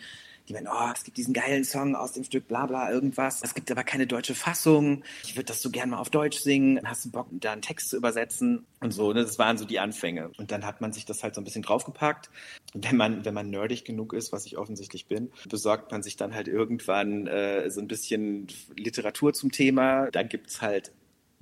die 0.49 0.53
meinen, 0.53 0.67
oh, 0.67 0.91
es 0.93 1.03
gibt 1.03 1.17
diesen 1.17 1.33
geilen 1.33 1.63
Song 1.63 1.95
aus 1.95 2.13
dem 2.13 2.23
Stück, 2.23 2.47
bla 2.47 2.65
bla, 2.65 2.91
irgendwas. 2.91 3.41
Es 3.43 3.53
gibt 3.53 3.69
aber 3.69 3.83
keine 3.83 4.07
deutsche 4.07 4.33
Fassung. 4.33 5.03
Ich 5.23 5.35
würde 5.35 5.45
das 5.45 5.61
so 5.61 5.69
gerne 5.69 5.91
mal 5.91 5.99
auf 5.99 6.09
Deutsch 6.09 6.39
singen. 6.39 6.81
Hast 6.83 7.05
du 7.05 7.11
Bock, 7.11 7.27
da 7.31 7.51
einen 7.51 7.61
Text 7.61 7.89
zu 7.89 7.97
übersetzen? 7.97 8.65
Und 8.79 8.91
so, 8.91 9.13
ne? 9.13 9.21
das 9.21 9.37
waren 9.37 9.59
so 9.59 9.65
die 9.65 9.79
Anfänge. 9.79 10.31
Und 10.37 10.51
dann 10.51 10.65
hat 10.65 10.81
man 10.81 10.91
sich 10.91 11.05
das 11.05 11.21
halt 11.21 11.35
so 11.35 11.41
ein 11.41 11.43
bisschen 11.43 11.61
draufgepackt. 11.61 12.31
Wenn 12.73 12.97
man, 12.97 13.25
wenn 13.25 13.33
man 13.33 13.49
nerdig 13.49 13.85
genug 13.85 14.13
ist, 14.13 14.31
was 14.31 14.45
ich 14.47 14.57
offensichtlich 14.57 15.05
bin, 15.05 15.31
besorgt 15.47 15.91
man 15.91 16.01
sich 16.01 16.17
dann 16.17 16.33
halt 16.33 16.47
irgendwann 16.47 17.27
äh, 17.27 17.69
so 17.69 17.79
ein 17.79 17.87
bisschen 17.87 18.47
Literatur 18.75 19.33
zum 19.33 19.51
Thema. 19.51 20.09
Da 20.11 20.23
gibt's 20.23 20.61
halt 20.61 20.91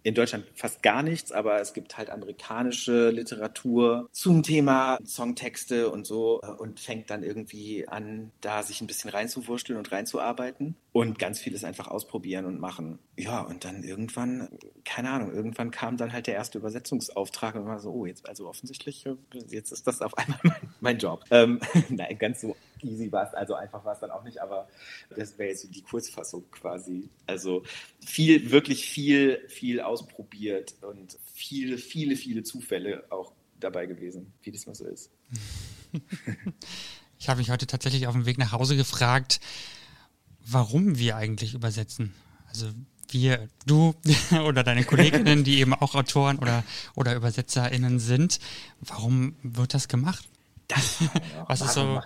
in 0.07 0.15
Deutschland 0.15 0.45
fast 0.55 0.81
gar 0.83 1.03
nichts, 1.03 1.33
aber 1.33 1.59
es 1.59 1.73
gibt 1.73 1.97
halt 1.97 2.09
amerikanische 2.09 3.09
Literatur 3.09 4.07
zum 4.13 4.41
Thema 4.41 4.99
Songtexte 5.05 5.89
und 5.89 6.07
so 6.07 6.39
äh, 6.43 6.47
und 6.47 6.79
fängt 6.79 7.09
dann 7.09 7.23
irgendwie 7.23 7.85
an, 7.89 8.31
da 8.39 8.63
sich 8.63 8.79
ein 8.79 8.87
bisschen 8.87 9.09
reinzuwursteln 9.09 9.77
und 9.77 9.91
reinzuarbeiten 9.91 10.75
und 10.93 11.19
ganz 11.19 11.41
vieles 11.41 11.65
einfach 11.65 11.89
ausprobieren 11.89 12.45
und 12.45 12.57
machen. 12.57 12.99
Ja, 13.17 13.41
und 13.41 13.65
dann 13.65 13.83
irgendwann, 13.83 14.47
keine 14.85 15.09
Ahnung, 15.09 15.33
irgendwann 15.33 15.71
kam 15.71 15.97
dann 15.97 16.13
halt 16.13 16.27
der 16.27 16.35
erste 16.35 16.57
Übersetzungsauftrag 16.57 17.55
und 17.55 17.65
war 17.65 17.81
so, 17.81 17.91
oh, 17.91 18.05
jetzt, 18.05 18.29
also 18.29 18.47
offensichtlich, 18.47 19.05
äh, 19.05 19.15
jetzt 19.49 19.73
ist 19.73 19.87
das 19.87 20.01
auf 20.01 20.17
einmal 20.17 20.39
mein, 20.43 20.69
mein 20.79 20.97
Job. 20.99 21.25
Ähm, 21.31 21.59
nein, 21.89 22.17
ganz 22.17 22.39
so 22.39 22.55
easy 22.83 23.11
war 23.11 23.27
es, 23.27 23.33
also 23.33 23.55
einfach 23.55 23.83
war 23.85 23.93
es 23.93 23.99
dann 23.99 24.11
auch 24.11 24.23
nicht, 24.23 24.41
aber 24.41 24.67
das 25.15 25.37
wäre 25.37 25.49
jetzt 25.49 25.73
die 25.73 25.81
Kurzfassung 25.81 26.49
quasi. 26.51 27.09
Also 27.25 27.63
viel, 28.05 28.51
wirklich 28.51 28.87
viel, 28.87 29.41
viel 29.47 29.81
ausprobiert 29.81 30.75
und 30.81 31.17
viele, 31.33 31.77
viele, 31.77 32.15
viele 32.15 32.43
Zufälle 32.43 33.05
auch 33.09 33.33
dabei 33.59 33.85
gewesen, 33.85 34.33
wie 34.43 34.51
das 34.51 34.65
mal 34.65 34.75
so 34.75 34.85
ist. 34.85 35.11
Ich 37.19 37.29
habe 37.29 37.39
mich 37.39 37.49
heute 37.49 37.65
tatsächlich 37.65 38.07
auf 38.07 38.13
dem 38.13 38.25
Weg 38.25 38.37
nach 38.37 38.51
Hause 38.51 38.75
gefragt, 38.75 39.39
warum 40.45 40.97
wir 40.97 41.15
eigentlich 41.15 41.55
übersetzen. 41.55 42.13
Also 42.47 42.67
wir, 43.09 43.49
du 43.65 43.95
oder 44.45 44.63
deine 44.63 44.83
Kolleginnen, 44.83 45.43
die 45.43 45.59
eben 45.59 45.73
auch 45.73 45.95
Autoren 45.95 46.39
oder, 46.39 46.63
oder 46.95 47.17
UbersetzerInnen 47.17 47.99
sind, 47.99 48.39
warum 48.81 49.35
wird 49.43 49.73
das 49.73 49.87
gemacht? 49.87 50.27
Das, 50.67 50.99
was, 51.47 51.61
ist 51.61 51.73
so, 51.73 52.01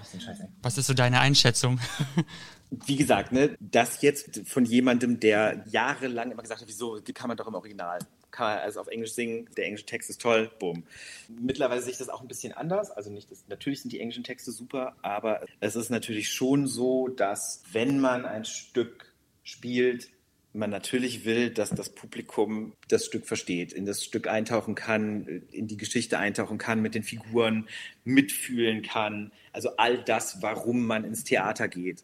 was 0.61 0.77
ist 0.77 0.87
so 0.87 0.93
deine 0.93 1.19
Einschätzung? 1.19 1.79
Wie 2.85 2.95
gesagt, 2.95 3.31
ne, 3.31 3.55
das 3.59 4.01
jetzt 4.01 4.47
von 4.47 4.63
jemandem, 4.63 5.19
der 5.19 5.65
jahrelang 5.67 6.31
immer 6.31 6.41
gesagt 6.41 6.61
hat, 6.61 6.67
wieso 6.67 7.01
kann 7.13 7.27
man 7.27 7.35
doch 7.35 7.47
im 7.47 7.55
Original, 7.55 7.99
kann 8.29 8.47
man 8.47 8.59
also 8.59 8.79
auf 8.79 8.87
Englisch 8.87 9.11
singen, 9.11 9.49
der 9.57 9.65
englische 9.65 9.85
Text 9.85 10.09
ist 10.09 10.21
toll, 10.21 10.49
boom. 10.59 10.83
Mittlerweile 11.27 11.81
sehe 11.81 11.91
ich 11.91 11.97
das 11.97 12.07
auch 12.07 12.21
ein 12.21 12.29
bisschen 12.29 12.53
anders. 12.53 12.89
Also 12.89 13.09
nicht, 13.09 13.29
das, 13.29 13.43
natürlich 13.49 13.81
sind 13.81 13.91
die 13.91 13.99
englischen 13.99 14.23
Texte 14.23 14.51
super, 14.51 14.95
aber 15.01 15.41
es 15.59 15.75
ist 15.75 15.89
natürlich 15.89 16.29
schon 16.29 16.67
so, 16.67 17.09
dass 17.09 17.61
wenn 17.71 17.99
man 17.99 18.25
ein 18.25 18.45
Stück 18.45 19.13
spielt, 19.43 20.09
man 20.53 20.69
natürlich 20.69 21.25
will, 21.25 21.49
dass 21.49 21.69
das 21.69 21.89
Publikum 21.89 22.73
das 22.89 23.05
Stück 23.05 23.25
versteht, 23.25 23.71
in 23.73 23.85
das 23.85 24.03
Stück 24.03 24.27
eintauchen 24.27 24.75
kann, 24.75 25.43
in 25.51 25.67
die 25.67 25.77
Geschichte 25.77 26.17
eintauchen 26.19 26.57
kann, 26.57 26.81
mit 26.81 26.95
den 26.95 27.03
Figuren 27.03 27.67
mitfühlen 28.03 28.81
kann. 28.81 29.31
Also 29.53 29.77
all 29.77 30.03
das, 30.03 30.41
warum 30.41 30.85
man 30.85 31.05
ins 31.05 31.23
Theater 31.23 31.67
geht. 31.67 32.03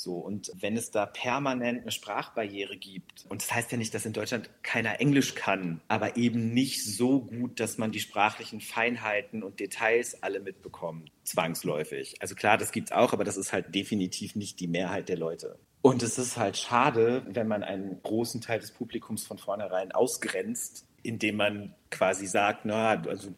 So, 0.00 0.14
und 0.14 0.52
wenn 0.54 0.76
es 0.76 0.92
da 0.92 1.06
permanent 1.06 1.82
eine 1.82 1.90
Sprachbarriere 1.90 2.76
gibt, 2.76 3.26
und 3.28 3.42
das 3.42 3.52
heißt 3.52 3.72
ja 3.72 3.78
nicht, 3.78 3.92
dass 3.94 4.06
in 4.06 4.12
Deutschland 4.12 4.48
keiner 4.62 5.00
Englisch 5.00 5.34
kann, 5.34 5.80
aber 5.88 6.16
eben 6.16 6.54
nicht 6.54 6.84
so 6.84 7.20
gut, 7.20 7.58
dass 7.58 7.78
man 7.78 7.90
die 7.90 7.98
sprachlichen 7.98 8.60
Feinheiten 8.60 9.42
und 9.42 9.58
Details 9.58 10.22
alle 10.22 10.38
mitbekommt, 10.38 11.10
zwangsläufig. 11.24 12.14
Also 12.22 12.36
klar, 12.36 12.56
das 12.56 12.70
gibt 12.70 12.90
es 12.90 12.92
auch, 12.92 13.12
aber 13.12 13.24
das 13.24 13.36
ist 13.36 13.52
halt 13.52 13.74
definitiv 13.74 14.36
nicht 14.36 14.60
die 14.60 14.68
Mehrheit 14.68 15.08
der 15.08 15.18
Leute. 15.18 15.58
Und 15.82 16.04
es 16.04 16.16
ist 16.16 16.36
halt 16.36 16.56
schade, 16.56 17.26
wenn 17.28 17.48
man 17.48 17.64
einen 17.64 18.00
großen 18.00 18.40
Teil 18.40 18.60
des 18.60 18.70
Publikums 18.70 19.26
von 19.26 19.38
vornherein 19.38 19.90
ausgrenzt, 19.90 20.86
indem 21.02 21.38
man 21.38 21.74
quasi 21.90 22.28
sagt, 22.28 22.64
na, 22.64 23.02
also 23.02 23.34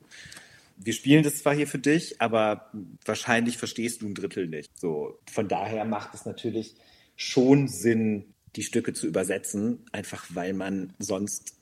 wir 0.83 0.93
spielen 0.93 1.23
das 1.23 1.39
zwar 1.39 1.55
hier 1.55 1.67
für 1.67 1.79
dich, 1.79 2.21
aber 2.21 2.71
wahrscheinlich 3.05 3.59
verstehst 3.59 4.03
du 4.03 4.07
ein 4.07 4.15
Drittel 4.15 4.49
nicht. 4.49 4.71
So, 4.79 5.19
von 5.31 5.47
daher 5.47 5.85
macht 5.85 6.15
es 6.15 6.25
natürlich 6.25 6.75
schon 7.17 7.69
Sinn, 7.69 8.35
die 8.57 8.63
Stücke 8.63 8.95
zu 8.95 9.07
übersetzen, 9.07 9.85
einfach 9.93 10.27
weil 10.31 10.55
man 10.55 10.95
sonst 10.99 11.57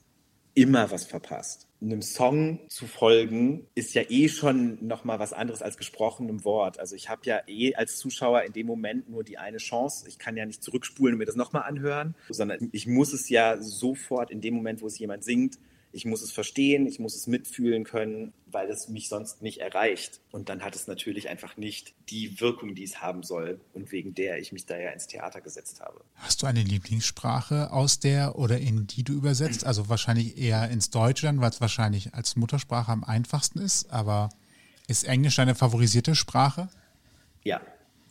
immer 0.53 0.89
was 0.91 1.05
verpasst. 1.05 1.67
Einem 1.81 2.01
Song 2.01 2.59
zu 2.67 2.87
folgen 2.87 3.67
ist 3.75 3.93
ja 3.93 4.03
eh 4.09 4.27
schon 4.27 4.85
noch 4.85 5.05
mal 5.05 5.19
was 5.19 5.31
anderes 5.31 5.61
als 5.61 5.77
gesprochenem 5.77 6.43
Wort. 6.43 6.79
Also 6.79 6.95
ich 6.95 7.09
habe 7.09 7.21
ja 7.23 7.41
eh 7.47 7.75
als 7.75 7.97
Zuschauer 7.97 8.43
in 8.43 8.51
dem 8.51 8.67
Moment 8.67 9.09
nur 9.09 9.23
die 9.23 9.37
eine 9.37 9.57
Chance. 9.57 10.05
Ich 10.07 10.17
kann 10.17 10.35
ja 10.35 10.45
nicht 10.45 10.63
zurückspulen 10.63 11.13
und 11.13 11.19
mir 11.19 11.25
das 11.25 11.35
noch 11.35 11.53
mal 11.53 11.61
anhören, 11.61 12.15
sondern 12.29 12.69
ich 12.73 12.87
muss 12.87 13.13
es 13.13 13.29
ja 13.29 13.61
sofort 13.61 14.31
in 14.31 14.41
dem 14.41 14.55
Moment, 14.55 14.81
wo 14.81 14.87
es 14.87 14.99
jemand 14.99 15.23
singt, 15.23 15.57
ich 15.91 16.05
muss 16.05 16.21
es 16.21 16.31
verstehen, 16.31 16.85
ich 16.85 16.99
muss 16.99 17.15
es 17.15 17.25
mitfühlen 17.25 17.83
können, 17.83 18.33
weil 18.45 18.69
es 18.69 18.89
mich 18.89 19.09
sonst 19.09 19.41
nicht 19.41 19.59
erreicht. 19.59 20.21
Und 20.31 20.49
dann 20.49 20.63
hat 20.63 20.75
es 20.75 20.87
natürlich 20.87 21.29
einfach 21.29 21.57
nicht 21.57 21.93
die 22.09 22.39
Wirkung, 22.39 22.75
die 22.75 22.83
es 22.83 23.01
haben 23.01 23.23
soll 23.23 23.59
und 23.73 23.91
wegen 23.91 24.13
der 24.13 24.39
ich 24.39 24.51
mich 24.51 24.65
da 24.65 24.77
ja 24.77 24.91
ins 24.91 25.07
Theater 25.07 25.41
gesetzt 25.41 25.81
habe. 25.81 26.01
Hast 26.15 26.41
du 26.41 26.45
eine 26.45 26.61
Lieblingssprache 26.61 27.71
aus 27.71 27.99
der 27.99 28.37
oder 28.37 28.59
in 28.59 28.85
die 28.85 29.03
du 29.03 29.13
übersetzt? 29.13 29.65
Also 29.65 29.89
wahrscheinlich 29.89 30.37
eher 30.37 30.69
ins 30.69 30.91
Deutsche 30.91 31.25
dann, 31.25 31.41
weil 31.41 31.49
es 31.49 31.61
wahrscheinlich 31.61 32.13
als 32.13 32.35
Muttersprache 32.35 32.91
am 32.91 33.03
einfachsten 33.03 33.59
ist, 33.59 33.89
aber 33.89 34.29
ist 34.87 35.05
Englisch 35.05 35.35
deine 35.35 35.55
favorisierte 35.55 36.15
Sprache? 36.15 36.69
Ja, 37.43 37.61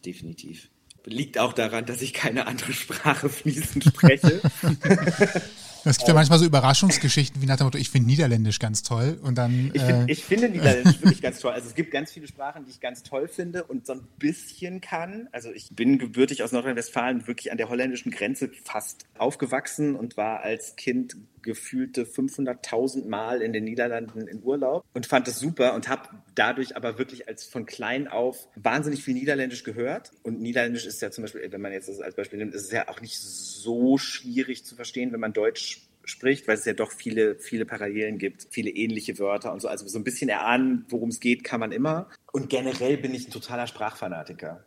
definitiv. 0.05 0.69
Liegt 1.05 1.39
auch 1.39 1.55
daran, 1.55 1.87
dass 1.87 2.03
ich 2.03 2.13
keine 2.13 2.47
andere 2.47 2.73
Sprache 2.73 3.31
fließend 3.31 3.85
spreche. 3.85 4.43
Es 5.85 5.99
gibt 5.99 6.09
ja 6.09 6.15
manchmal 6.15 6.39
so 6.39 6.45
Überraschungsgeschichten 6.45 7.41
wie 7.41 7.47
nach 7.47 7.57
dem 7.57 7.65
Motto, 7.65 7.79
ich 7.79 7.91
finde 7.91 8.09
Niederländisch 8.09 8.59
ganz 8.59 8.83
toll 8.83 9.19
und 9.23 9.37
dann. 9.37 9.71
Ich, 9.75 9.83
find, 9.83 10.09
äh, 10.09 10.13
ich 10.13 10.25
finde 10.25 10.49
Niederländisch 10.49 11.01
wirklich 11.03 11.23
ganz 11.23 11.41
toll. 11.41 11.53
Also 11.53 11.69
es 11.69 11.75
gibt 11.75 11.91
ganz 11.91 12.13
viele 12.13 12.27
Sprachen, 12.27 12.65
die 12.65 12.71
ich 12.71 12.81
ganz 12.81 13.03
toll 13.03 13.29
finde 13.29 13.65
und 13.65 13.87
so 13.87 13.95
ein 13.95 14.07
bisschen 14.19 14.81
kann. 14.81 15.29
Also 15.33 15.51
ich 15.53 15.69
bin 15.71 15.99
gebürtig 15.99 16.43
aus 16.43 16.53
Nordrhein-Westfalen, 16.53 17.27
wirklich 17.27 17.53
an 17.53 17.59
der 17.59 17.69
holländischen 17.69 18.13
Grenze 18.13 18.51
fast 18.65 19.07
aufgewachsen 19.19 19.97
und 19.97 20.17
war 20.17 20.41
als 20.41 20.77
Kind 20.77 21.17
gefühlte 21.43 22.05
500.000 22.05 23.09
Mal 23.09 23.43
in 23.43 23.53
den 23.53 23.65
Niederlanden 23.65 24.27
in 24.27 24.43
Urlaub 24.43 24.85
und 24.93 25.07
fand 25.07 25.27
das 25.29 25.39
super 25.39 25.75
und 25.75 25.89
habe 25.89 26.09
dadurch 26.35 26.77
aber 26.77 26.99
wirklich 26.99 27.29
als 27.29 27.45
von 27.45 27.67
klein 27.67 28.09
auf 28.09 28.49
wahnsinnig 28.55 29.03
viel 29.03 29.15
Niederländisch 29.15 29.65
gehört. 29.65 30.11
Und 30.23 30.41
Niederländisch 30.41 30.87
ist 30.87 31.01
ja 31.01 31.11
zum 31.11 31.23
Beispiel, 31.23 31.51
wenn 31.51 31.61
man 31.61 31.73
jetzt 31.73 31.89
das 31.89 32.01
als 32.01 32.17
Beispiel 32.17 32.39
nimmt, 32.39 32.55
ist 32.55 32.65
es 32.65 32.73
ja 32.73 32.89
auch 32.89 33.01
nicht 33.01 33.19
so 33.19 33.99
schwierig 33.99 34.65
zu 34.65 34.77
verstehen, 34.77 35.13
wenn 35.13 35.21
man 35.21 35.33
Deutsch 35.33 35.78
spricht, 36.09 36.49
weil 36.49 36.57
es 36.57 36.65
ja 36.65 36.73
doch 36.73 36.93
viele, 36.93 37.37
viele 37.37 37.65
Parallelen 37.65 38.19
gibt, 38.19 38.49
viele 38.51 38.71
ähnliche 38.71 39.19
Wörter 39.19 39.53
und 39.53 39.61
so. 39.61 39.69
Also 39.69 39.87
so 39.87 39.99
ein 39.99 40.05
bisschen 40.05 40.29
erahnen, 40.29 40.85
worum 40.89 41.11
es 41.11 41.21
geht, 41.21 41.45
kann 41.45 41.61
man 41.61 41.73
immer. 41.73 42.09
Und 42.33 42.51
generell 42.51 42.97
bin 42.97 43.15
ich 43.15 43.29
ein 43.29 43.31
totaler 43.31 43.67
Sprachfanatiker. 43.67 44.65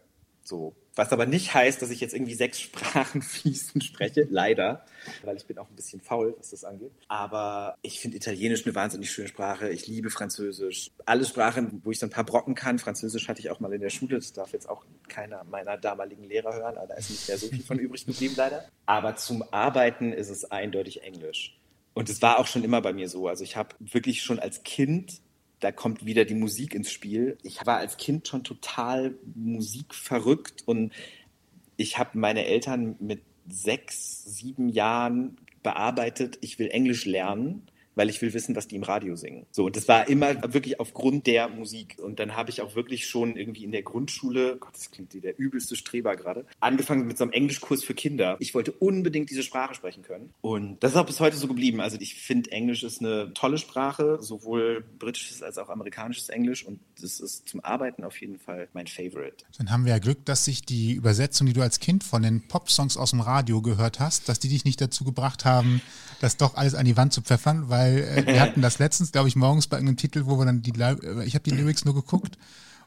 So. 0.52 0.76
Was 0.96 1.14
aber 1.14 1.26
nicht 1.26 1.54
heißt, 1.54 1.82
dass 1.82 1.92
ich 1.92 2.02
jetzt 2.02 2.14
irgendwie 2.14 2.34
sechs 2.34 2.60
Sprachen 2.60 3.22
fließend 3.22 3.86
spreche, 3.86 4.28
leider, 4.30 4.84
weil 5.24 5.38
ich 5.38 5.46
bin 5.46 5.58
auch 5.58 5.70
ein 5.70 5.76
bisschen 5.78 6.02
faul, 6.02 6.36
was 6.38 6.50
das 6.50 6.66
angeht. 6.66 6.92
Aber 7.08 7.78
ich 7.84 8.02
finde 8.02 8.18
Italienisch 8.18 8.66
eine 8.66 8.76
wahnsinnig 8.76 9.10
schöne 9.10 9.30
Sprache. 9.30 9.70
Ich 9.70 9.88
liebe 9.88 10.10
Französisch. 10.10 10.92
Alle 11.06 11.24
Sprachen, 11.24 11.80
wo 11.86 11.92
ich 11.92 12.00
so 12.00 12.06
ein 12.06 12.10
paar 12.10 12.26
Brocken 12.26 12.54
kann. 12.54 12.80
Französisch 12.80 13.30
hatte 13.30 13.40
ich 13.40 13.50
auch 13.50 13.62
mal 13.62 13.72
in 13.72 13.80
der 13.80 13.90
Schule. 13.90 14.18
Das 14.18 14.34
darf 14.34 14.52
jetzt 14.52 14.68
auch 14.68 14.84
keiner 15.08 15.46
meiner 15.46 15.78
damaligen 15.78 16.26
Lehrer 16.26 16.54
hören. 16.54 16.76
Aber 16.76 16.88
da 16.88 16.96
ist 16.96 17.10
nicht 17.10 17.30
mehr 17.30 17.38
so 17.38 17.48
viel 17.48 17.64
von 17.64 17.80
übrig 17.80 18.06
geblieben, 18.06 18.34
leider. 18.36 18.66
Aber 18.86 19.16
zum 19.16 19.46
Arbeiten 19.52 20.12
ist 20.12 20.30
es 20.30 20.52
eindeutig 20.52 21.04
Englisch. 21.04 21.58
Und 21.94 22.10
es 22.10 22.22
war 22.22 22.40
auch 22.40 22.48
schon 22.48 22.66
immer 22.66 22.82
bei 22.82 22.92
mir 22.92 23.08
so. 23.08 23.30
Also 23.30 23.46
ich 23.46 23.56
habe 23.56 23.74
wirklich 23.80 24.22
schon 24.22 24.40
als 24.40 24.64
Kind 24.64 25.22
da 25.62 25.72
kommt 25.72 26.06
wieder 26.06 26.26
die 26.26 26.36
Musik 26.36 26.76
ins 26.76 26.92
Spiel. 26.92 27.38
Ich 27.44 27.66
war 27.66 27.78
als 27.78 27.98
Kind 27.98 28.28
schon 28.28 28.44
total 28.44 29.16
musikverrückt 29.36 30.64
und 30.66 30.92
ich 31.78 31.98
habe 31.98 32.18
meine 32.18 32.46
Eltern 32.46 32.96
mit 33.00 33.22
sechs, 33.48 34.24
sieben 34.26 34.70
Jahren 34.70 35.38
bearbeitet, 35.64 36.38
ich 36.42 36.60
will 36.60 36.68
Englisch 36.70 37.06
lernen 37.06 37.68
weil 37.96 38.10
ich 38.10 38.22
will 38.22 38.34
wissen, 38.34 38.56
was 38.56 38.68
die 38.68 38.76
im 38.76 38.84
Radio 38.84 39.16
singen. 39.16 39.46
So, 39.52 39.66
und 39.66 39.76
das 39.76 39.88
war 39.88 40.08
immer 40.08 40.54
wirklich 40.54 40.80
aufgrund 40.80 41.28
der 41.28 41.50
Musik. 41.50 41.98
Und 42.02 42.20
dann 42.20 42.36
habe 42.36 42.50
ich 42.50 42.62
auch 42.62 42.76
wirklich 42.76 43.08
schon 43.08 43.36
irgendwie 43.36 43.64
in 43.64 43.72
der 43.72 43.84
Grundschule, 43.84 44.58
Gott, 44.58 44.74
das 44.74 44.92
klingt 44.92 45.14
wie 45.14 45.22
der 45.22 45.38
übelste 45.38 45.76
Streber 45.76 46.16
gerade, 46.16 46.46
angefangen 46.60 47.08
mit 47.08 47.18
so 47.18 47.24
einem 47.24 47.34
Englischkurs 47.34 47.84
für 47.84 47.94
Kinder. 47.94 48.38
Ich 48.40 48.54
wollte 48.54 48.72
unbedingt 48.72 49.30
diese 49.30 49.44
Sprache 49.44 49.76
sprechen 49.76 50.04
können. 50.04 50.34
Und 50.42 50.82
das 50.84 50.92
ist 50.92 50.98
auch 50.98 51.06
bis 51.06 51.20
heute 51.20 51.38
so 51.38 51.48
geblieben. 51.48 51.82
Also 51.82 51.98
ich 52.00 52.16
finde, 52.16 52.52
Englisch 52.52 52.84
ist 52.84 53.02
eine 53.02 53.34
tolle 53.34 53.58
Sprache, 53.58 54.20
sowohl 54.22 54.84
britisches 55.00 55.44
als 55.44 55.58
auch 55.58 55.70
amerikanisches 55.70 56.30
Englisch. 56.30 56.66
Und 56.66 56.80
das 57.02 57.20
ist 57.20 57.48
zum 57.50 57.60
Arbeiten 57.62 58.04
auf 58.04 58.20
jeden 58.22 58.40
Fall 58.40 58.68
mein 58.74 58.88
Favorite. 58.88 59.46
Dann 59.58 59.72
haben 59.72 59.86
wir 59.86 59.92
ja 59.92 60.00
Glück, 60.00 60.26
dass 60.26 60.46
sich 60.46 60.64
die 60.64 60.94
Übersetzung, 60.94 61.48
die 61.48 61.54
du 61.54 61.62
als 61.62 61.80
Kind 61.80 62.04
von 62.04 62.22
den 62.22 62.48
Pop-Songs 62.48 62.98
aus 62.98 63.12
dem 63.12 63.22
Radio 63.22 63.62
gehört 63.62 64.00
hast, 64.00 64.30
dass 64.30 64.40
die 64.40 64.50
dich 64.50 64.66
nicht 64.66 64.80
dazu 64.80 65.04
gebracht 65.04 65.46
haben, 65.46 65.82
das 66.20 66.38
doch 66.38 66.56
alles 66.56 66.76
an 66.76 66.86
die 66.86 66.98
Wand 66.98 67.14
zu 67.14 67.22
pfeffern, 67.22 67.70
weil 67.70 67.81
weil 67.82 67.98
äh, 67.98 68.26
wir 68.26 68.40
hatten 68.42 68.62
das 68.62 68.80
letztens, 68.80 69.12
glaube 69.12 69.28
ich, 69.28 69.36
morgens 69.36 69.68
bei 69.68 69.78
irgendeinem 69.78 69.98
Titel, 69.98 70.26
wo 70.26 70.38
wir 70.38 70.46
dann 70.46 70.62
die, 70.62 70.74
äh, 70.80 71.26
ich 71.26 71.36
habe 71.36 71.44
die 71.44 71.52
Lyrics 71.52 71.86
nur 71.86 71.96
geguckt 71.96 72.38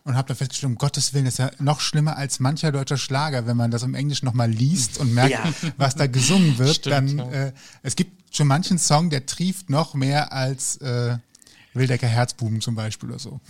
und 0.05 0.17
habe 0.17 0.29
dann 0.29 0.37
festgestellt, 0.37 0.71
um 0.73 0.79
Gottes 0.79 1.15
Willen, 1.15 1.25
das 1.25 1.35
ist 1.35 1.39
ja 1.39 1.51
noch 1.59 1.81
schlimmer 1.81 2.17
als 2.17 2.41
mancher 2.41 2.73
deutscher 2.73 2.99
Schlager, 2.99 3.47
wenn 3.47 3.57
man 3.57 3.71
das 3.71 3.83
im 3.83 3.95
Englisch 3.95 4.23
nochmal 4.23 4.51
liest 4.51 4.99
und 4.99 5.15
merkt, 5.15 5.33
ja. 5.33 5.45
was 5.77 5.95
da 5.95 6.07
gesungen 6.07 6.59
wird. 6.59 6.77
Stimmt, 6.77 7.19
dann, 7.19 7.19
ja. 7.19 7.31
äh, 7.31 7.53
es 7.83 7.97
gibt 7.97 8.37
schon 8.37 8.47
manchen 8.47 8.79
Song, 8.79 9.11
der 9.11 9.27
trieft 9.27 9.71
noch 9.71 9.95
mehr 9.95 10.33
als 10.33 10.77
äh, 10.79 11.17
Wildecker 11.75 12.07
Herzbuben 12.07 12.61
zum 12.61 12.77
Beispiel 12.77 13.11
oder 13.11 13.19
so. 13.19 13.41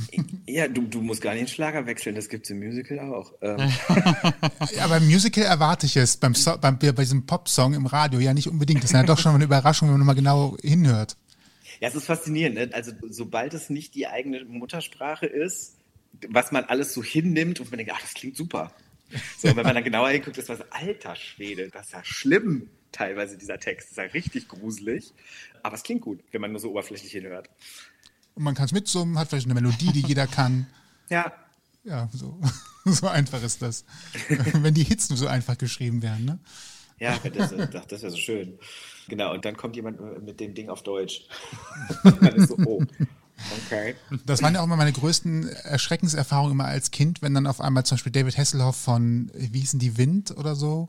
Ja, 0.46 0.66
du, 0.66 0.82
du 0.82 1.02
musst 1.02 1.20
gar 1.20 1.32
nicht 1.32 1.42
den 1.42 1.48
Schlager 1.48 1.86
wechseln, 1.86 2.14
das 2.14 2.28
gibt 2.28 2.46
es 2.46 2.50
im 2.50 2.60
Musical 2.60 2.98
auch. 3.00 3.32
Ähm. 3.42 3.58
ja, 4.76 4.86
beim 4.88 5.06
Musical 5.06 5.44
erwarte 5.44 5.86
ich 5.86 5.96
es, 5.96 6.16
beim, 6.16 6.34
so 6.34 6.56
beim 6.58 6.78
bei 6.78 6.92
diesem 6.92 7.26
Popsong 7.26 7.74
im 7.74 7.86
Radio 7.86 8.20
ja 8.20 8.32
nicht 8.32 8.48
unbedingt. 8.48 8.82
Das 8.82 8.90
ist 8.90 8.94
ja 8.94 9.02
doch 9.02 9.18
schon 9.18 9.34
eine 9.34 9.44
Überraschung, 9.44 9.90
wenn 9.90 9.98
man 9.98 10.06
mal 10.06 10.14
genau 10.14 10.56
hinhört. 10.62 11.16
Ja, 11.80 11.88
es 11.88 11.94
ist 11.94 12.06
faszinierend. 12.06 12.56
Ne? 12.56 12.70
Also 12.72 12.92
sobald 13.08 13.54
es 13.54 13.70
nicht 13.70 13.94
die 13.94 14.06
eigene 14.06 14.44
Muttersprache 14.44 15.26
ist, 15.26 15.76
was 16.28 16.52
man 16.52 16.64
alles 16.64 16.92
so 16.92 17.02
hinnimmt 17.02 17.60
und 17.60 17.70
man 17.70 17.78
denkt, 17.78 17.92
ach, 17.94 18.00
das 18.00 18.14
klingt 18.14 18.36
super. 18.36 18.72
So, 19.38 19.48
wenn 19.48 19.64
man 19.64 19.74
dann 19.74 19.84
genauer 19.84 20.10
hinguckt, 20.10 20.38
ist 20.38 20.48
was, 20.48 20.60
alter 20.72 21.14
Schwede, 21.14 21.68
das 21.68 21.86
ist 21.86 21.92
ja 21.92 22.04
schlimm 22.04 22.70
teilweise, 22.92 23.36
dieser 23.36 23.58
Text. 23.58 23.88
Das 23.88 23.90
ist 23.92 23.96
ja 23.98 24.04
richtig 24.04 24.48
gruselig. 24.48 25.12
Aber 25.62 25.74
es 25.74 25.82
klingt 25.82 26.02
gut, 26.02 26.20
wenn 26.32 26.40
man 26.40 26.52
nur 26.52 26.60
so 26.60 26.70
oberflächlich 26.70 27.12
hinhört. 27.12 27.50
Und 28.34 28.42
man 28.42 28.54
kann 28.54 28.66
es 28.66 28.72
mitsummen, 28.72 29.18
hat 29.18 29.28
vielleicht 29.28 29.46
eine 29.46 29.54
Melodie, 29.54 29.92
die 29.92 30.06
jeder 30.06 30.26
kann. 30.26 30.66
Ja. 31.08 31.32
Ja, 31.84 32.08
so, 32.12 32.40
so 32.84 33.08
einfach 33.08 33.42
ist 33.42 33.62
das. 33.62 33.84
wenn 34.54 34.74
die 34.74 34.84
Hits 34.84 35.10
nur 35.10 35.18
so 35.18 35.26
einfach 35.26 35.58
geschrieben 35.58 36.02
wären, 36.02 36.24
ne? 36.24 36.38
Ja, 36.98 37.18
das, 37.18 37.50
das 37.88 38.02
wäre 38.02 38.10
so 38.10 38.16
schön. 38.16 38.58
Genau, 39.08 39.32
und 39.32 39.44
dann 39.44 39.56
kommt 39.56 39.76
jemand 39.76 40.24
mit 40.24 40.40
dem 40.40 40.54
Ding 40.54 40.68
auf 40.68 40.82
Deutsch. 40.82 41.26
dann 42.04 42.34
ist 42.34 42.48
so, 42.48 42.56
oh. 42.64 42.82
Okay. 43.66 43.96
Das 44.24 44.42
waren 44.42 44.54
ja 44.54 44.60
auch 44.60 44.64
immer 44.64 44.76
meine 44.76 44.92
größten 44.92 45.48
Erschreckenserfahrungen 45.48 46.52
immer 46.52 46.66
als 46.66 46.92
Kind, 46.92 47.20
wenn 47.20 47.34
dann 47.34 47.46
auf 47.46 47.60
einmal 47.60 47.84
zum 47.84 47.96
Beispiel 47.96 48.12
David 48.12 48.38
Hasselhoff 48.38 48.76
von, 48.76 49.30
wie 49.34 49.60
hießen 49.60 49.80
die, 49.80 49.98
Wind 49.98 50.36
oder 50.36 50.54
so, 50.54 50.88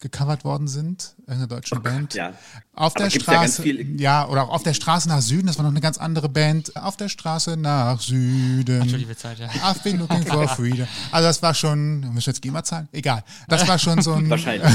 gecovert 0.00 0.44
worden 0.44 0.68
sind, 0.68 1.14
irgendeiner 1.20 1.46
deutschen 1.46 1.78
oh 1.78 1.80
Band. 1.80 2.14
Ja. 2.14 2.34
Auf 2.78 2.94
Aber 2.94 3.04
der 3.04 3.10
Straße, 3.10 3.66
ja, 3.66 3.84
ja, 3.96 4.28
oder 4.28 4.42
auch 4.42 4.50
auf 4.50 4.62
der 4.62 4.74
Straße 4.74 5.08
nach 5.08 5.22
Süden, 5.22 5.46
das 5.46 5.56
war 5.56 5.62
noch 5.62 5.70
eine 5.70 5.80
ganz 5.80 5.96
andere 5.96 6.28
Band. 6.28 6.76
Auf 6.76 6.98
der 6.98 7.08
Straße 7.08 7.56
nach 7.56 7.98
Süden. 8.02 8.82
Ach, 8.82 8.98
liebe 8.98 9.16
Zeit, 9.16 9.38
ja. 9.38 9.46
I've 9.46 9.82
been 9.82 9.98
looking 9.98 10.26
for 10.26 10.46
freedom. 10.56 10.86
Also 11.10 11.26
das 11.26 11.40
war 11.40 11.54
schon, 11.54 12.00
müssen 12.00 12.14
wir 12.16 12.32
jetzt 12.32 12.42
GEMA 12.42 12.62
zahlen? 12.64 12.86
Egal. 12.92 13.24
Das 13.48 13.66
war 13.66 13.78
schon 13.78 14.02
so 14.02 14.12
ein... 14.12 14.28
Wahrscheinlich. 14.36 14.74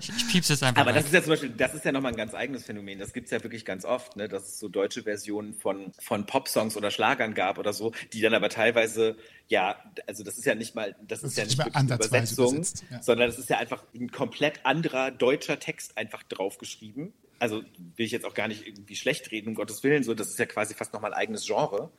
ich, 0.00 0.08
ich 0.16 0.28
piep's 0.28 0.48
jetzt 0.48 0.62
einfach 0.62 0.80
Aber 0.80 0.94
das 0.94 1.04
ist 1.04 1.12
ja 1.12 1.20
zum 1.20 1.30
Beispiel, 1.30 1.50
das 1.50 1.74
ist 1.74 1.84
ja 1.84 1.92
nochmal 1.92 2.12
ein 2.12 2.16
ganz 2.16 2.32
eigenes 2.32 2.64
Phänomen. 2.64 2.98
Das 2.98 3.12
gibt's 3.12 3.30
ja 3.30 3.42
wirklich 3.42 3.66
ganz 3.66 3.84
oft, 3.84 4.16
ne, 4.16 4.28
dass 4.28 4.44
es 4.44 4.58
so 4.58 4.70
deutsche 4.70 5.02
Versionen 5.02 5.52
von, 5.52 5.92
von 5.98 6.24
Popsongs 6.24 6.74
oder 6.74 6.90
Schlagern 6.90 7.34
gab 7.34 7.58
oder 7.58 7.74
so, 7.74 7.92
die 8.14 8.22
dann 8.22 8.32
aber 8.32 8.48
teilweise 8.48 9.16
ja, 9.48 9.76
also 10.06 10.24
das 10.24 10.38
ist 10.38 10.44
ja 10.44 10.54
nicht 10.54 10.74
mal, 10.74 10.96
das, 11.06 11.20
das 11.20 11.32
ist 11.32 11.38
ja 11.38 11.44
nicht 11.44 11.58
wirklich 11.58 11.76
eine 11.76 11.94
Übersetzung, 11.94 12.64
ja. 12.90 13.02
sondern 13.02 13.28
es 13.28 13.38
ist 13.38 13.48
ja 13.48 13.58
einfach 13.58 13.84
ein 13.94 14.10
komplett 14.10 14.64
anderer 14.64 15.10
deutscher 15.10 15.60
Text 15.60 15.96
einfach 15.96 16.22
draufgeschrieben. 16.24 17.12
Also 17.38 17.62
will 17.96 18.06
ich 18.06 18.12
jetzt 18.12 18.24
auch 18.24 18.34
gar 18.34 18.48
nicht 18.48 18.66
irgendwie 18.66 18.96
schlecht 18.96 19.30
reden, 19.30 19.48
um 19.48 19.54
Gottes 19.54 19.82
Willen, 19.82 20.02
so, 20.02 20.14
das 20.14 20.28
ist 20.28 20.38
ja 20.38 20.46
quasi 20.46 20.74
fast 20.74 20.92
nochmal 20.92 21.12
ein 21.12 21.18
eigenes 21.18 21.46
Genre. 21.46 21.90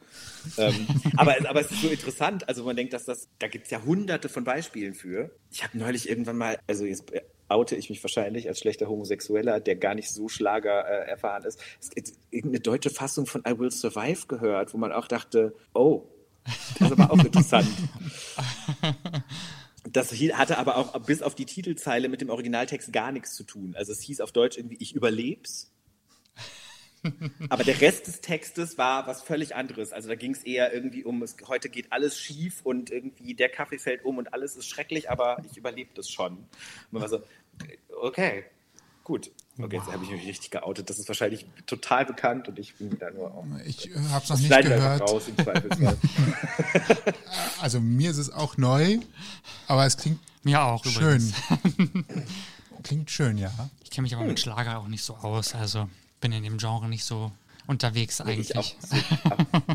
ähm, 0.58 0.88
aber, 1.18 1.36
aber 1.48 1.62
es 1.62 1.72
ist 1.72 1.82
so 1.82 1.90
interessant, 1.90 2.48
also 2.48 2.64
man 2.64 2.76
denkt, 2.76 2.94
dass 2.94 3.06
das, 3.06 3.28
da 3.40 3.48
gibt 3.48 3.66
es 3.66 3.72
ja 3.72 3.84
hunderte 3.84 4.30
von 4.30 4.44
Beispielen 4.44 4.94
für. 4.94 5.32
Ich 5.52 5.64
habe 5.64 5.78
neulich 5.78 6.10
irgendwann 6.10 6.38
mal, 6.38 6.60
also 6.68 6.86
jetzt 6.86 7.12
oute 7.50 7.76
ich 7.76 7.90
mich 7.90 8.04
wahrscheinlich 8.04 8.48
als 8.48 8.60
schlechter 8.60 8.88
Homosexueller, 8.88 9.60
der 9.60 9.76
gar 9.76 9.96
nicht 9.96 10.10
so 10.10 10.28
Schlager 10.28 10.86
äh, 10.88 11.10
erfahren 11.10 11.44
ist, 11.44 11.62
es 11.80 11.90
gibt 11.92 12.14
irgendeine 12.32 12.62
deutsche 12.62 12.90
Fassung 12.90 13.26
von 13.26 13.44
I 13.48 13.58
Will 13.58 13.72
Survive 13.72 14.28
gehört, 14.28 14.74
wo 14.74 14.78
man 14.78 14.92
auch 14.92 15.08
dachte, 15.08 15.56
oh, 15.74 16.04
das 16.80 16.92
ist 16.92 17.00
aber 17.00 17.12
auch 17.12 17.20
interessant. 17.24 17.68
Das 19.94 20.12
hatte 20.12 20.58
aber 20.58 20.78
auch 20.78 21.00
bis 21.02 21.22
auf 21.22 21.36
die 21.36 21.46
Titelzeile 21.46 22.10
mit 22.10 22.22
dem 22.22 22.30
Originaltext 22.30 22.92
gar 22.92 23.12
nichts 23.12 23.36
zu 23.36 23.44
tun. 23.44 23.76
Also 23.76 23.92
es 23.92 24.02
hieß 24.02 24.22
auf 24.22 24.32
Deutsch 24.32 24.58
irgendwie, 24.58 24.78
ich 24.80 24.96
überleb's. 24.96 25.72
Aber 27.50 27.64
der 27.64 27.80
Rest 27.80 28.08
des 28.08 28.22
Textes 28.22 28.78
war 28.78 29.08
was 29.08 29.22
völlig 29.22 29.56
anderes. 29.56 29.94
Also 29.94 30.10
da 30.10 30.16
ging 30.16 30.32
es 30.32 30.44
eher 30.44 30.74
irgendwie 30.74 31.04
um, 31.04 31.22
es, 31.24 31.38
heute 31.48 31.70
geht 31.70 31.92
alles 31.92 32.20
schief 32.20 32.62
und 32.64 32.90
irgendwie 32.90 33.34
der 33.34 33.50
Kaffee 33.50 33.78
fällt 33.78 34.04
um 34.04 34.18
und 34.18 34.34
alles 34.34 34.56
ist 34.56 34.68
schrecklich, 34.68 35.10
aber 35.10 35.44
ich 35.50 35.58
überlebe 35.58 35.92
das 35.94 36.10
schon. 36.10 36.34
Und 36.34 36.48
man 36.92 37.02
war 37.02 37.10
so, 37.10 37.22
okay, 38.02 38.46
gut. 39.04 39.32
Okay, 39.60 39.78
jetzt 39.78 39.92
habe 39.92 40.04
ich 40.04 40.12
mich 40.12 40.28
richtig 40.28 40.52
geoutet. 40.52 40.90
Das 40.90 41.00
ist 41.00 41.08
wahrscheinlich 41.08 41.46
total 41.66 42.06
bekannt 42.06 42.48
und 42.48 42.60
ich 42.60 42.76
bin 42.76 42.98
da 43.00 43.10
nur 43.10 43.34
auch. 43.34 43.46
Ich 43.66 43.90
habe 44.12 44.24
es 44.24 44.30
noch 44.30 44.38
nicht 44.38 44.62
gehört. 44.62 45.02
Raus, 45.02 45.24
also 47.62 47.80
mir 47.80 48.12
ist 48.12 48.18
es 48.18 48.32
auch 48.32 48.58
neu, 48.58 49.00
aber 49.68 49.86
es 49.86 49.98
klingt 49.98 50.20
mir 50.44 50.64
auch 50.64 50.86
schön. 50.86 51.34
klingt 52.84 53.10
schön, 53.10 53.38
ja. 53.38 53.52
Ich 53.84 53.90
kenne 53.90 54.04
mich 54.04 54.16
aber 54.16 54.26
mit 54.26 54.40
Schlager 54.40 54.78
auch 54.78 54.88
nicht 54.88 55.04
so 55.04 55.16
aus, 55.16 55.56
also 55.56 55.90
bin 56.22 56.32
in 56.32 56.44
dem 56.44 56.58
Genre 56.58 56.88
nicht 56.88 57.04
so 57.04 57.32
unterwegs 57.68 58.22
eigentlich. 58.22 58.50
Ich 58.50 58.58
auch 58.58 58.64
so, 58.64 58.96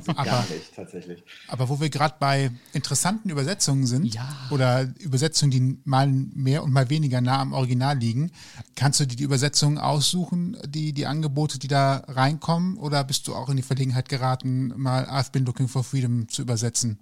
so 0.03 0.13
aber, 0.17 0.25
gar 0.25 0.49
nicht, 0.49 0.75
tatsächlich. 0.75 1.23
Aber 1.49 1.69
wo 1.69 1.81
wir 1.81 1.91
gerade 1.91 2.15
bei 2.19 2.51
interessanten 2.73 3.31
Übersetzungen 3.31 3.87
sind 3.87 4.15
ja. 4.15 4.49
oder 4.51 4.93
Übersetzungen, 4.99 5.51
die 5.51 5.79
mal 5.85 6.09
mehr 6.09 6.63
und 6.63 6.73
mal 6.73 6.91
weniger 6.91 7.21
nah 7.21 7.41
am 7.41 7.53
Original 7.53 7.99
liegen, 7.99 8.33
kannst 8.75 9.01
du 9.01 9.07
dir 9.07 9.17
die 9.17 9.25
Übersetzungen 9.25 9.79
aussuchen, 9.79 10.57
die, 10.67 10.93
die 10.93 11.07
Angebote, 11.07 11.59
die 11.59 11.69
da 11.69 11.99
reinkommen, 12.09 12.77
oder 12.79 13.05
bist 13.05 13.29
du 13.29 13.35
auch 13.35 13.49
in 13.49 13.57
die 13.57 13.63
Verlegenheit 13.63 14.09
geraten, 14.09 14.73
mal 14.77 15.05
I've 15.05 15.31
been 15.31 15.45
looking 15.45 15.69
for 15.69 15.85
freedom 15.85 16.29
zu 16.29 16.43
übersetzen? 16.43 16.99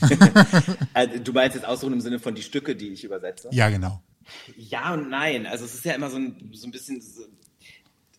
also, 0.94 1.18
du 1.18 1.32
meinst 1.32 1.54
jetzt 1.54 1.66
aussuchen 1.66 1.92
im 1.92 2.00
Sinne 2.00 2.18
von 2.18 2.34
die 2.34 2.42
Stücke, 2.42 2.74
die 2.74 2.88
ich 2.88 3.04
übersetze? 3.04 3.48
Ja, 3.52 3.68
genau. 3.68 4.00
Ja 4.56 4.94
und 4.94 5.10
nein. 5.10 5.46
Also 5.46 5.64
es 5.64 5.74
ist 5.74 5.84
ja 5.84 5.94
immer 5.94 6.10
so 6.10 6.16
ein, 6.16 6.50
so 6.52 6.66
ein 6.66 6.70
bisschen 6.70 7.02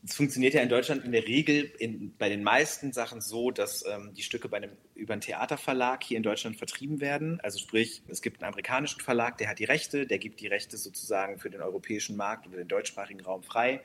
es 0.03 0.15
funktioniert 0.15 0.53
ja 0.53 0.61
in 0.61 0.69
Deutschland 0.69 1.05
in 1.05 1.11
der 1.11 1.27
Regel 1.27 1.71
in, 1.77 2.15
bei 2.17 2.29
den 2.29 2.43
meisten 2.43 2.91
Sachen 2.91 3.21
so, 3.21 3.51
dass 3.51 3.85
ähm, 3.85 4.13
die 4.15 4.23
Stücke 4.23 4.49
bei 4.49 4.57
einem, 4.57 4.71
über 4.95 5.13
einen 5.13 5.21
Theaterverlag 5.21 6.03
hier 6.03 6.17
in 6.17 6.23
Deutschland 6.23 6.57
vertrieben 6.57 7.01
werden. 7.01 7.39
Also 7.41 7.59
sprich, 7.59 8.01
es 8.07 8.21
gibt 8.21 8.41
einen 8.41 8.51
amerikanischen 8.51 9.01
Verlag, 9.01 9.37
der 9.37 9.49
hat 9.49 9.59
die 9.59 9.65
Rechte, 9.65 10.07
der 10.07 10.17
gibt 10.17 10.39
die 10.39 10.47
Rechte 10.47 10.77
sozusagen 10.77 11.37
für 11.37 11.49
den 11.49 11.61
europäischen 11.61 12.15
Markt 12.15 12.47
oder 12.47 12.57
den 12.57 12.67
deutschsprachigen 12.67 13.21
Raum 13.21 13.43
frei. 13.43 13.81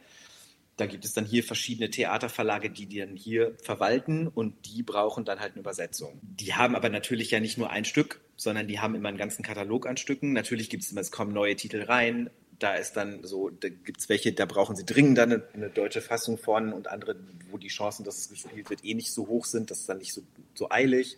Da 0.76 0.86
gibt 0.86 1.04
es 1.06 1.14
dann 1.14 1.24
hier 1.24 1.42
verschiedene 1.42 1.90
Theaterverlage, 1.90 2.70
die 2.70 2.86
die 2.86 2.98
dann 2.98 3.16
hier 3.16 3.56
verwalten 3.62 4.28
und 4.28 4.66
die 4.66 4.82
brauchen 4.82 5.24
dann 5.24 5.40
halt 5.40 5.52
eine 5.52 5.60
Übersetzung. 5.60 6.20
Die 6.22 6.54
haben 6.54 6.76
aber 6.76 6.90
natürlich 6.90 7.30
ja 7.30 7.40
nicht 7.40 7.56
nur 7.56 7.70
ein 7.70 7.86
Stück, 7.86 8.20
sondern 8.36 8.68
die 8.68 8.78
haben 8.78 8.94
immer 8.94 9.08
einen 9.08 9.16
ganzen 9.16 9.42
Katalog 9.42 9.86
an 9.86 9.96
Stücken. 9.96 10.34
Natürlich 10.34 10.68
gibt 10.68 10.82
es 10.82 10.92
immer, 10.92 11.00
es 11.00 11.10
kommen 11.10 11.32
neue 11.32 11.56
Titel 11.56 11.82
rein, 11.82 12.28
da 12.58 12.74
ist 12.74 12.94
dann 12.94 13.24
so, 13.24 13.50
da 13.50 13.68
gibt 13.68 14.00
es 14.00 14.08
welche, 14.08 14.32
da 14.32 14.46
brauchen 14.46 14.76
sie 14.76 14.84
dringend 14.84 15.18
eine, 15.18 15.42
eine, 15.52 15.68
deutsche 15.68 16.00
Fassung 16.00 16.38
von 16.38 16.72
und 16.72 16.88
andere, 16.88 17.16
wo 17.50 17.58
die 17.58 17.68
Chancen, 17.68 18.04
dass 18.04 18.18
es 18.18 18.28
gespielt 18.28 18.70
wird, 18.70 18.84
eh 18.84 18.94
nicht 18.94 19.12
so 19.12 19.28
hoch 19.28 19.44
sind, 19.44 19.70
das 19.70 19.80
ist 19.80 19.88
dann 19.88 19.98
nicht 19.98 20.12
so, 20.12 20.22
so 20.54 20.70
eilig. 20.70 21.16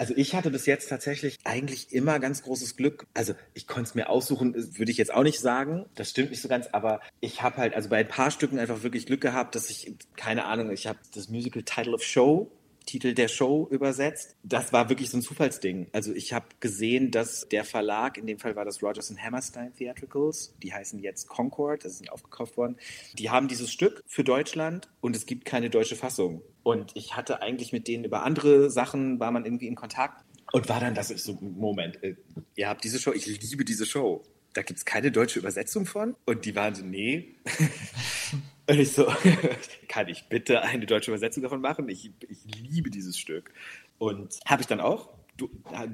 Also 0.00 0.14
ich 0.16 0.36
hatte 0.36 0.50
bis 0.50 0.66
jetzt 0.66 0.88
tatsächlich 0.88 1.38
eigentlich 1.42 1.92
immer 1.92 2.20
ganz 2.20 2.44
großes 2.44 2.76
Glück. 2.76 3.08
Also 3.14 3.34
ich 3.54 3.66
konnte 3.66 3.88
es 3.88 3.94
mir 3.96 4.08
aussuchen, 4.08 4.54
würde 4.54 4.92
ich 4.92 4.96
jetzt 4.96 5.12
auch 5.12 5.24
nicht 5.24 5.40
sagen. 5.40 5.86
Das 5.96 6.10
stimmt 6.10 6.30
nicht 6.30 6.40
so 6.40 6.48
ganz, 6.48 6.68
aber 6.70 7.00
ich 7.20 7.42
habe 7.42 7.56
halt 7.56 7.74
also 7.74 7.88
bei 7.88 7.98
ein 7.98 8.08
paar 8.08 8.30
Stücken 8.30 8.60
einfach 8.60 8.84
wirklich 8.84 9.06
Glück 9.06 9.20
gehabt, 9.20 9.56
dass 9.56 9.70
ich, 9.70 9.92
keine 10.14 10.44
Ahnung, 10.44 10.70
ich 10.70 10.86
habe 10.86 11.00
das 11.14 11.28
Musical 11.28 11.64
Title 11.64 11.94
of 11.94 12.04
Show 12.04 12.48
Titel 12.88 13.12
der 13.12 13.28
Show 13.28 13.68
übersetzt. 13.70 14.34
Das 14.42 14.72
war 14.72 14.88
wirklich 14.88 15.10
so 15.10 15.18
ein 15.18 15.22
Zufallsding. 15.22 15.88
Also 15.92 16.14
ich 16.14 16.32
habe 16.32 16.46
gesehen, 16.58 17.10
dass 17.10 17.46
der 17.48 17.64
Verlag, 17.64 18.16
in 18.16 18.26
dem 18.26 18.38
Fall 18.38 18.56
war 18.56 18.64
das 18.64 18.82
Rogers 18.82 19.14
Hammerstein 19.18 19.74
Theatricals, 19.74 20.54
die 20.62 20.72
heißen 20.72 20.98
jetzt 20.98 21.28
Concord, 21.28 21.84
das 21.84 21.98
sind 21.98 22.10
aufgekauft 22.10 22.56
worden, 22.56 22.76
die 23.12 23.28
haben 23.28 23.46
dieses 23.46 23.70
Stück 23.70 24.02
für 24.06 24.24
Deutschland 24.24 24.88
und 25.02 25.14
es 25.14 25.26
gibt 25.26 25.44
keine 25.44 25.68
deutsche 25.68 25.96
Fassung. 25.96 26.40
Und 26.62 26.92
ich 26.94 27.14
hatte 27.14 27.42
eigentlich 27.42 27.72
mit 27.72 27.88
denen 27.88 28.04
über 28.04 28.22
andere 28.22 28.70
Sachen, 28.70 29.20
war 29.20 29.32
man 29.32 29.44
irgendwie 29.44 29.66
in 29.66 29.74
Kontakt 29.74 30.24
und 30.52 30.70
war 30.70 30.80
dann, 30.80 30.94
das 30.94 31.10
ist 31.10 31.24
so, 31.24 31.34
Moment, 31.40 32.02
äh, 32.02 32.16
ihr 32.56 32.68
habt 32.68 32.84
diese 32.84 32.98
Show, 32.98 33.12
ich 33.12 33.26
liebe 33.26 33.66
diese 33.66 33.84
Show. 33.84 34.22
Da 34.54 34.62
gibt 34.62 34.78
es 34.78 34.86
keine 34.86 35.12
deutsche 35.12 35.38
Übersetzung 35.38 35.84
von. 35.84 36.16
Und 36.24 36.46
die 36.46 36.56
waren 36.56 36.74
so, 36.74 36.82
nee. 36.82 37.36
Und 38.68 38.78
ich 38.78 38.92
so, 38.92 39.06
kann 39.88 40.08
ich 40.08 40.28
bitte 40.28 40.62
eine 40.62 40.84
deutsche 40.84 41.10
Übersetzung 41.10 41.42
davon 41.42 41.62
machen? 41.62 41.88
Ich, 41.88 42.12
ich 42.28 42.44
liebe 42.44 42.90
dieses 42.90 43.18
Stück. 43.18 43.52
Und 43.96 44.38
habe 44.46 44.60
ich 44.60 44.68
dann 44.68 44.80
auch, 44.80 45.08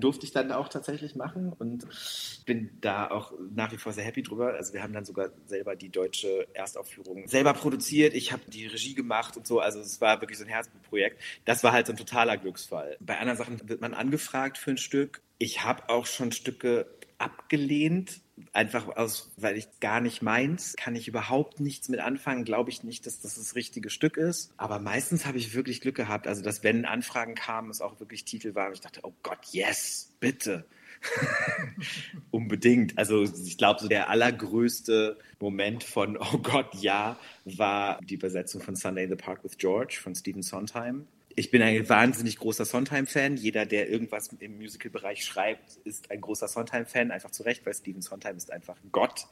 durfte 0.00 0.26
ich 0.26 0.32
dann 0.32 0.50
auch 0.50 0.68
tatsächlich 0.68 1.14
machen 1.14 1.52
und 1.52 1.87
bin 2.46 2.70
da 2.80 3.10
auch 3.10 3.32
nach 3.54 3.70
wie 3.72 3.76
vor 3.76 3.92
sehr 3.92 4.04
happy 4.04 4.22
drüber. 4.22 4.54
Also 4.54 4.72
wir 4.72 4.82
haben 4.82 4.92
dann 4.92 5.04
sogar 5.04 5.30
selber 5.46 5.76
die 5.76 5.90
deutsche 5.90 6.48
Erstaufführung 6.54 7.28
selber 7.28 7.52
produziert. 7.52 8.12
Ich 8.14 8.32
habe 8.32 8.42
die 8.48 8.66
Regie 8.66 8.94
gemacht 8.94 9.37
und 9.37 9.46
so. 9.46 9.60
Also 9.60 9.78
es 9.80 10.00
war 10.00 10.20
wirklich 10.20 10.38
so 10.38 10.44
ein 10.44 10.50
Herzblutprojekt. 10.50 11.20
Das 11.44 11.62
war 11.62 11.72
halt 11.72 11.87
so 11.87 11.92
ein 11.92 11.96
totaler 11.96 12.37
Glücksfall. 12.38 12.96
Bei 13.00 13.18
anderen 13.18 13.38
Sachen 13.38 13.68
wird 13.68 13.80
man 13.80 13.94
angefragt 13.94 14.58
für 14.58 14.72
ein 14.72 14.78
Stück. 14.78 15.22
Ich 15.38 15.62
habe 15.62 15.88
auch 15.90 16.06
schon 16.06 16.32
Stücke 16.32 16.87
abgelehnt, 17.18 18.20
einfach 18.53 18.88
aus, 18.97 19.33
weil 19.37 19.57
ich 19.57 19.68
gar 19.81 20.01
nicht 20.01 20.23
meins, 20.23 20.75
kann 20.77 20.97
ich 20.97 21.09
überhaupt 21.09 21.61
nichts 21.61 21.88
mit 21.88 22.01
anfangen, 22.01 22.44
glaube 22.44 22.70
ich 22.70 22.83
nicht, 22.83 23.07
dass 23.07 23.20
das 23.20 23.37
das 23.37 23.55
richtige 23.55 23.90
Stück 23.90 24.16
ist. 24.16 24.53
Aber 24.57 24.79
meistens 24.79 25.27
habe 25.27 25.38
ich 25.38 25.55
wirklich 25.55 25.81
Glück 25.81 25.94
gehabt, 25.94 26.27
also 26.27 26.42
dass 26.42 26.64
wenn 26.64 26.85
Anfragen 26.85 27.35
kamen, 27.35 27.70
es 27.70 27.81
auch 27.81 28.01
wirklich 28.01 28.25
Titel 28.25 28.55
waren, 28.55 28.73
ich 28.73 28.81
dachte, 28.81 29.01
oh 29.03 29.12
Gott, 29.23 29.38
yes, 29.53 30.12
bitte. 30.20 30.64
Unbedingt. 32.31 32.97
Also 32.99 33.25
ich 33.25 33.59
glaube, 33.59 33.81
so 33.81 33.88
der 33.88 34.09
allergrößte 34.09 35.18
Moment 35.38 35.85
von 35.85 36.16
Oh 36.16 36.38
Gott, 36.38 36.75
ja, 36.75 37.18
war 37.44 37.99
die 38.03 38.14
Übersetzung 38.14 38.62
von 38.62 38.75
Sunday 38.75 39.05
in 39.05 39.11
the 39.11 39.16
Park 39.16 39.44
with 39.44 39.59
George 39.59 39.99
von 40.03 40.14
Stephen 40.14 40.42
Sondheim 40.42 41.07
ich 41.37 41.51
bin 41.51 41.62
ein 41.62 41.88
wahnsinnig 41.88 42.38
großer 42.38 42.64
Sondheim-Fan. 42.64 43.37
Jeder, 43.37 43.66
der 43.66 43.88
irgendwas 43.88 44.29
im 44.38 44.57
Musical-Bereich 44.57 45.25
schreibt, 45.25 45.77
ist 45.85 46.11
ein 46.11 46.20
großer 46.20 46.49
Sondheim-Fan, 46.49 47.11
einfach 47.11 47.31
zu 47.31 47.42
Recht, 47.42 47.66
weil 47.66 47.75
Stephen 47.75 48.03
Sondheim 48.03 48.37
ist 48.37 48.53
einfach 48.53 48.77
Gott 48.92 49.27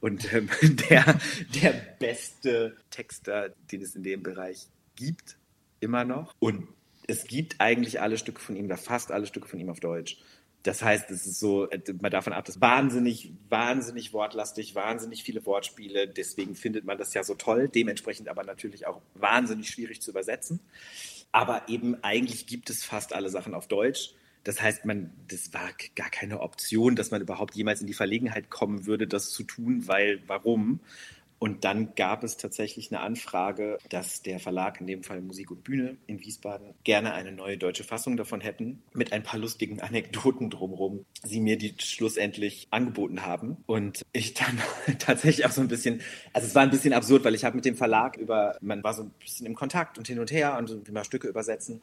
und 0.00 0.32
ähm, 0.32 0.48
der, 0.90 1.18
der 1.62 1.72
beste 1.98 2.76
Texter, 2.90 3.50
den 3.70 3.82
es 3.82 3.94
in 3.94 4.02
dem 4.02 4.22
Bereich 4.22 4.66
gibt, 4.96 5.36
immer 5.80 6.04
noch. 6.04 6.34
Und 6.38 6.68
es 7.06 7.24
gibt 7.24 7.56
eigentlich 7.60 8.00
alle 8.00 8.18
Stücke 8.18 8.40
von 8.40 8.56
ihm, 8.56 8.66
oder 8.66 8.76
fast 8.76 9.12
alle 9.12 9.26
Stücke 9.26 9.48
von 9.48 9.58
ihm 9.58 9.68
auf 9.68 9.80
Deutsch. 9.80 10.18
Das 10.62 10.82
heißt, 10.82 11.10
es 11.10 11.26
ist 11.26 11.40
so, 11.40 11.68
man 12.00 12.12
davon 12.12 12.32
ab, 12.32 12.44
das 12.44 12.56
ist 12.56 12.60
wahnsinnig, 12.60 13.32
wahnsinnig 13.48 14.12
wortlastig, 14.12 14.76
wahnsinnig 14.76 15.24
viele 15.24 15.44
Wortspiele. 15.44 16.06
Deswegen 16.06 16.54
findet 16.54 16.84
man 16.84 16.98
das 16.98 17.14
ja 17.14 17.24
so 17.24 17.34
toll. 17.34 17.68
Dementsprechend 17.68 18.28
aber 18.28 18.44
natürlich 18.44 18.86
auch 18.86 19.02
wahnsinnig 19.14 19.68
schwierig 19.70 20.00
zu 20.00 20.12
übersetzen. 20.12 20.60
Aber 21.32 21.68
eben 21.68 21.96
eigentlich 22.02 22.46
gibt 22.46 22.70
es 22.70 22.84
fast 22.84 23.14
alle 23.14 23.30
Sachen 23.30 23.54
auf 23.54 23.66
Deutsch. 23.66 24.14
Das 24.44 24.60
heißt, 24.60 24.84
man, 24.84 25.12
das 25.28 25.54
war 25.54 25.70
gar 25.94 26.10
keine 26.10 26.40
Option, 26.40 26.96
dass 26.96 27.10
man 27.10 27.22
überhaupt 27.22 27.54
jemals 27.54 27.80
in 27.80 27.86
die 27.86 27.94
Verlegenheit 27.94 28.50
kommen 28.50 28.86
würde, 28.86 29.06
das 29.06 29.30
zu 29.30 29.44
tun, 29.44 29.86
weil 29.86 30.20
warum? 30.26 30.80
Und 31.42 31.64
dann 31.64 31.96
gab 31.96 32.22
es 32.22 32.36
tatsächlich 32.36 32.92
eine 32.92 33.00
Anfrage, 33.00 33.78
dass 33.88 34.22
der 34.22 34.38
Verlag, 34.38 34.80
in 34.80 34.86
dem 34.86 35.02
Fall 35.02 35.20
Musik 35.20 35.50
und 35.50 35.64
Bühne 35.64 35.96
in 36.06 36.20
Wiesbaden, 36.20 36.72
gerne 36.84 37.14
eine 37.14 37.32
neue 37.32 37.58
deutsche 37.58 37.82
Fassung 37.82 38.16
davon 38.16 38.40
hätten, 38.40 38.80
mit 38.92 39.12
ein 39.12 39.24
paar 39.24 39.40
lustigen 39.40 39.80
Anekdoten 39.80 40.50
drumherum, 40.50 41.04
sie 41.24 41.40
mir 41.40 41.58
die 41.58 41.74
schlussendlich 41.78 42.68
angeboten 42.70 43.26
haben. 43.26 43.56
Und 43.66 44.02
ich 44.12 44.34
dann 44.34 44.62
tatsächlich 45.00 45.44
auch 45.44 45.50
so 45.50 45.62
ein 45.62 45.66
bisschen, 45.66 46.00
also 46.32 46.46
es 46.46 46.54
war 46.54 46.62
ein 46.62 46.70
bisschen 46.70 46.92
absurd, 46.92 47.24
weil 47.24 47.34
ich 47.34 47.44
habe 47.44 47.56
mit 47.56 47.64
dem 47.64 47.74
Verlag 47.74 48.18
über, 48.18 48.56
man 48.60 48.84
war 48.84 48.94
so 48.94 49.02
ein 49.02 49.10
bisschen 49.18 49.44
im 49.44 49.56
Kontakt 49.56 49.98
und 49.98 50.06
hin 50.06 50.20
und 50.20 50.30
her 50.30 50.56
und 50.56 50.92
mal 50.92 51.02
Stücke 51.02 51.26
übersetzen. 51.26 51.82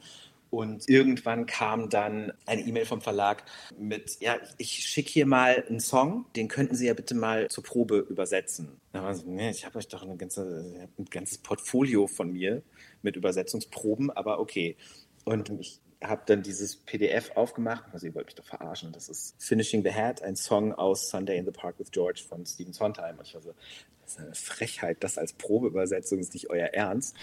Und 0.49 0.89
irgendwann 0.89 1.45
kam 1.45 1.89
dann 1.89 2.33
eine 2.45 2.61
E-Mail 2.61 2.85
vom 2.85 3.01
Verlag 3.01 3.43
mit, 3.77 4.17
ja, 4.19 4.37
ich 4.57 4.87
schicke 4.87 5.09
hier 5.09 5.25
mal 5.27 5.63
einen 5.67 5.79
Song, 5.79 6.25
den 6.35 6.47
könnten 6.47 6.75
Sie 6.75 6.87
ja 6.87 6.93
bitte 6.93 7.13
mal 7.13 7.47
zur 7.49 7.63
Probe 7.63 7.99
übersetzen. 8.09 8.79
Da 8.91 9.13
so, 9.13 9.29
nee, 9.29 9.51
ich 9.51 9.65
habe 9.65 9.77
euch 9.77 9.87
doch 9.87 10.05
ganze, 10.17 10.89
ein 10.97 11.05
ganzes 11.05 11.37
Portfolio 11.37 12.07
von 12.07 12.31
mir 12.31 12.63
mit 13.03 13.15
Übersetzungsproben, 13.15 14.09
aber 14.11 14.39
okay. 14.39 14.75
Und 15.23 15.49
ich 15.59 15.79
habe 16.03 16.21
dann 16.25 16.43
dieses 16.43 16.77
PDF 16.77 17.31
aufgemacht. 17.35 17.85
Also 17.91 18.07
ihr 18.07 18.15
wollt 18.15 18.27
mich 18.27 18.35
doch 18.35 18.45
verarschen. 18.45 18.91
Das 18.91 19.09
ist 19.09 19.35
Finishing 19.37 19.83
the 19.83 19.93
Hat, 19.93 20.21
ein 20.21 20.35
Song 20.35 20.73
aus 20.73 21.09
Sunday 21.09 21.37
in 21.37 21.45
the 21.45 21.51
Park 21.51 21.77
with 21.79 21.91
George 21.91 22.23
von 22.27 22.45
Stephen 22.45 22.73
Sondheim. 22.73 23.17
Und 23.17 23.27
ich 23.27 23.33
war 23.33 23.41
so, 23.41 23.53
das 24.01 24.13
ist 24.13 24.19
eine 24.19 24.35
Frechheit, 24.35 25.03
das 25.03 25.17
als 25.17 25.33
Probeübersetzung 25.33 26.19
ist 26.19 26.33
nicht 26.33 26.49
euer 26.49 26.67
Ernst. 26.67 27.15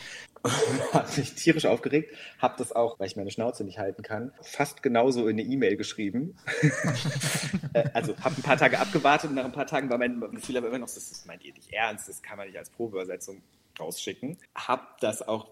habe 0.93 1.09
mich 1.17 1.35
tierisch 1.35 1.67
aufgeregt, 1.67 2.15
habe 2.39 2.55
das 2.59 2.73
auch, 2.73 2.99
weil 3.01 3.09
ich 3.09 3.17
meine 3.17 3.31
Schnauze 3.31 3.65
nicht 3.65 3.79
halten 3.79 4.03
kann, 4.03 4.33
fast 4.41 4.83
genauso 4.85 5.27
in 5.27 5.39
eine 5.39 5.43
E-Mail 5.43 5.77
geschrieben. 5.77 6.37
Äh, 7.73 7.91
also 7.95 8.17
habe 8.19 8.37
ein 8.37 8.43
paar 8.43 8.57
Tage 8.57 8.79
abgewartet 8.79 9.31
und 9.31 9.37
nach 9.37 9.45
ein 9.45 9.53
paar 9.53 9.67
Tagen 9.67 9.91
war 9.91 9.99
mein 9.99 10.21
Gefühl 10.33 10.57
aber 10.57 10.69
immer 10.69 10.79
noch, 10.79 10.87
das 10.87 11.25
meint 11.27 11.45
ihr 11.45 11.53
nicht 11.53 11.73
ernst, 11.73 12.09
das 12.09 12.23
kann 12.23 12.37
man 12.37 12.47
nicht 12.47 12.59
als 12.59 12.71
Probeübersetzung 12.71 13.43
rausschicken. 13.79 14.39
Hab 14.55 15.01
das 15.01 15.27
auch 15.27 15.49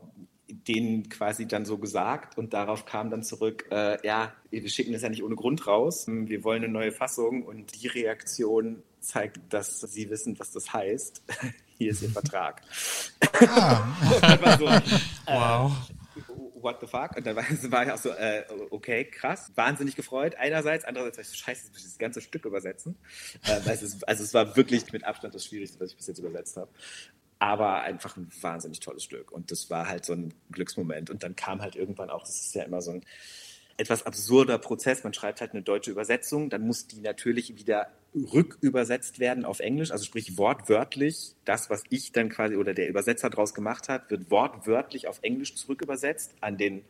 denen 0.69 1.09
quasi 1.09 1.47
dann 1.47 1.65
so 1.65 1.79
gesagt 1.79 2.39
und 2.39 2.55
darauf 2.55 2.87
kam 2.87 3.11
dann 3.11 3.23
zurück, 3.23 3.67
äh, 3.71 4.05
ja, 4.07 4.33
wir 4.51 4.69
schicken 4.69 4.93
das 4.93 5.03
ja 5.03 5.09
nicht 5.09 5.23
ohne 5.23 5.35
Grund 5.35 5.67
raus, 5.67 6.07
wir 6.07 6.45
wollen 6.45 6.65
eine 6.65 6.73
neue 6.73 6.93
Fassung 6.93 7.43
und 7.43 7.83
die 7.83 7.89
Reaktion 7.89 8.83
zeigt, 9.01 9.39
dass 9.51 9.81
sie 9.81 10.11
wissen, 10.11 10.39
was 10.39 10.53
das 10.53 10.73
heißt. 10.73 11.23
Hier 11.77 11.91
ist 11.91 12.03
ihr 12.03 12.11
Vertrag. 12.11 12.63
Ah. 13.41 14.57
so, 14.59 14.67
äh, 14.67 14.81
wow. 15.27 15.73
What 16.55 16.81
the 16.81 16.87
fuck? 16.87 17.17
Und 17.17 17.27
dann 17.27 17.37
war, 17.37 17.45
war 17.45 17.85
ich 17.85 17.93
auch 17.93 17.99
so, 17.99 18.11
äh, 18.11 18.45
okay, 18.71 19.05
krass, 19.05 19.51
wahnsinnig 19.55 19.97
gefreut. 19.97 20.37
Einerseits, 20.37 20.85
andererseits 20.85 21.19
war 21.19 21.23
ich 21.23 21.29
so, 21.29 21.37
scheiße, 21.37 21.67
ich 21.67 21.73
muss 21.73 21.83
das 21.83 21.99
ganze 21.99 22.21
Stück 22.21 22.45
übersetzen. 22.47 22.97
Äh, 23.45 23.61
also, 23.69 23.85
es, 23.85 24.03
also 24.05 24.23
es 24.23 24.33
war 24.33 24.57
wirklich 24.57 24.91
mit 24.93 25.05
Abstand 25.05 25.35
das 25.35 25.45
Schwierigste, 25.45 25.81
was 25.81 25.91
ich 25.91 25.97
bis 25.97 26.07
jetzt 26.07 26.19
übersetzt 26.21 26.57
habe. 26.57 26.71
Aber 27.45 27.83
einfach 27.83 28.17
ein 28.17 28.31
wahnsinnig 28.41 28.81
tolles 28.81 29.05
Stück. 29.05 29.31
Und 29.31 29.51
das 29.51 29.69
war 29.69 29.87
halt 29.87 30.07
so 30.07 30.15
ein 30.15 30.33
Glücksmoment. 30.51 31.11
Und 31.11 31.23
dann 31.23 31.37
kam 31.37 31.61
halt 31.61 31.77
irgendwann 31.77 32.09
auch, 32.09 32.23
das 32.23 32.41
ist 32.41 32.55
ja 32.55 32.63
immer 32.63 32.81
so 32.81 32.93
ein 32.93 33.05
etwas 33.77 34.07
absurder 34.07 34.57
Prozess. 34.57 35.05
Man 35.05 35.13
schreibt 35.13 35.43
halt 35.43 35.53
eine 35.53 35.61
deutsche 35.61 35.91
Übersetzung, 35.91 36.49
dann 36.49 36.67
muss 36.67 36.87
die 36.87 37.01
natürlich 37.01 37.55
wieder 37.59 37.89
rückübersetzt 38.15 39.19
werden 39.19 39.45
auf 39.45 39.61
Englisch, 39.61 39.91
also 39.91 40.05
sprich 40.05 40.39
wortwörtlich. 40.39 41.35
Das, 41.45 41.69
was 41.69 41.83
ich 41.91 42.13
dann 42.13 42.31
quasi 42.31 42.57
oder 42.57 42.73
der 42.73 42.89
Übersetzer 42.89 43.29
daraus 43.29 43.53
gemacht 43.53 43.91
hat, 43.91 44.11
wird 44.11 44.31
wortwörtlich 44.31 45.07
auf 45.07 45.19
Englisch 45.21 45.55
zurückübersetzt 45.55 46.35
an 46.41 46.57
den 46.57 46.83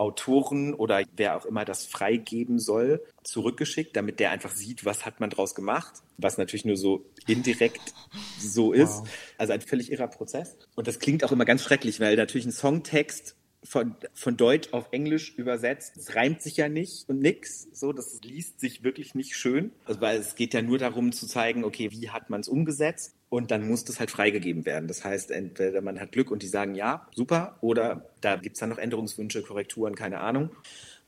Autoren 0.00 0.72
oder 0.72 1.04
wer 1.14 1.36
auch 1.36 1.44
immer 1.44 1.66
das 1.66 1.84
freigeben 1.84 2.58
soll, 2.58 3.02
zurückgeschickt, 3.22 3.94
damit 3.94 4.18
der 4.18 4.30
einfach 4.30 4.50
sieht, 4.50 4.86
was 4.86 5.04
hat 5.04 5.20
man 5.20 5.28
draus 5.28 5.54
gemacht, 5.54 5.92
was 6.16 6.38
natürlich 6.38 6.64
nur 6.64 6.78
so 6.78 7.04
indirekt 7.26 7.92
so 8.38 8.72
ist. 8.72 9.00
Wow. 9.00 9.08
Also 9.36 9.52
ein 9.52 9.60
völlig 9.60 9.92
irrer 9.92 10.08
Prozess. 10.08 10.56
Und 10.74 10.86
das 10.86 11.00
klingt 11.00 11.22
auch 11.22 11.32
immer 11.32 11.44
ganz 11.44 11.62
schrecklich, 11.62 12.00
weil 12.00 12.16
natürlich 12.16 12.46
ein 12.46 12.52
Songtext 12.52 13.36
von, 13.62 13.94
von 14.14 14.38
Deutsch 14.38 14.72
auf 14.72 14.86
Englisch 14.90 15.34
übersetzt. 15.36 15.98
Es 15.98 16.14
reimt 16.14 16.40
sich 16.40 16.56
ja 16.56 16.70
nicht 16.70 17.06
und 17.10 17.20
nix. 17.20 17.68
So, 17.74 17.92
das 17.92 18.20
liest 18.22 18.58
sich 18.58 18.82
wirklich 18.82 19.14
nicht 19.14 19.36
schön. 19.36 19.70
Also, 19.84 20.00
weil 20.00 20.18
es 20.18 20.34
geht 20.34 20.54
ja 20.54 20.62
nur 20.62 20.78
darum 20.78 21.12
zu 21.12 21.26
zeigen, 21.26 21.62
okay, 21.62 21.90
wie 21.90 22.08
hat 22.08 22.30
man 22.30 22.40
es 22.40 22.48
umgesetzt? 22.48 23.16
Und 23.30 23.52
dann 23.52 23.66
muss 23.66 23.84
das 23.84 24.00
halt 24.00 24.10
freigegeben 24.10 24.66
werden. 24.66 24.88
Das 24.88 25.04
heißt, 25.04 25.30
entweder 25.30 25.80
man 25.80 26.00
hat 26.00 26.12
Glück 26.12 26.30
und 26.30 26.42
die 26.42 26.48
sagen 26.48 26.74
ja, 26.74 27.06
super, 27.14 27.56
oder 27.60 28.04
da 28.20 28.36
gibt 28.36 28.56
es 28.56 28.60
dann 28.60 28.68
noch 28.68 28.78
Änderungswünsche, 28.78 29.42
Korrekturen, 29.42 29.94
keine 29.94 30.20
Ahnung. 30.20 30.50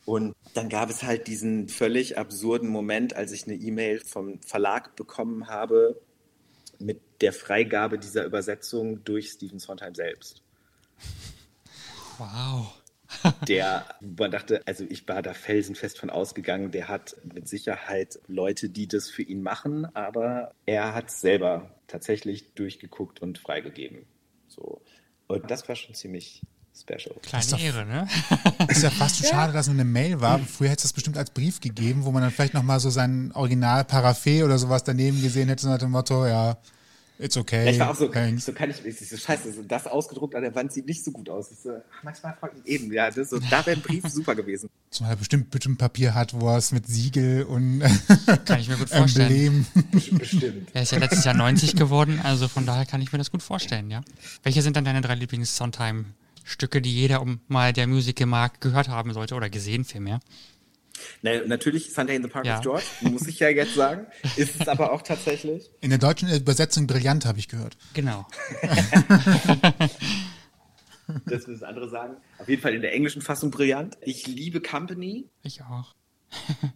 Und 0.04 0.35
dann 0.54 0.68
gab 0.68 0.88
es 0.88 1.02
halt 1.02 1.26
diesen 1.26 1.68
völlig 1.68 2.18
absurden 2.18 2.68
Moment, 2.68 3.14
als 3.14 3.32
ich 3.32 3.44
eine 3.44 3.54
E-Mail 3.54 4.00
vom 4.00 4.40
Verlag 4.40 4.96
bekommen 4.96 5.48
habe 5.48 6.00
mit 6.78 7.00
der 7.20 7.32
Freigabe 7.32 7.98
dieser 7.98 8.24
Übersetzung 8.24 9.04
durch 9.04 9.30
Stephen 9.30 9.58
Sondheim 9.58 9.94
selbst. 9.94 10.42
Wow. 12.18 12.82
Der, 13.48 13.85
man 14.01 14.31
dachte, 14.31 14.62
also 14.66 14.85
ich 14.88 15.07
war 15.09 15.22
da 15.22 15.35
felsenfest 15.35 15.98
von 15.98 16.11
ausgegangen, 16.11 16.70
der 16.70 16.88
hat 16.88 17.16
mit 17.25 17.48
Sicherheit 17.48 18.18
Leute, 18.27 18.68
die 18.68 18.88
das 18.88 19.11
für 19.11 19.22
ihn 19.22 19.42
machen, 19.42 19.87
aber 19.94 20.53
er 20.66 20.94
hat 20.94 21.09
es 21.09 21.20
selber 21.20 21.70
tatsächlich 21.87 22.55
durchgeguckt 22.55 23.20
und 23.20 23.38
freigegeben. 23.38 24.07
So. 24.48 24.81
Und 25.27 25.51
das 25.51 25.68
war 25.68 25.77
schon 25.77 25.94
ziemlich 25.94 26.42
special. 26.79 27.14
Kleine 27.22 27.46
doch, 27.51 27.61
Ehre, 27.61 27.87
ne? 27.87 28.09
Ist 28.68 28.83
ja 28.83 28.90
fast 28.90 29.18
schon 29.18 29.27
schade, 29.27 29.53
dass 29.53 29.66
nur 29.66 29.75
eine 29.75 29.85
Mail 29.85 30.20
war. 30.20 30.38
Früher 30.38 30.68
hätte 30.68 30.79
es 30.79 30.85
das 30.85 30.92
bestimmt 30.92 31.18
als 31.18 31.31
Brief 31.31 31.61
gegeben, 31.61 32.05
wo 32.05 32.11
man 32.11 32.22
dann 32.22 32.31
vielleicht 32.31 32.55
nochmal 32.55 32.81
so 32.81 32.90
sein 32.90 33.33
Original 33.35 33.83
Parafé 33.83 34.44
oder 34.44 34.59
sowas 34.59 34.85
daneben 34.85 35.20
gesehen 35.22 35.48
hätte, 35.48 35.68
nach 35.68 35.79
dem 35.79 35.90
Motto, 35.90 36.27
ja, 36.27 36.57
It's 37.18 37.37
okay. 37.37 37.66
Ja, 37.66 37.70
ich 37.70 37.79
war 37.79 37.90
auch 37.90 37.94
so, 37.94 38.09
thanks. 38.09 38.46
so 38.46 38.53
kann 38.53 38.70
ich, 38.70 38.85
ich 38.85 39.09
so, 39.09 39.16
scheiße, 39.16 39.53
so, 39.53 39.62
das 39.62 39.87
ausgedruckt 39.87 40.35
an 40.35 40.42
der 40.42 40.55
Wand 40.55 40.72
sieht 40.72 40.87
nicht 40.87 41.05
so 41.05 41.12
gut 41.12 41.29
aus. 41.29 41.53
Ich 41.53 41.59
so, 41.59 41.70
manchmal 42.03 42.35
freut 42.35 42.55
mich 42.55 42.66
eben, 42.66 42.92
ja, 42.92 43.11
das, 43.11 43.31
so, 43.31 43.38
da 43.38 43.64
wäre 43.64 43.77
ein 43.77 43.83
Brief 43.83 44.03
super 44.09 44.35
gewesen. 44.35 44.68
Zumal 44.90 45.12
er 45.12 45.16
bestimmt, 45.16 45.51
bestimmt 45.51 45.79
Papier 45.79 46.14
hat, 46.14 46.35
wo 46.35 46.48
er 46.48 46.57
es 46.57 46.72
mit 46.72 46.87
Siegel 46.87 47.44
und 47.44 47.81
kann 48.44 48.61
ich 48.61 48.68
mir 48.68 48.77
gut 48.77 48.88
vorstellen. 48.90 49.66
Emblem. 49.92 50.18
Bestimmt. 50.18 50.68
Er 50.72 50.83
ist 50.83 50.92
ja 50.92 50.98
letztes 50.98 51.25
Jahr 51.25 51.35
90 51.35 51.77
geworden, 51.77 52.20
also 52.22 52.48
von 52.48 52.66
daher 52.66 52.87
kann 52.87 53.01
ich 53.01 53.12
mir 53.12 53.18
das 53.18 53.31
gut 53.31 53.42
vorstellen, 53.42 53.90
ja. 53.90 54.01
Welche 54.42 54.62
sind 54.62 54.77
dann 54.77 54.85
deine 54.85 55.01
drei 55.01 55.14
Lieblings-Soundtime-Stücke, 55.14 56.83
die 56.83 56.94
jeder, 56.94 57.22
um 57.22 57.40
mal 57.46 57.72
der 57.72 57.87
Musical-Markt 57.87 58.61
gehört 58.61 58.88
haben 58.88 59.12
sollte 59.12 59.35
oder 59.35 59.48
gesehen 59.48 59.85
vielmehr? 59.85 60.20
Na, 61.23 61.45
natürlich 61.47 61.93
Sunday 61.93 62.17
in 62.17 62.23
the 62.23 62.29
Park 62.29 62.47
ja. 62.47 62.57
with 62.57 62.62
George, 62.62 62.85
muss 63.03 63.27
ich 63.27 63.38
ja 63.38 63.49
jetzt 63.49 63.75
sagen. 63.75 64.07
Ist 64.37 64.61
es 64.61 64.69
aber 64.69 64.93
auch 64.93 65.03
tatsächlich. 65.03 65.71
In 65.81 65.91
der 65.91 65.99
deutschen 65.99 66.29
Übersetzung 66.29 66.87
brillant, 66.87 67.27
habe 67.27 67.38
ich 67.38 67.49
gehört. 67.49 67.77
Genau. 67.95 68.27
das 71.27 71.47
müssen 71.47 71.65
andere 71.65 71.88
sagen. 71.88 72.17
Auf 72.38 72.49
jeden 72.49 72.62
Fall 72.62 72.75
in 72.75 72.83
der 72.83 72.93
englischen 72.93 73.23
Fassung 73.23 73.51
brillant. 73.51 73.99
Ich 74.01 74.27
liebe 74.27 74.61
Company. 74.61 75.29
Ich 75.43 75.62
auch. 75.62 75.95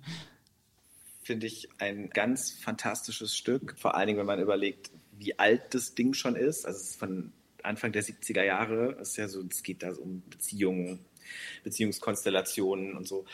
Finde 1.22 1.46
ich 1.46 1.68
ein 1.78 2.10
ganz 2.10 2.52
fantastisches 2.52 3.36
Stück. 3.36 3.74
Vor 3.78 3.96
allen 3.96 4.06
Dingen, 4.06 4.18
wenn 4.18 4.26
man 4.26 4.40
überlegt, 4.40 4.90
wie 5.18 5.38
alt 5.38 5.74
das 5.74 5.94
Ding 5.94 6.14
schon 6.14 6.36
ist. 6.36 6.66
Also 6.66 6.78
es 6.78 6.90
ist 6.90 6.98
von 6.98 7.32
Anfang 7.62 7.92
der 7.92 8.04
70er 8.04 8.44
Jahre. 8.44 8.96
Es 9.00 9.10
ist 9.10 9.16
ja 9.16 9.28
so, 9.28 9.42
es 9.42 9.62
geht 9.62 9.82
da 9.82 9.92
so 9.92 10.02
um 10.02 10.22
Beziehungen, 10.28 11.04
Beziehungskonstellationen 11.64 12.96
und 12.96 13.06
so. 13.06 13.24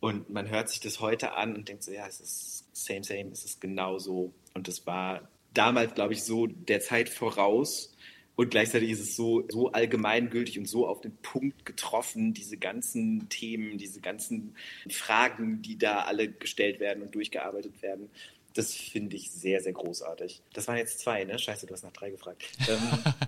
Und 0.00 0.30
man 0.30 0.48
hört 0.48 0.68
sich 0.70 0.80
das 0.80 1.00
heute 1.00 1.34
an 1.34 1.54
und 1.54 1.68
denkt 1.68 1.82
so, 1.82 1.92
ja, 1.92 2.06
es 2.06 2.20
ist 2.20 2.64
same, 2.72 3.04
same, 3.04 3.30
es 3.32 3.44
ist 3.44 3.60
genauso. 3.60 4.32
Und 4.54 4.66
das 4.66 4.86
war 4.86 5.28
damals, 5.52 5.94
glaube 5.94 6.14
ich, 6.14 6.24
so 6.24 6.46
der 6.46 6.80
Zeit 6.80 7.08
voraus. 7.08 7.94
Und 8.34 8.50
gleichzeitig 8.50 8.90
ist 8.90 9.00
es 9.00 9.16
so, 9.16 9.46
so 9.50 9.72
allgemeingültig 9.72 10.58
und 10.58 10.66
so 10.66 10.86
auf 10.86 11.02
den 11.02 11.14
Punkt 11.18 11.66
getroffen, 11.66 12.32
diese 12.32 12.56
ganzen 12.56 13.28
Themen, 13.28 13.76
diese 13.76 14.00
ganzen 14.00 14.54
Fragen, 14.88 15.60
die 15.60 15.76
da 15.76 16.04
alle 16.04 16.30
gestellt 16.30 16.80
werden 16.80 17.02
und 17.02 17.14
durchgearbeitet 17.14 17.82
werden. 17.82 18.08
Das 18.54 18.74
finde 18.74 19.16
ich 19.16 19.30
sehr, 19.30 19.60
sehr 19.60 19.74
großartig. 19.74 20.42
Das 20.54 20.66
waren 20.66 20.78
jetzt 20.78 21.00
zwei, 21.00 21.24
ne? 21.24 21.38
Scheiße, 21.38 21.66
du 21.66 21.74
hast 21.74 21.84
nach 21.84 21.92
drei 21.92 22.10
gefragt. 22.10 22.42
ähm, 22.66 22.78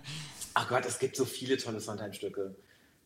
ach 0.55 0.69
Gott, 0.69 0.87
es 0.87 0.99
gibt 0.99 1.17
so 1.17 1.27
viele 1.27 1.59
tolle 1.59 1.81
Sondheim-Stücke. 1.81 2.55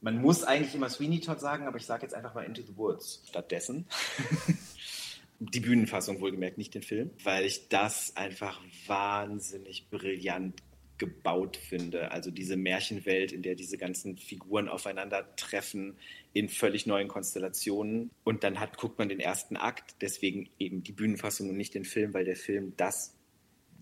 Man 0.00 0.20
muss 0.20 0.44
eigentlich 0.44 0.74
immer 0.74 0.88
Sweeney 0.88 1.20
Todd 1.20 1.40
sagen, 1.40 1.66
aber 1.66 1.78
ich 1.78 1.86
sage 1.86 2.02
jetzt 2.02 2.14
einfach 2.14 2.34
mal 2.34 2.44
Into 2.44 2.62
the 2.62 2.76
Woods 2.76 3.22
stattdessen. 3.28 3.86
Die 5.38 5.60
Bühnenfassung 5.60 6.20
wohlgemerkt, 6.20 6.56
nicht 6.56 6.74
den 6.74 6.82
Film, 6.82 7.10
weil 7.22 7.44
ich 7.44 7.68
das 7.68 8.16
einfach 8.16 8.58
wahnsinnig 8.86 9.90
brillant 9.90 10.62
gebaut 10.98 11.56
finde. 11.56 12.10
Also 12.10 12.30
diese 12.30 12.56
Märchenwelt, 12.56 13.32
in 13.32 13.42
der 13.42 13.54
diese 13.54 13.76
ganzen 13.76 14.16
Figuren 14.16 14.68
aufeinandertreffen 14.68 15.98
in 16.32 16.48
völlig 16.48 16.86
neuen 16.86 17.08
Konstellationen. 17.08 18.10
Und 18.24 18.44
dann 18.44 18.60
hat, 18.60 18.78
guckt 18.78 18.98
man 18.98 19.08
den 19.08 19.20
ersten 19.20 19.56
Akt, 19.56 19.96
deswegen 20.00 20.48
eben 20.58 20.82
die 20.82 20.92
Bühnenfassung 20.92 21.50
und 21.50 21.56
nicht 21.56 21.74
den 21.74 21.84
Film, 21.84 22.14
weil 22.14 22.24
der 22.24 22.36
Film 22.36 22.72
das, 22.76 23.14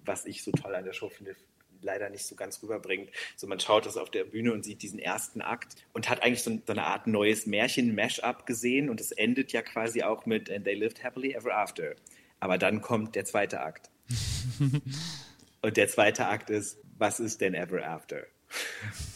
was 0.05 0.27
ich 0.27 0.43
so 0.43 0.51
toll 0.51 0.75
an 0.75 0.85
der 0.85 0.93
Show 0.93 1.09
finde, 1.09 1.37
leider 1.85 2.11
nicht 2.11 2.27
so 2.27 2.35
ganz 2.35 2.63
rüberbringt. 2.63 3.11
So 3.37 3.47
man 3.47 3.61
schaut 3.61 3.87
das 3.87 3.97
auf 3.97 4.11
der 4.11 4.25
Bühne 4.25 4.53
und 4.53 4.65
sieht 4.65 4.83
diesen 4.83 4.99
ersten 4.99 5.43
Akt 5.43 5.77
und 5.93 6.09
hat 6.09 6.23
eigentlich 6.23 6.43
so, 6.43 6.51
so 6.67 6.73
eine 6.73 6.85
Art 6.85 7.07
neues 7.07 7.47
Märchen-Mash-up 7.47 8.47
gesehen 8.47 8.91
und 8.91 9.01
es 9.01 9.13
endet 9.13 9.53
ja 9.53 9.63
quasi 9.63 10.03
auch 10.03 10.27
mit 10.27 10.51
And 10.51 10.65
they 10.65 10.75
lived 10.75 11.05
happily 11.05 11.35
ever 11.35 11.55
after. 11.57 11.95
Aber 12.41 12.59
dann 12.59 12.81
kommt 12.81 13.15
der 13.15 13.25
zweite 13.25 13.61
Akt. 13.61 13.91
und 15.63 15.77
der 15.77 15.89
zweite 15.89 16.27
Akt 16.27 16.51
ist, 16.51 16.79
was 16.99 17.21
ist 17.21 17.41
denn 17.41 17.55
ever 17.55 17.87
after? 17.87 18.25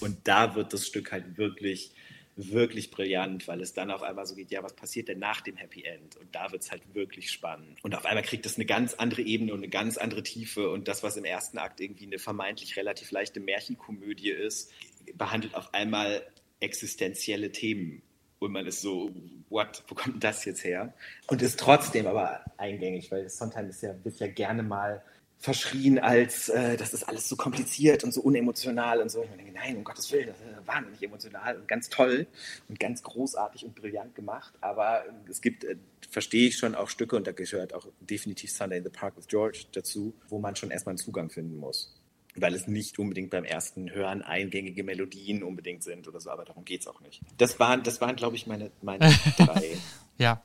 Und 0.00 0.26
da 0.26 0.54
wird 0.54 0.72
das 0.72 0.86
Stück 0.86 1.12
halt 1.12 1.36
wirklich 1.36 1.92
wirklich 2.38 2.92
brillant, 2.92 3.48
weil 3.48 3.60
es 3.60 3.74
dann 3.74 3.90
auf 3.90 4.02
einmal 4.02 4.24
so 4.24 4.36
geht, 4.36 4.50
ja, 4.52 4.62
was 4.62 4.74
passiert 4.74 5.08
denn 5.08 5.18
nach 5.18 5.40
dem 5.40 5.56
Happy 5.56 5.82
End? 5.82 6.16
Und 6.16 6.34
da 6.34 6.52
wird 6.52 6.62
es 6.62 6.70
halt 6.70 6.82
wirklich 6.94 7.32
spannend. 7.32 7.82
Und 7.82 7.96
auf 7.96 8.06
einmal 8.06 8.22
kriegt 8.22 8.46
es 8.46 8.54
eine 8.54 8.64
ganz 8.64 8.94
andere 8.94 9.22
Ebene 9.22 9.52
und 9.52 9.58
eine 9.58 9.68
ganz 9.68 9.98
andere 9.98 10.22
Tiefe. 10.22 10.70
Und 10.70 10.86
das, 10.86 11.02
was 11.02 11.16
im 11.16 11.24
ersten 11.24 11.58
Akt 11.58 11.80
irgendwie 11.80 12.06
eine 12.06 12.18
vermeintlich 12.18 12.76
relativ 12.76 13.10
leichte 13.10 13.40
Märchenkomödie 13.40 14.30
ist, 14.30 14.72
behandelt 15.14 15.54
auf 15.56 15.74
einmal 15.74 16.22
existenzielle 16.60 17.50
Themen. 17.50 18.02
Und 18.38 18.52
man 18.52 18.66
ist 18.66 18.82
so, 18.82 19.10
what, 19.48 19.82
wo 19.88 19.96
kommt 19.96 20.22
das 20.22 20.44
jetzt 20.44 20.62
her? 20.62 20.94
Und 21.26 21.42
ist 21.42 21.58
trotzdem 21.58 22.06
aber 22.06 22.44
eingängig, 22.56 23.10
weil 23.10 23.28
Sondheim 23.28 23.68
ist 23.68 23.82
ja, 23.82 23.94
wird 24.04 24.20
ja 24.20 24.28
gerne 24.28 24.62
mal 24.62 25.02
verschrien 25.38 25.98
als, 25.98 26.48
äh, 26.48 26.76
das 26.76 26.92
ist 26.92 27.04
alles 27.04 27.28
so 27.28 27.36
kompliziert 27.36 28.02
und 28.02 28.12
so 28.12 28.20
unemotional 28.22 29.00
und 29.00 29.10
so. 29.10 29.22
Ich 29.22 29.30
denke, 29.30 29.52
nein, 29.52 29.76
um 29.76 29.84
Gottes 29.84 30.10
Willen, 30.10 30.26
das 30.26 30.36
ist 30.36 30.66
wahnsinnig 30.66 31.02
emotional 31.02 31.56
und 31.56 31.68
ganz 31.68 31.88
toll 31.88 32.26
und 32.68 32.80
ganz 32.80 33.02
großartig 33.02 33.64
und 33.64 33.74
brillant 33.74 34.14
gemacht. 34.14 34.52
Aber 34.60 35.04
es 35.28 35.40
gibt, 35.40 35.64
äh, 35.64 35.76
verstehe 36.10 36.48
ich 36.48 36.56
schon, 36.56 36.74
auch 36.74 36.88
Stücke 36.88 37.14
und 37.16 37.26
da 37.26 37.32
gehört 37.32 37.72
auch 37.72 37.86
definitiv 38.00 38.50
Sunday 38.50 38.78
in 38.78 38.84
the 38.84 38.90
Park 38.90 39.16
with 39.16 39.28
George 39.28 39.66
dazu, 39.72 40.12
wo 40.28 40.38
man 40.38 40.56
schon 40.56 40.70
erstmal 40.70 40.92
einen 40.92 40.98
Zugang 40.98 41.30
finden 41.30 41.56
muss. 41.56 41.94
Weil 42.40 42.54
es 42.54 42.66
nicht 42.66 42.98
unbedingt 42.98 43.30
beim 43.30 43.44
ersten 43.44 43.90
Hören 43.90 44.22
eingängige 44.22 44.84
Melodien 44.84 45.42
unbedingt 45.42 45.82
sind 45.82 46.06
oder 46.08 46.20
so, 46.20 46.30
aber 46.30 46.44
darum 46.44 46.64
geht 46.64 46.82
es 46.82 46.86
auch 46.86 47.00
nicht. 47.00 47.20
Das 47.36 47.58
waren, 47.58 47.82
das 47.82 48.00
waren 48.00 48.16
glaube 48.16 48.36
ich, 48.36 48.46
meine, 48.46 48.70
meine 48.82 49.12
drei. 49.36 49.76
ja. 50.18 50.42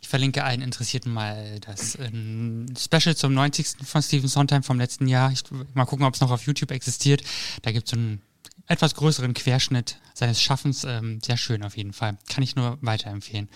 Ich 0.00 0.08
verlinke 0.08 0.44
allen 0.44 0.62
Interessierten 0.62 1.12
mal 1.12 1.58
das 1.60 1.98
ähm, 1.98 2.66
Special 2.78 3.16
zum 3.16 3.34
90. 3.34 3.84
von 3.84 4.00
Stephen 4.00 4.28
Sondheim 4.28 4.62
vom 4.62 4.78
letzten 4.78 5.08
Jahr. 5.08 5.32
Ich, 5.32 5.42
mal 5.74 5.86
gucken, 5.86 6.06
ob 6.06 6.14
es 6.14 6.20
noch 6.20 6.30
auf 6.30 6.46
YouTube 6.46 6.70
existiert. 6.70 7.22
Da 7.62 7.72
gibt 7.72 7.86
es 7.86 7.90
so 7.90 7.96
einen 7.96 8.22
etwas 8.68 8.94
größeren 8.94 9.34
Querschnitt 9.34 9.98
seines 10.14 10.40
Schaffens. 10.40 10.84
Ähm, 10.84 11.20
sehr 11.24 11.36
schön 11.36 11.64
auf 11.64 11.76
jeden 11.76 11.92
Fall. 11.92 12.18
Kann 12.28 12.44
ich 12.44 12.54
nur 12.54 12.78
weiterempfehlen. 12.80 13.48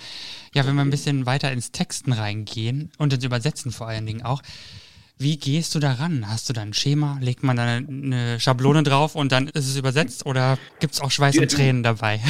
Ja, 0.54 0.66
wenn 0.66 0.74
wir 0.74 0.82
ein 0.82 0.90
bisschen 0.90 1.26
weiter 1.26 1.52
ins 1.52 1.70
Texten 1.70 2.12
reingehen 2.12 2.90
und 2.98 3.12
ins 3.12 3.24
Übersetzen 3.24 3.70
vor 3.72 3.86
allen 3.86 4.06
Dingen 4.06 4.22
auch. 4.22 4.42
Wie 5.22 5.36
gehst 5.36 5.74
du 5.76 5.78
daran? 5.78 6.28
Hast 6.28 6.48
du 6.48 6.52
da 6.52 6.62
ein 6.62 6.74
Schema? 6.74 7.18
Legt 7.20 7.44
man 7.44 7.56
da 7.56 7.62
eine 7.62 8.40
Schablone 8.40 8.82
drauf 8.82 9.14
und 9.14 9.30
dann 9.30 9.46
ist 9.46 9.68
es 9.68 9.76
übersetzt 9.76 10.26
oder 10.26 10.58
gibt 10.80 10.94
es 10.94 11.00
auch 11.00 11.12
Schweiß 11.12 11.38
und 11.38 11.48
Tränen 11.48 11.84
dabei? 11.84 12.20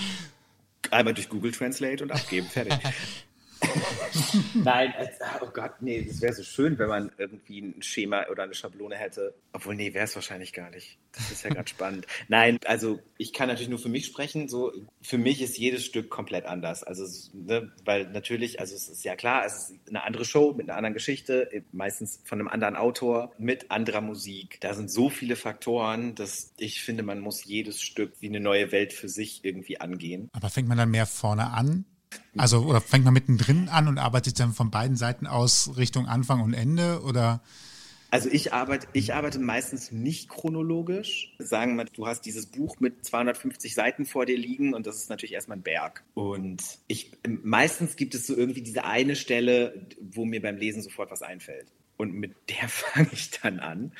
Einmal 0.92 1.12
durch 1.12 1.28
Google 1.28 1.50
Translate 1.50 2.04
und 2.04 2.12
abgeben, 2.12 2.46
fertig. 2.46 2.74
Nein, 4.54 4.92
oh 5.40 5.48
Gott, 5.52 5.74
nee, 5.80 6.04
das 6.04 6.20
wäre 6.20 6.32
so 6.32 6.42
schön, 6.42 6.78
wenn 6.78 6.88
man 6.88 7.12
irgendwie 7.18 7.60
ein 7.60 7.82
Schema 7.82 8.26
oder 8.30 8.44
eine 8.44 8.54
Schablone 8.54 8.96
hätte. 8.96 9.34
Obwohl, 9.52 9.74
nee, 9.74 9.94
wäre 9.94 10.04
es 10.04 10.14
wahrscheinlich 10.14 10.52
gar 10.52 10.70
nicht. 10.70 10.98
Das 11.12 11.30
ist 11.30 11.44
ja 11.44 11.50
gerade 11.50 11.68
spannend. 11.68 12.06
Nein, 12.28 12.58
also 12.64 13.00
ich 13.18 13.32
kann 13.32 13.48
natürlich 13.48 13.68
nur 13.68 13.78
für 13.78 13.88
mich 13.88 14.06
sprechen. 14.06 14.48
So, 14.48 14.72
für 15.02 15.18
mich 15.18 15.42
ist 15.42 15.58
jedes 15.58 15.84
Stück 15.84 16.10
komplett 16.10 16.46
anders. 16.46 16.82
Also, 16.82 17.04
ne, 17.32 17.72
weil 17.84 18.08
natürlich, 18.10 18.60
also 18.60 18.74
es 18.74 18.88
ist 18.88 19.04
ja 19.04 19.16
klar, 19.16 19.44
es 19.44 19.70
ist 19.70 19.74
eine 19.88 20.04
andere 20.04 20.24
Show 20.24 20.52
mit 20.56 20.68
einer 20.68 20.76
anderen 20.76 20.94
Geschichte, 20.94 21.48
meistens 21.72 22.20
von 22.24 22.40
einem 22.40 22.48
anderen 22.48 22.76
Autor, 22.76 23.32
mit 23.38 23.70
anderer 23.70 24.00
Musik. 24.00 24.60
Da 24.60 24.74
sind 24.74 24.90
so 24.90 25.10
viele 25.10 25.36
Faktoren, 25.36 26.14
dass 26.14 26.52
ich 26.58 26.82
finde, 26.82 27.02
man 27.02 27.20
muss 27.20 27.44
jedes 27.44 27.82
Stück 27.82 28.14
wie 28.20 28.28
eine 28.28 28.40
neue 28.40 28.72
Welt 28.72 28.92
für 28.92 29.08
sich 29.08 29.44
irgendwie 29.44 29.80
angehen. 29.80 30.28
Aber 30.32 30.50
fängt 30.50 30.68
man 30.68 30.78
dann 30.78 30.90
mehr 30.90 31.06
vorne 31.06 31.50
an 31.50 31.84
also, 32.36 32.62
oder 32.62 32.80
fängt 32.80 33.04
man 33.04 33.14
mittendrin 33.14 33.68
an 33.68 33.88
und 33.88 33.98
arbeitet 33.98 34.38
dann 34.40 34.52
von 34.52 34.70
beiden 34.70 34.96
Seiten 34.96 35.26
aus 35.26 35.76
Richtung 35.76 36.06
Anfang 36.06 36.40
und 36.40 36.54
Ende 36.54 37.02
oder? 37.02 37.40
Also 38.14 38.28
ich 38.30 38.52
arbeite, 38.52 38.86
ich 38.92 39.12
arbeite 39.12 39.40
meistens 39.40 39.90
nicht 39.90 40.28
chronologisch. 40.28 41.34
Sagen 41.40 41.74
wir, 41.74 41.84
du 41.84 42.06
hast 42.06 42.22
dieses 42.22 42.46
Buch 42.46 42.78
mit 42.78 43.04
250 43.04 43.74
Seiten 43.74 44.06
vor 44.06 44.24
dir 44.24 44.38
liegen 44.38 44.72
und 44.72 44.86
das 44.86 44.98
ist 44.98 45.10
natürlich 45.10 45.32
erstmal 45.32 45.58
ein 45.58 45.62
Berg. 45.62 46.04
Und 46.14 46.62
ich, 46.86 47.10
meistens 47.26 47.96
gibt 47.96 48.14
es 48.14 48.28
so 48.28 48.36
irgendwie 48.36 48.62
diese 48.62 48.84
eine 48.84 49.16
Stelle, 49.16 49.88
wo 50.00 50.24
mir 50.24 50.40
beim 50.40 50.56
Lesen 50.56 50.80
sofort 50.80 51.10
was 51.10 51.22
einfällt. 51.22 51.66
Und 51.96 52.14
mit 52.14 52.36
der 52.50 52.68
fange 52.68 53.08
ich 53.10 53.32
dann 53.32 53.58
an. 53.58 53.92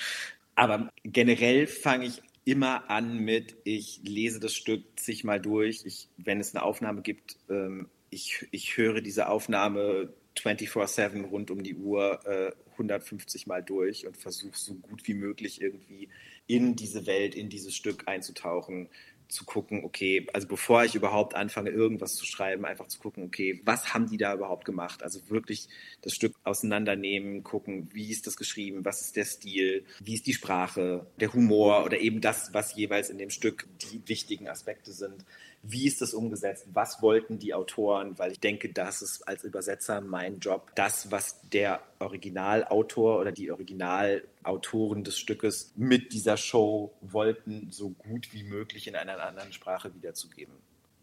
Aber 0.55 0.93
generell 1.03 1.67
fange 1.67 2.07
ich 2.07 2.23
immer 2.45 2.91
an 2.91 3.19
mit, 3.19 3.57
ich 3.65 4.01
lese 4.05 4.39
das 4.39 4.55
Stück 4.55 4.85
zigmal 4.97 5.41
durch. 5.41 5.83
Ich, 5.87 6.09
wenn 6.19 6.39
es 6.39 6.55
eine 6.55 6.63
Aufnahme 6.63 7.03
gibt, 7.03 7.37
ähm, 7.49 7.89
ich, 8.15 8.47
ich 8.53 8.77
höre 8.77 9.01
diese 9.01 9.29
Aufnahme 9.29 10.13
24-7 10.39 11.25
rund 11.25 11.51
um 11.51 11.63
die 11.63 11.75
Uhr 11.75 12.21
äh, 12.27 12.53
150 12.73 13.47
Mal 13.47 13.63
durch 13.63 14.07
und 14.07 14.17
versuche 14.17 14.59
so 14.59 14.75
gut 14.75 15.07
wie 15.07 15.15
möglich 15.15 15.61
irgendwie 15.61 16.09
in 16.47 16.77
diese 16.77 17.07
Welt, 17.07 17.35
in 17.35 17.49
dieses 17.49 17.75
Stück 17.75 18.09
einzutauchen, 18.09 18.89
zu 19.29 19.45
gucken, 19.45 19.85
okay, 19.85 20.27
also 20.35 20.47
bevor 20.47 20.85
ich 20.85 20.95
überhaupt 20.95 21.35
anfange, 21.35 21.71
irgendwas 21.71 22.15
zu 22.15 22.27
schreiben, 22.27 22.67
einfach 22.67 22.89
zu 22.89 22.99
gucken, 22.99 23.25
okay, 23.25 23.61
was 23.65 23.95
haben 23.95 24.09
die 24.09 24.19
da 24.19 24.35
überhaupt 24.35 24.65
gemacht? 24.65 25.03
Also 25.03 25.31
wirklich 25.31 25.69
das 26.03 26.13
Stück 26.13 26.35
auseinandernehmen, 26.45 27.43
gucken, 27.43 27.89
wie 27.93 28.11
ist 28.11 28.27
das 28.27 28.37
geschrieben, 28.37 28.85
was 28.85 29.01
ist 29.01 29.17
der 29.17 29.25
Stil, 29.25 29.87
wie 30.01 30.15
ist 30.15 30.27
die 30.27 30.35
Sprache, 30.35 31.07
der 31.21 31.33
Humor 31.33 31.85
oder 31.85 31.99
eben 31.99 32.21
das, 32.21 32.53
was 32.53 32.77
jeweils 32.77 33.09
in 33.09 33.19
dem 33.19 33.31
Stück 33.31 33.67
die 33.91 34.07
wichtigen 34.07 34.49
Aspekte 34.49 34.93
sind 34.93 35.25
wie 35.67 35.87
ist 35.87 36.03
das 36.03 36.13
umgesetzt, 36.13 36.67
was 36.73 37.01
wollten 37.01 37.39
die 37.39 37.55
Autoren, 37.55 38.19
weil 38.19 38.33
ich 38.33 38.41
denke, 38.41 38.73
das 38.73 39.01
ist 39.03 39.27
als 39.27 39.45
Übersetzer 39.45 40.01
mein 40.01 40.39
Job, 40.39 40.71
das, 40.75 41.11
was 41.11 41.41
der 41.51 41.81
Originalautor 41.99 43.19
oder 43.19 43.33
die 43.33 43.51
Originalautoren 43.51 45.05
des 45.05 45.19
Stückes 45.19 45.73
mit 45.77 46.13
dieser 46.13 46.37
Show 46.37 46.93
wollten, 47.01 47.69
so 47.71 47.91
gut 47.91 48.33
wie 48.33 48.45
möglich 48.45 48.87
in 48.87 48.95
einer 48.95 49.21
anderen 49.23 49.53
Sprache 49.53 49.95
wiederzugeben. 49.95 50.55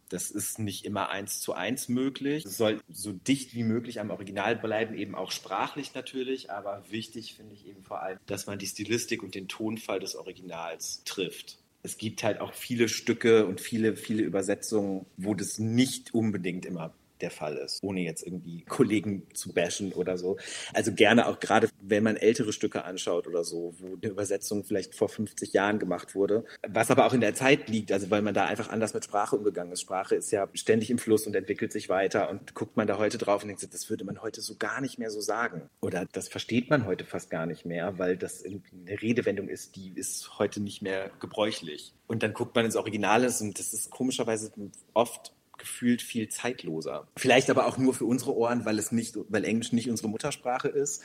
Das 0.09 0.29
ist 0.29 0.59
nicht 0.59 0.85
immer 0.85 1.09
eins 1.09 1.39
zu 1.39 1.53
eins 1.53 1.87
möglich. 1.87 2.43
Es 2.43 2.57
soll 2.57 2.81
so 2.89 3.13
dicht 3.13 3.55
wie 3.55 3.63
möglich 3.63 4.01
am 4.01 4.09
Original 4.09 4.57
bleiben, 4.57 4.93
eben 4.93 5.15
auch 5.15 5.31
sprachlich 5.31 5.95
natürlich. 5.95 6.51
Aber 6.51 6.83
wichtig 6.89 7.35
finde 7.35 7.55
ich 7.55 7.65
eben 7.65 7.81
vor 7.83 8.03
allem, 8.03 8.19
dass 8.25 8.45
man 8.45 8.59
die 8.59 8.67
Stilistik 8.67 9.23
und 9.23 9.35
den 9.35 9.47
Tonfall 9.47 10.01
des 10.01 10.17
Originals 10.17 11.01
trifft 11.05 11.60
es 11.83 11.97
gibt 11.97 12.23
halt 12.23 12.39
auch 12.39 12.53
viele 12.53 12.87
Stücke 12.87 13.45
und 13.45 13.61
viele, 13.61 13.95
viele 13.95 14.23
Übersetzungen, 14.23 15.05
wo 15.17 15.33
das 15.33 15.59
nicht 15.59 16.13
unbedingt 16.13 16.65
immer 16.65 16.93
der 17.21 17.31
Fall 17.31 17.57
ist, 17.57 17.83
ohne 17.83 18.01
jetzt 18.01 18.25
irgendwie 18.25 18.61
Kollegen 18.69 19.23
zu 19.33 19.53
bashen 19.53 19.93
oder 19.93 20.17
so. 20.17 20.37
Also 20.73 20.93
gerne 20.93 21.27
auch 21.27 21.39
gerade, 21.39 21.69
wenn 21.81 22.03
man 22.03 22.15
ältere 22.15 22.53
Stücke 22.53 22.83
anschaut 22.83 23.27
oder 23.27 23.43
so, 23.43 23.73
wo 23.79 23.95
eine 24.01 24.11
Übersetzung 24.11 24.63
vielleicht 24.63 24.95
vor 24.95 25.09
50 25.09 25.53
Jahren 25.53 25.79
gemacht 25.79 26.15
wurde, 26.15 26.45
was 26.67 26.91
aber 26.91 27.05
auch 27.05 27.13
in 27.13 27.21
der 27.21 27.33
Zeit 27.33 27.69
liegt, 27.69 27.91
also 27.91 28.09
weil 28.09 28.21
man 28.21 28.33
da 28.33 28.45
einfach 28.45 28.69
anders 28.69 28.93
mit 28.93 29.03
Sprache 29.03 29.35
umgegangen 29.35 29.71
ist. 29.71 29.81
Sprache 29.81 30.15
ist 30.15 30.31
ja 30.31 30.47
ständig 30.53 30.89
im 30.89 30.97
Fluss 30.97 31.27
und 31.27 31.35
entwickelt 31.35 31.71
sich 31.71 31.89
weiter 31.89 32.29
und 32.29 32.55
guckt 32.55 32.77
man 32.77 32.87
da 32.87 32.97
heute 32.97 33.17
drauf 33.17 33.43
und 33.43 33.49
denkt, 33.49 33.73
das 33.73 33.89
würde 33.89 34.05
man 34.05 34.21
heute 34.21 34.41
so 34.41 34.55
gar 34.55 34.81
nicht 34.81 34.99
mehr 34.99 35.11
so 35.11 35.21
sagen. 35.21 35.69
Oder 35.81 36.05
das 36.11 36.27
versteht 36.27 36.69
man 36.69 36.85
heute 36.85 37.05
fast 37.05 37.29
gar 37.29 37.45
nicht 37.45 37.65
mehr, 37.65 37.97
weil 37.97 38.17
das 38.17 38.43
eine 38.43 39.01
Redewendung 39.01 39.47
ist, 39.47 39.75
die 39.75 39.91
ist 39.95 40.39
heute 40.39 40.61
nicht 40.61 40.81
mehr 40.81 41.11
gebräuchlich. 41.19 41.93
Und 42.07 42.23
dann 42.23 42.33
guckt 42.33 42.55
man 42.55 42.65
ins 42.65 42.75
Original 42.75 43.21
und 43.41 43.59
das 43.59 43.73
ist 43.73 43.89
komischerweise 43.89 44.51
oft 44.93 45.33
gefühlt 45.61 46.01
viel 46.01 46.27
zeitloser. 46.27 47.07
Vielleicht 47.15 47.49
aber 47.49 47.65
auch 47.65 47.77
nur 47.77 47.93
für 47.93 48.05
unsere 48.05 48.35
Ohren, 48.35 48.65
weil 48.65 48.77
es 48.77 48.91
nicht, 48.91 49.15
weil 49.29 49.45
Englisch 49.45 49.71
nicht 49.71 49.89
unsere 49.89 50.09
Muttersprache 50.09 50.67
ist. 50.67 51.03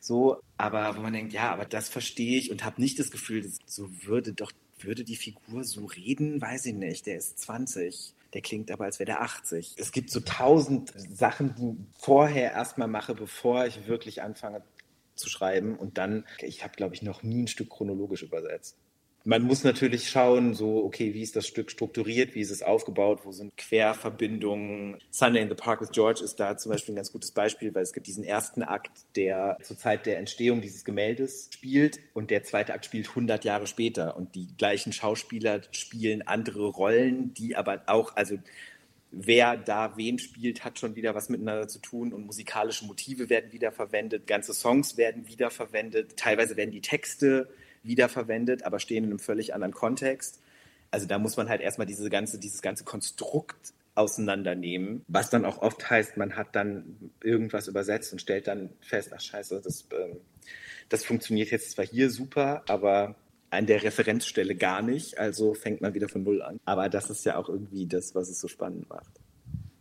So, 0.00 0.40
aber 0.56 0.96
wo 0.96 1.00
man 1.00 1.12
denkt, 1.12 1.32
ja, 1.32 1.52
aber 1.52 1.64
das 1.64 1.88
verstehe 1.88 2.38
ich 2.38 2.50
und 2.50 2.64
habe 2.64 2.80
nicht 2.80 2.98
das 2.98 3.10
Gefühl, 3.10 3.48
so 3.66 3.88
würde 4.04 4.32
doch, 4.32 4.52
würde 4.80 5.04
die 5.04 5.16
Figur 5.16 5.64
so 5.64 5.84
reden, 5.86 6.40
weiß 6.40 6.66
ich 6.66 6.74
nicht. 6.74 7.06
Der 7.06 7.18
ist 7.18 7.38
20 7.38 8.14
der 8.34 8.42
klingt 8.42 8.70
aber, 8.70 8.84
als 8.84 8.98
wäre 8.98 9.06
der 9.06 9.22
80. 9.22 9.76
Es 9.78 9.90
gibt 9.90 10.10
so 10.10 10.20
tausend 10.20 10.92
Sachen, 10.94 11.54
die 11.54 11.70
ich 11.70 11.98
vorher 11.98 12.52
erstmal 12.52 12.88
mache, 12.88 13.14
bevor 13.14 13.64
ich 13.64 13.86
wirklich 13.86 14.22
anfange 14.22 14.62
zu 15.14 15.30
schreiben. 15.30 15.76
Und 15.76 15.96
dann, 15.96 16.26
ich 16.42 16.62
habe, 16.62 16.74
glaube 16.76 16.94
ich, 16.94 17.00
noch 17.02 17.22
nie 17.22 17.44
ein 17.44 17.48
Stück 17.48 17.70
chronologisch 17.70 18.22
übersetzt 18.22 18.76
man 19.24 19.42
muss 19.42 19.64
natürlich 19.64 20.08
schauen, 20.08 20.54
so, 20.54 20.84
okay, 20.84 21.12
wie 21.12 21.22
ist 21.22 21.36
das 21.36 21.46
Stück 21.46 21.70
strukturiert, 21.70 22.34
wie 22.34 22.40
ist 22.40 22.50
es 22.50 22.62
aufgebaut, 22.62 23.20
wo 23.24 23.32
sind 23.32 23.54
Querverbindungen. 23.56 24.98
Sunday 25.10 25.42
in 25.42 25.48
the 25.48 25.54
Park 25.54 25.80
with 25.80 25.90
George 25.90 26.22
ist 26.22 26.36
da 26.36 26.56
zum 26.56 26.72
Beispiel 26.72 26.94
ein 26.94 26.96
ganz 26.96 27.12
gutes 27.12 27.32
Beispiel, 27.32 27.74
weil 27.74 27.82
es 27.82 27.92
gibt 27.92 28.06
diesen 28.06 28.24
ersten 28.24 28.62
Akt, 28.62 28.90
der 29.16 29.58
zur 29.62 29.76
Zeit 29.76 30.06
der 30.06 30.18
Entstehung 30.18 30.60
dieses 30.60 30.84
Gemäldes 30.84 31.50
spielt 31.52 32.00
und 32.14 32.30
der 32.30 32.42
zweite 32.44 32.72
Akt 32.72 32.84
spielt 32.86 33.08
100 33.08 33.44
Jahre 33.44 33.66
später 33.66 34.16
und 34.16 34.34
die 34.34 34.48
gleichen 34.56 34.92
Schauspieler 34.92 35.60
spielen 35.72 36.22
andere 36.22 36.66
Rollen, 36.66 37.34
die 37.34 37.56
aber 37.56 37.82
auch, 37.86 38.16
also 38.16 38.38
wer 39.10 39.56
da 39.56 39.96
wen 39.96 40.18
spielt, 40.18 40.64
hat 40.64 40.78
schon 40.78 40.96
wieder 40.96 41.14
was 41.14 41.28
miteinander 41.28 41.68
zu 41.68 41.80
tun 41.80 42.12
und 42.12 42.26
musikalische 42.26 42.86
Motive 42.86 43.28
werden 43.28 43.52
wiederverwendet, 43.52 44.26
ganze 44.26 44.54
Songs 44.54 44.96
werden 44.96 45.28
wiederverwendet, 45.28 46.16
teilweise 46.16 46.56
werden 46.56 46.70
die 46.70 46.80
Texte 46.80 47.48
wiederverwendet, 47.88 48.62
aber 48.62 48.78
stehen 48.78 49.04
in 49.04 49.10
einem 49.10 49.18
völlig 49.18 49.54
anderen 49.54 49.74
Kontext. 49.74 50.40
Also 50.90 51.06
da 51.06 51.18
muss 51.18 51.36
man 51.36 51.48
halt 51.48 51.60
erstmal 51.60 51.86
diese 51.86 52.08
ganze, 52.08 52.38
dieses 52.38 52.62
ganze 52.62 52.84
Konstrukt 52.84 53.74
auseinandernehmen, 53.98 55.04
was 55.08 55.28
dann 55.28 55.44
auch 55.44 55.60
oft 55.60 55.90
heißt, 55.90 56.16
man 56.16 56.36
hat 56.36 56.54
dann 56.54 57.10
irgendwas 57.22 57.66
übersetzt 57.66 58.12
und 58.12 58.20
stellt 58.20 58.46
dann 58.46 58.70
fest, 58.80 59.10
ach 59.14 59.20
scheiße, 59.20 59.60
das, 59.62 59.82
äh, 59.90 60.16
das 60.88 61.04
funktioniert 61.04 61.50
jetzt 61.50 61.72
zwar 61.72 61.84
hier 61.84 62.08
super, 62.10 62.62
aber 62.68 63.16
an 63.50 63.66
der 63.66 63.82
Referenzstelle 63.82 64.54
gar 64.54 64.82
nicht, 64.82 65.18
also 65.18 65.54
fängt 65.54 65.80
man 65.80 65.94
wieder 65.94 66.08
von 66.08 66.22
Null 66.22 66.42
an. 66.42 66.60
Aber 66.64 66.88
das 66.88 67.10
ist 67.10 67.24
ja 67.24 67.36
auch 67.36 67.48
irgendwie 67.48 67.86
das, 67.86 68.14
was 68.14 68.28
es 68.28 68.38
so 68.40 68.46
spannend 68.46 68.88
macht. 68.88 69.20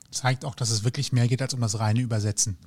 Zeigt 0.09 0.45
auch, 0.45 0.55
dass 0.55 0.71
es 0.71 0.83
wirklich 0.83 1.11
mehr 1.11 1.27
geht 1.27 1.41
als 1.41 1.53
um 1.53 1.61
das 1.61 1.79
reine 1.79 2.01
Übersetzen. 2.01 2.57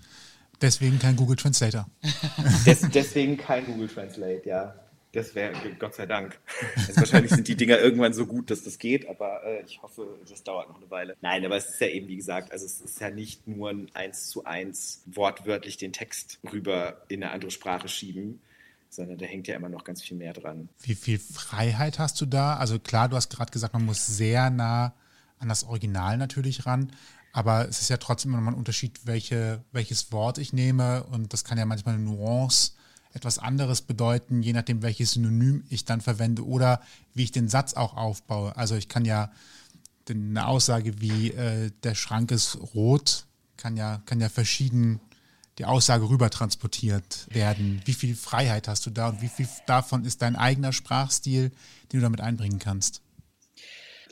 Deswegen 0.61 0.99
kein 0.99 1.16
Google 1.16 1.36
Translator. 1.36 1.88
Des, 2.66 2.82
deswegen 2.93 3.38
kein 3.38 3.64
Google 3.64 3.88
Translate, 3.88 4.43
ja. 4.47 4.74
Das 5.12 5.34
wäre, 5.34 5.52
Gott 5.78 5.94
sei 5.96 6.06
Dank. 6.06 6.38
Also 6.76 6.96
wahrscheinlich 6.96 7.32
sind 7.32 7.48
die 7.48 7.56
Dinger 7.56 7.78
irgendwann 7.78 8.12
so 8.12 8.26
gut, 8.26 8.50
dass 8.50 8.62
das 8.62 8.78
geht, 8.78 9.08
aber 9.08 9.42
äh, 9.44 9.64
ich 9.64 9.82
hoffe, 9.82 10.20
das 10.28 10.44
dauert 10.44 10.68
noch 10.68 10.76
eine 10.76 10.88
Weile. 10.90 11.16
Nein, 11.20 11.44
aber 11.44 11.56
es 11.56 11.70
ist 11.70 11.80
ja 11.80 11.88
eben, 11.88 12.06
wie 12.06 12.16
gesagt, 12.16 12.52
also 12.52 12.64
es 12.64 12.80
ist 12.80 13.00
ja 13.00 13.11
nicht 13.11 13.48
nur 13.48 13.70
ein 13.70 13.90
eins 13.94 14.28
zu 14.30 14.44
eins 14.44 15.02
wortwörtlich 15.06 15.76
den 15.78 15.92
Text 15.92 16.38
rüber 16.52 17.02
in 17.08 17.24
eine 17.24 17.32
andere 17.32 17.50
Sprache 17.50 17.88
schieben, 17.88 18.40
sondern 18.88 19.18
da 19.18 19.26
hängt 19.26 19.48
ja 19.48 19.56
immer 19.56 19.68
noch 19.68 19.82
ganz 19.82 20.00
viel 20.00 20.16
mehr 20.16 20.32
dran. 20.32 20.68
Wie 20.80 20.94
viel 20.94 21.18
Freiheit 21.18 21.98
hast 21.98 22.20
du 22.20 22.26
da? 22.26 22.56
Also 22.56 22.78
klar, 22.78 23.08
du 23.08 23.16
hast 23.16 23.30
gerade 23.30 23.50
gesagt, 23.50 23.74
man 23.74 23.84
muss 23.84 24.06
sehr 24.06 24.50
nah 24.50 24.94
an 25.40 25.48
das 25.48 25.64
Original 25.64 26.18
natürlich 26.18 26.66
ran, 26.66 26.92
aber 27.32 27.68
es 27.68 27.80
ist 27.80 27.90
ja 27.90 27.96
trotzdem 27.96 28.32
immer 28.32 28.42
noch 28.42 28.52
ein 28.52 28.58
Unterschied, 28.58 29.00
welche, 29.06 29.64
welches 29.72 30.12
Wort 30.12 30.38
ich 30.38 30.52
nehme 30.52 31.02
und 31.04 31.32
das 31.32 31.44
kann 31.44 31.58
ja 31.58 31.64
manchmal 31.64 31.94
eine 31.94 32.04
Nuance 32.04 32.74
etwas 33.12 33.38
anderes 33.38 33.82
bedeuten, 33.82 34.42
je 34.42 34.52
nachdem, 34.52 34.82
welches 34.82 35.12
Synonym 35.12 35.64
ich 35.68 35.84
dann 35.84 36.00
verwende 36.00 36.46
oder 36.46 36.80
wie 37.14 37.24
ich 37.24 37.32
den 37.32 37.48
Satz 37.48 37.74
auch 37.74 37.96
aufbaue. 37.96 38.56
Also 38.56 38.76
ich 38.76 38.88
kann 38.88 39.04
ja 39.04 39.32
eine 40.08 40.46
Aussage 40.46 41.00
wie 41.00 41.30
äh, 41.30 41.70
der 41.84 41.94
Schrank 41.94 42.30
ist 42.32 42.58
rot, 42.74 43.26
kann 43.56 43.76
ja, 43.76 44.02
kann 44.06 44.20
ja 44.20 44.28
verschieden 44.28 45.00
die 45.58 45.66
Aussage 45.66 46.08
rüber 46.08 46.30
transportiert 46.30 47.26
werden. 47.30 47.82
Wie 47.84 47.92
viel 47.92 48.16
Freiheit 48.16 48.66
hast 48.66 48.86
du 48.86 48.90
da 48.90 49.11
und 49.11 49.20
wie 49.20 49.28
viel 49.28 49.46
davon 49.66 50.04
ist 50.04 50.22
dein 50.22 50.34
eigener 50.34 50.72
Sprachstil, 50.72 51.50
den 51.92 52.00
du 52.00 52.00
damit 52.00 52.20
einbringen 52.20 52.58
kannst? 52.58 53.02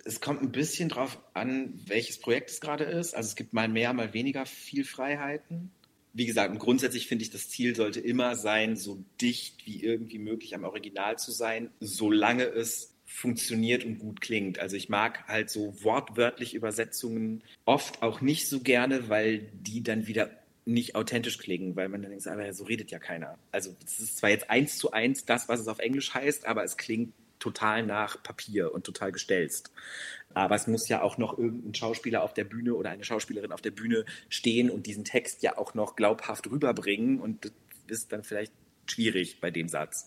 Es 0.05 0.21
kommt 0.21 0.43
ein 0.43 0.53
bisschen 0.53 0.89
drauf 0.89 1.19
an, 1.35 1.81
welches 1.87 2.21
Projekt 2.21 2.51
es 2.51 2.61
gerade 2.61 2.85
ist. 2.85 3.15
Also 3.15 3.29
es 3.29 3.35
gibt 3.35 3.53
mal 3.53 3.69
mehr, 3.69 3.93
mal 3.93 4.13
weniger 4.13 4.47
viel 4.47 4.85
Freiheiten 4.85 5.73
wie 6.19 6.27
gesagt, 6.27 6.59
grundsätzlich 6.59 7.07
finde 7.07 7.23
ich, 7.23 7.31
das 7.31 7.49
Ziel 7.49 7.77
sollte 7.77 8.01
immer 8.01 8.35
sein, 8.35 8.75
so 8.75 9.05
dicht 9.21 9.65
wie 9.67 9.85
irgendwie 9.85 10.19
möglich 10.19 10.53
am 10.57 10.65
Original 10.65 11.17
zu 11.17 11.31
sein, 11.31 11.71
solange 11.79 12.43
es 12.43 12.93
funktioniert 13.07 13.85
und 13.85 14.01
gut 14.01 14.21
klingt. 14.21 14.59
Also 14.59 14.77
ich 14.77 14.89
mag 14.89 15.29
halt 15.29 15.49
so 15.49 15.83
wortwörtlich 15.85 16.55
Übersetzungen 16.55 17.45
oft 17.65 18.03
auch 18.03 18.21
nicht 18.21 18.49
so 18.49 18.61
gerne, 18.61 19.09
weil 19.09 19.49
die 19.53 19.85
dann 19.85 20.09
wieder 20.09 20.31
nicht 20.65 20.97
authentisch 20.97 21.39
klingen, 21.39 21.77
weil 21.77 21.89
man 21.89 22.03
dann 22.03 22.11
denkt, 22.11 22.27
aber 22.27 22.53
so 22.53 22.65
redet 22.65 22.91
ja 22.91 22.99
keiner. 22.99 23.39
Also 23.53 23.77
es 23.87 24.01
ist 24.01 24.19
zwar 24.19 24.31
jetzt 24.31 24.51
eins 24.51 24.77
zu 24.77 24.91
eins 24.91 25.25
das, 25.25 25.49
was 25.49 25.61
es 25.61 25.69
auf 25.69 25.79
Englisch 25.79 26.13
heißt, 26.15 26.47
aber 26.47 26.65
es 26.65 26.77
klingt 26.77 27.15
total 27.39 27.85
nach 27.85 28.23
Papier 28.23 28.73
und 28.75 28.85
total 28.85 29.13
gestelzt. 29.13 29.73
Aber 30.35 30.55
es 30.55 30.67
muss 30.67 30.89
ja 30.89 31.03
auch 31.03 31.19
noch 31.19 31.39
irgendein 31.39 31.75
Schauspieler 31.75 32.23
auf 32.23 32.35
der 32.35 32.45
Bühne 32.45 32.75
oder 32.75 32.91
eine 32.91 33.05
Schauspielerin 33.05 33.53
auf 33.53 33.63
der 33.63 33.71
Bühne 33.71 34.05
stehen 34.29 34.71
und 34.71 34.87
diesen 34.87 35.05
Text 35.05 35.43
ja 35.43 35.57
auch 35.59 35.75
noch 35.75 35.97
glaubhaft 35.97 36.51
rüberbringen. 36.51 37.21
Und 37.21 37.47
das 37.47 37.53
ist 37.89 38.13
dann 38.13 38.25
vielleicht 38.25 38.53
schwierig 38.87 39.41
bei 39.41 39.51
dem 39.51 39.69
Satz 39.69 40.07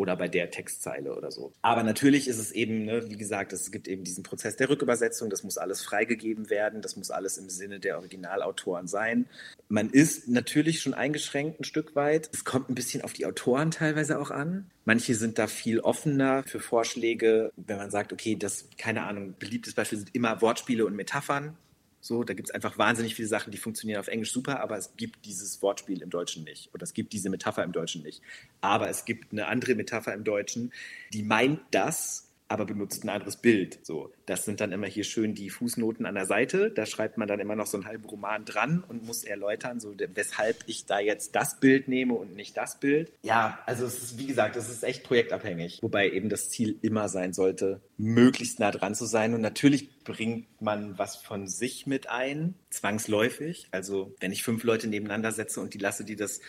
oder 0.00 0.16
bei 0.16 0.28
der 0.28 0.50
Textzeile 0.50 1.14
oder 1.14 1.30
so. 1.30 1.52
Aber 1.60 1.82
natürlich 1.82 2.26
ist 2.26 2.38
es 2.38 2.52
eben, 2.52 2.86
ne, 2.86 3.10
wie 3.10 3.18
gesagt, 3.18 3.52
es 3.52 3.70
gibt 3.70 3.86
eben 3.86 4.02
diesen 4.02 4.24
Prozess 4.24 4.56
der 4.56 4.70
Rückübersetzung, 4.70 5.28
das 5.28 5.44
muss 5.44 5.58
alles 5.58 5.82
freigegeben 5.82 6.48
werden, 6.48 6.80
das 6.80 6.96
muss 6.96 7.10
alles 7.10 7.36
im 7.36 7.50
Sinne 7.50 7.80
der 7.80 7.98
Originalautoren 7.98 8.86
sein. 8.86 9.26
Man 9.68 9.90
ist 9.90 10.26
natürlich 10.26 10.80
schon 10.80 10.94
eingeschränkt 10.94 11.60
ein 11.60 11.64
Stück 11.64 11.94
weit. 11.96 12.30
Es 12.32 12.46
kommt 12.46 12.70
ein 12.70 12.74
bisschen 12.74 13.02
auf 13.02 13.12
die 13.12 13.26
Autoren 13.26 13.70
teilweise 13.70 14.18
auch 14.18 14.30
an. 14.30 14.70
Manche 14.86 15.14
sind 15.14 15.38
da 15.38 15.46
viel 15.46 15.80
offener 15.80 16.44
für 16.44 16.60
Vorschläge, 16.60 17.52
wenn 17.56 17.76
man 17.76 17.90
sagt, 17.90 18.14
okay, 18.14 18.36
das, 18.36 18.68
keine 18.78 19.02
Ahnung, 19.02 19.34
beliebtes 19.38 19.74
Beispiel 19.74 19.98
sind 19.98 20.14
immer 20.14 20.40
Wortspiele 20.40 20.86
und 20.86 20.96
Metaphern. 20.96 21.58
So, 22.00 22.24
da 22.24 22.32
gibt 22.32 22.48
es 22.48 22.54
einfach 22.54 22.78
wahnsinnig 22.78 23.14
viele 23.14 23.28
Sachen, 23.28 23.50
die 23.50 23.58
funktionieren 23.58 24.00
auf 24.00 24.08
Englisch 24.08 24.32
super, 24.32 24.60
aber 24.60 24.78
es 24.78 24.96
gibt 24.96 25.26
dieses 25.26 25.60
Wortspiel 25.60 26.00
im 26.00 26.10
Deutschen 26.10 26.44
nicht. 26.44 26.72
Oder 26.72 26.84
es 26.84 26.94
gibt 26.94 27.12
diese 27.12 27.28
Metapher 27.28 27.62
im 27.62 27.72
Deutschen 27.72 28.02
nicht. 28.02 28.22
Aber 28.62 28.88
es 28.88 29.04
gibt 29.04 29.32
eine 29.32 29.48
andere 29.48 29.74
Metapher 29.74 30.14
im 30.14 30.24
Deutschen, 30.24 30.72
die 31.12 31.22
meint 31.22 31.60
das, 31.72 32.29
aber 32.50 32.64
benutzt 32.64 33.04
ein 33.04 33.08
anderes 33.08 33.36
Bild. 33.36 33.78
So, 33.84 34.12
das 34.26 34.44
sind 34.44 34.60
dann 34.60 34.72
immer 34.72 34.88
hier 34.88 35.04
schön 35.04 35.36
die 35.36 35.50
Fußnoten 35.50 36.04
an 36.04 36.16
der 36.16 36.26
Seite. 36.26 36.72
Da 36.72 36.84
schreibt 36.84 37.16
man 37.16 37.28
dann 37.28 37.38
immer 37.38 37.54
noch 37.54 37.66
so 37.66 37.76
einen 37.76 37.86
halben 37.86 38.04
Roman 38.04 38.44
dran 38.44 38.82
und 38.88 39.06
muss 39.06 39.22
erläutern, 39.22 39.78
so 39.78 39.94
weshalb 40.14 40.56
ich 40.66 40.84
da 40.84 40.98
jetzt 40.98 41.36
das 41.36 41.60
Bild 41.60 41.86
nehme 41.86 42.14
und 42.14 42.34
nicht 42.34 42.56
das 42.56 42.80
Bild. 42.80 43.12
Ja, 43.22 43.60
also 43.66 43.86
es 43.86 44.02
ist 44.02 44.18
wie 44.18 44.26
gesagt, 44.26 44.56
es 44.56 44.68
ist 44.68 44.82
echt 44.82 45.04
projektabhängig, 45.04 45.78
wobei 45.80 46.10
eben 46.10 46.28
das 46.28 46.50
Ziel 46.50 46.76
immer 46.82 47.08
sein 47.08 47.32
sollte, 47.32 47.80
möglichst 47.96 48.58
nah 48.58 48.72
dran 48.72 48.96
zu 48.96 49.06
sein. 49.06 49.32
Und 49.32 49.42
natürlich 49.42 50.02
bringt 50.02 50.46
man 50.60 50.98
was 50.98 51.14
von 51.14 51.46
sich 51.46 51.86
mit 51.86 52.10
ein, 52.10 52.54
zwangsläufig. 52.70 53.68
Also 53.70 54.16
wenn 54.18 54.32
ich 54.32 54.42
fünf 54.42 54.64
Leute 54.64 54.88
nebeneinander 54.88 55.30
setze 55.30 55.60
und 55.60 55.72
die 55.72 55.78
lasse 55.78 56.04
die 56.04 56.16
das 56.16 56.40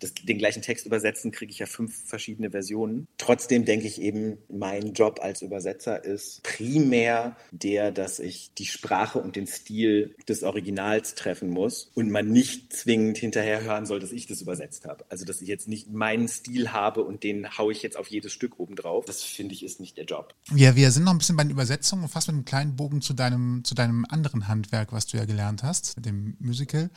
das, 0.00 0.14
den 0.14 0.38
gleichen 0.38 0.62
Text 0.62 0.86
übersetzen, 0.86 1.32
kriege 1.32 1.50
ich 1.50 1.58
ja 1.58 1.66
fünf 1.66 2.06
verschiedene 2.06 2.50
Versionen. 2.50 3.08
Trotzdem 3.18 3.64
denke 3.64 3.86
ich 3.86 4.00
eben, 4.00 4.38
mein 4.48 4.92
Job 4.92 5.20
als 5.22 5.42
Übersetzer 5.42 6.04
ist 6.04 6.42
primär 6.42 7.36
der, 7.50 7.90
dass 7.90 8.18
ich 8.18 8.52
die 8.54 8.66
Sprache 8.66 9.18
und 9.18 9.36
den 9.36 9.46
Stil 9.46 10.14
des 10.28 10.42
Originals 10.42 11.14
treffen 11.14 11.50
muss 11.50 11.90
und 11.94 12.10
man 12.10 12.30
nicht 12.30 12.72
zwingend 12.72 13.18
hinterher 13.18 13.62
hören 13.62 13.86
soll, 13.86 14.00
dass 14.00 14.12
ich 14.12 14.26
das 14.26 14.40
übersetzt 14.40 14.84
habe. 14.86 15.04
Also, 15.08 15.24
dass 15.24 15.40
ich 15.40 15.48
jetzt 15.48 15.68
nicht 15.68 15.90
meinen 15.90 16.28
Stil 16.28 16.72
habe 16.72 17.02
und 17.02 17.22
den 17.22 17.58
haue 17.58 17.72
ich 17.72 17.82
jetzt 17.82 17.96
auf 17.96 18.08
jedes 18.08 18.32
Stück 18.32 18.58
oben 18.58 18.76
drauf. 18.76 19.04
Das 19.04 19.22
finde 19.22 19.54
ich 19.54 19.64
ist 19.64 19.80
nicht 19.80 19.96
der 19.96 20.04
Job. 20.04 20.34
Ja, 20.54 20.76
wir 20.76 20.90
sind 20.90 21.04
noch 21.04 21.12
ein 21.12 21.18
bisschen 21.18 21.36
bei 21.36 21.44
den 21.44 21.50
Übersetzungen 21.50 22.04
und 22.04 22.08
fast 22.08 22.28
mit 22.28 22.34
einem 22.34 22.44
kleinen 22.44 22.76
Bogen 22.76 23.00
zu 23.00 23.14
deinem, 23.14 23.64
zu 23.64 23.74
deinem 23.74 24.04
anderen 24.08 24.48
Handwerk, 24.48 24.92
was 24.92 25.06
du 25.06 25.16
ja 25.16 25.24
gelernt 25.24 25.62
hast, 25.62 25.96
dem 26.04 26.36
Musical, 26.38 26.90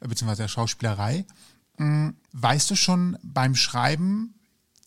äh, 0.00 0.08
beziehungsweise 0.08 0.42
der 0.42 0.48
Schauspielerei. 0.48 1.24
Weißt 2.32 2.70
du 2.70 2.76
schon 2.76 3.18
beim 3.22 3.54
Schreiben, 3.54 4.34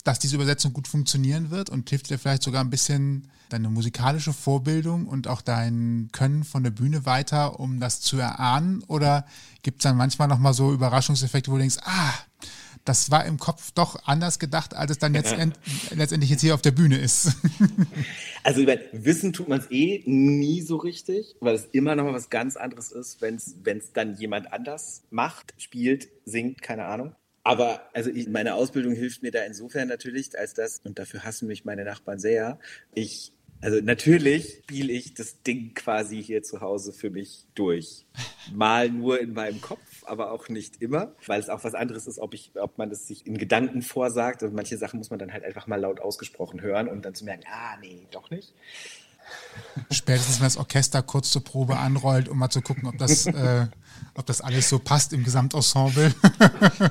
dass 0.08 0.18
diese 0.18 0.36
Übersetzung 0.36 0.72
gut 0.72 0.88
funktionieren 0.88 1.50
wird 1.50 1.68
und 1.68 1.90
hilft 1.90 2.08
dir 2.08 2.18
vielleicht 2.18 2.42
sogar 2.42 2.64
ein 2.64 2.70
bisschen 2.70 3.28
deine 3.50 3.68
musikalische 3.68 4.32
Vorbildung 4.32 5.06
und 5.06 5.28
auch 5.28 5.42
dein 5.42 6.08
Können 6.12 6.44
von 6.44 6.62
der 6.64 6.70
Bühne 6.70 7.04
weiter, 7.04 7.60
um 7.60 7.78
das 7.78 8.00
zu 8.00 8.16
erahnen? 8.16 8.82
Oder 8.88 9.26
gibt 9.62 9.80
es 9.80 9.82
dann 9.82 9.98
manchmal 9.98 10.26
nochmal 10.26 10.54
so 10.54 10.72
Überraschungseffekte, 10.72 11.50
wo 11.50 11.56
du 11.56 11.60
denkst, 11.60 11.76
ah, 11.82 12.14
das 12.86 13.10
war 13.10 13.26
im 13.26 13.38
Kopf 13.38 13.70
doch 13.72 14.02
anders 14.06 14.38
gedacht, 14.38 14.72
als 14.72 14.92
es 14.92 14.98
dann 14.98 15.14
jetzt 15.14 15.36
letztendlich 15.94 16.30
jetzt 16.30 16.40
hier 16.40 16.54
auf 16.54 16.62
der 16.62 16.70
Bühne 16.70 16.96
ist. 16.96 17.36
also 18.44 18.62
über 18.62 18.78
Wissen 18.92 19.34
tut 19.34 19.48
man 19.48 19.60
es 19.60 19.70
eh 19.70 20.02
nie 20.06 20.62
so 20.62 20.76
richtig, 20.76 21.36
weil 21.40 21.54
es 21.54 21.66
immer 21.72 21.96
noch 21.96 22.04
mal 22.04 22.14
was 22.14 22.30
ganz 22.30 22.56
anderes 22.56 22.92
ist, 22.92 23.20
wenn 23.20 23.34
es 23.36 23.92
dann 23.92 24.16
jemand 24.16 24.54
anders 24.54 25.02
macht, 25.10 25.52
spielt, 25.58 26.08
singt, 26.24 26.62
keine 26.62 26.86
Ahnung. 26.86 27.14
Aber 27.44 27.88
also 27.94 28.10
ich, 28.10 28.28
meine 28.28 28.54
Ausbildung 28.54 28.94
hilft 28.94 29.22
mir 29.22 29.30
da 29.30 29.42
insofern 29.44 29.88
natürlich, 29.88 30.38
als 30.38 30.54
dass, 30.54 30.80
und 30.84 30.98
dafür 30.98 31.24
hassen 31.24 31.48
mich 31.48 31.64
meine 31.64 31.84
Nachbarn 31.84 32.18
sehr, 32.18 32.58
ich 32.94 33.32
also 33.60 33.80
natürlich 33.82 34.60
spiele 34.62 34.92
ich 34.92 35.14
das 35.14 35.42
Ding 35.42 35.74
quasi 35.74 36.22
hier 36.22 36.42
zu 36.42 36.60
Hause 36.60 36.92
für 36.92 37.10
mich 37.10 37.44
durch. 37.54 38.06
Mal 38.52 38.88
nur 38.88 39.20
in 39.20 39.32
meinem 39.32 39.60
Kopf, 39.60 40.04
aber 40.04 40.30
auch 40.30 40.48
nicht 40.48 40.80
immer, 40.80 41.12
weil 41.26 41.40
es 41.40 41.48
auch 41.48 41.64
was 41.64 41.74
anderes 41.74 42.06
ist, 42.06 42.20
ob, 42.20 42.34
ich, 42.34 42.52
ob 42.54 42.78
man 42.78 42.88
das 42.88 43.08
sich 43.08 43.26
in 43.26 43.36
Gedanken 43.36 43.82
vorsagt. 43.82 44.44
Und 44.44 44.54
manche 44.54 44.78
Sachen 44.78 44.98
muss 44.98 45.10
man 45.10 45.18
dann 45.18 45.32
halt 45.32 45.44
einfach 45.44 45.66
mal 45.66 45.80
laut 45.80 45.98
ausgesprochen 46.00 46.60
hören 46.60 46.86
und 46.88 47.04
dann 47.04 47.14
zu 47.14 47.24
merken, 47.24 47.44
ah, 47.50 47.76
nee, 47.80 48.06
doch 48.12 48.30
nicht. 48.30 48.54
Spätestens, 49.90 50.38
wenn 50.38 50.46
das 50.46 50.56
Orchester 50.56 51.02
kurz 51.02 51.30
zur 51.30 51.42
Probe 51.42 51.76
anrollt, 51.76 52.28
um 52.28 52.38
mal 52.38 52.50
zu 52.50 52.62
gucken, 52.62 52.86
ob 52.86 52.96
das, 52.96 53.26
äh, 53.26 53.66
ob 54.18 54.26
das 54.26 54.40
alles 54.40 54.68
so 54.68 54.80
passt 54.80 55.12
im 55.12 55.22
Gesamtensemble. 55.22 56.12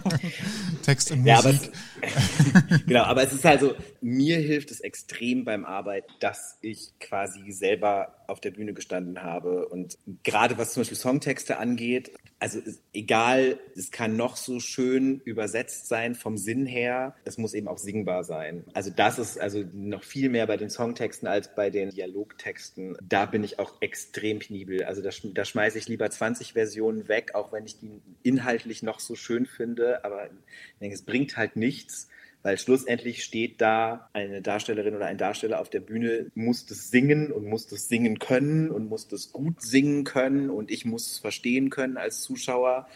Text 0.83 1.11
und 1.11 1.19
Musik. 1.19 1.27
Ja, 1.27 1.39
aber 1.39 1.49
es, 1.49 1.71
genau, 2.85 3.03
aber 3.03 3.23
es 3.23 3.33
ist 3.33 3.45
also, 3.45 3.75
mir 4.01 4.37
hilft 4.37 4.71
es 4.71 4.79
extrem 4.79 5.43
beim 5.43 5.65
Arbeiten, 5.65 6.11
dass 6.21 6.57
ich 6.61 6.93
quasi 6.99 7.51
selber 7.51 8.13
auf 8.27 8.39
der 8.39 8.51
Bühne 8.51 8.73
gestanden 8.73 9.23
habe. 9.23 9.67
Und 9.67 9.97
gerade 10.23 10.57
was 10.57 10.73
zum 10.73 10.81
Beispiel 10.81 10.97
Songtexte 10.97 11.57
angeht, 11.57 12.11
also 12.39 12.59
egal, 12.93 13.59
es 13.75 13.89
kann 13.89 14.15
noch 14.15 14.37
so 14.37 14.59
schön 14.59 15.21
übersetzt 15.21 15.87
sein 15.87 16.13
vom 16.13 16.37
Sinn 16.37 16.65
her, 16.65 17.15
es 17.25 17.37
muss 17.37 17.53
eben 17.53 17.67
auch 17.67 17.79
singbar 17.79 18.23
sein. 18.23 18.63
Also 18.73 18.91
das 18.91 19.17
ist 19.17 19.39
also 19.39 19.63
noch 19.73 20.03
viel 20.03 20.29
mehr 20.29 20.45
bei 20.45 20.57
den 20.57 20.69
Songtexten 20.69 21.27
als 21.27 21.55
bei 21.55 21.69
den 21.69 21.89
Dialogtexten. 21.89 22.95
Da 23.01 23.25
bin 23.25 23.43
ich 23.43 23.59
auch 23.59 23.81
extrem 23.81 24.39
penibel. 24.39 24.83
Also 24.83 25.01
da, 25.01 25.09
da 25.33 25.45
schmeiße 25.45 25.79
ich 25.79 25.87
lieber 25.87 26.09
20 26.09 26.53
Versionen 26.53 27.07
weg, 27.07 27.16
auch 27.35 27.51
wenn 27.51 27.65
ich 27.65 27.79
die 27.79 28.01
inhaltlich 28.23 28.83
noch 28.83 28.99
so 28.99 29.15
schön 29.15 29.45
finde. 29.45 30.03
Aber 30.03 30.25
ich 30.25 30.79
denke, 30.79 30.95
es 30.95 31.01
bringt 31.01 31.37
halt 31.37 31.55
nichts, 31.55 32.07
weil 32.43 32.57
schlussendlich 32.57 33.23
steht 33.23 33.59
da 33.61 34.09
eine 34.13 34.41
Darstellerin 34.41 34.95
oder 34.95 35.07
ein 35.07 35.17
Darsteller 35.17 35.59
auf 35.59 35.69
der 35.69 35.81
Bühne, 35.81 36.31
muss 36.35 36.65
das 36.65 36.89
singen 36.89 37.31
und 37.31 37.45
muss 37.45 37.67
das 37.67 37.89
singen 37.89 38.19
können 38.19 38.69
und 38.71 38.87
muss 38.87 39.07
das 39.07 39.31
gut 39.31 39.61
singen 39.61 40.03
können 40.03 40.49
und 40.49 40.71
ich 40.71 40.85
muss 40.85 41.11
es 41.11 41.19
verstehen 41.19 41.69
können 41.69 41.97
als 41.97 42.21
Zuschauer. 42.21 42.87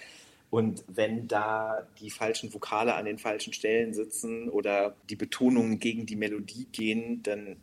Und 0.49 0.83
wenn 0.87 1.27
da 1.27 1.87
die 1.99 2.09
falschen 2.09 2.53
Vokale 2.53 2.95
an 2.95 3.05
den 3.05 3.17
falschen 3.17 3.53
Stellen 3.53 3.93
sitzen 3.93 4.49
oder 4.49 4.95
die 5.09 5.15
Betonungen 5.15 5.79
gegen 5.79 6.05
die 6.05 6.17
Melodie 6.17 6.67
gehen, 6.71 7.23
dann 7.23 7.57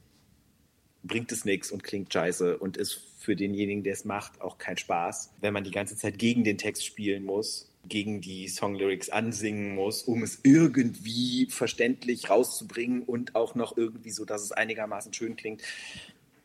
bringt 1.02 1.32
es 1.32 1.44
nichts 1.44 1.70
und 1.70 1.82
klingt 1.82 2.12
scheiße 2.12 2.58
und 2.58 2.76
ist 2.76 3.00
für 3.18 3.36
denjenigen, 3.36 3.82
der 3.82 3.92
es 3.92 4.04
macht, 4.04 4.40
auch 4.40 4.58
kein 4.58 4.76
Spaß. 4.76 5.32
Wenn 5.40 5.52
man 5.52 5.64
die 5.64 5.70
ganze 5.70 5.96
Zeit 5.96 6.18
gegen 6.18 6.44
den 6.44 6.58
Text 6.58 6.84
spielen 6.84 7.24
muss, 7.24 7.68
gegen 7.88 8.20
die 8.20 8.48
Songlyrics 8.48 9.10
ansingen 9.10 9.74
muss, 9.74 10.02
um 10.02 10.22
es 10.22 10.40
irgendwie 10.42 11.46
verständlich 11.50 12.30
rauszubringen 12.30 13.02
und 13.02 13.34
auch 13.34 13.54
noch 13.54 13.76
irgendwie 13.76 14.10
so, 14.10 14.24
dass 14.24 14.42
es 14.42 14.52
einigermaßen 14.52 15.12
schön 15.12 15.36
klingt. 15.36 15.62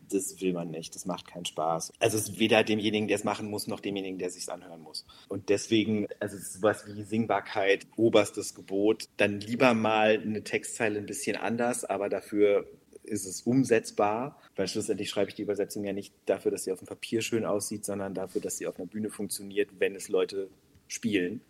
Das 0.10 0.42
will 0.42 0.54
man 0.54 0.70
nicht, 0.70 0.94
das 0.94 1.06
macht 1.06 1.28
keinen 1.28 1.46
Spaß. 1.46 1.94
Also 2.00 2.18
es 2.18 2.30
ist 2.30 2.40
weder 2.40 2.64
demjenigen, 2.64 3.08
der 3.08 3.16
es 3.16 3.24
machen 3.24 3.50
muss, 3.50 3.68
noch 3.68 3.80
demjenigen, 3.80 4.20
der 4.20 4.28
es 4.28 4.36
sich 4.36 4.52
anhören 4.52 4.82
muss. 4.82 5.06
Und 5.28 5.50
deswegen, 5.50 6.08
also 6.20 6.36
es 6.38 6.44
ist 6.44 6.54
sowas 6.54 6.86
wie 6.86 7.02
Singbarkeit, 7.04 7.88
oberstes 7.96 8.54
Gebot. 8.54 9.08
Dann 9.18 9.40
lieber 9.40 9.74
mal 9.74 10.20
eine 10.20 10.44
Textzeile 10.44 11.00
ein 11.00 11.06
bisschen 11.06 11.36
anders, 11.36 11.84
aber 11.86 12.10
dafür 12.10 12.68
ist 13.04 13.26
es 13.26 13.42
umsetzbar, 13.42 14.40
weil 14.56 14.68
schlussendlich 14.68 15.10
schreibe 15.10 15.30
ich 15.30 15.36
die 15.36 15.44
Übersetzung 15.44 15.84
ja 15.84 15.94
nicht 15.94 16.14
dafür, 16.26 16.52
dass 16.52 16.64
sie 16.64 16.72
auf 16.72 16.80
dem 16.80 16.88
Papier 16.88 17.22
schön 17.22 17.46
aussieht, 17.46 17.86
sondern 17.86 18.14
dafür, 18.14 18.42
dass 18.42 18.58
sie 18.58 18.68
auf 18.68 18.78
einer 18.78 18.88
Bühne 18.88 19.10
funktioniert, 19.10 19.70
wenn 19.80 19.96
es 19.96 20.10
Leute 20.10 20.50
spielen. 20.88 21.42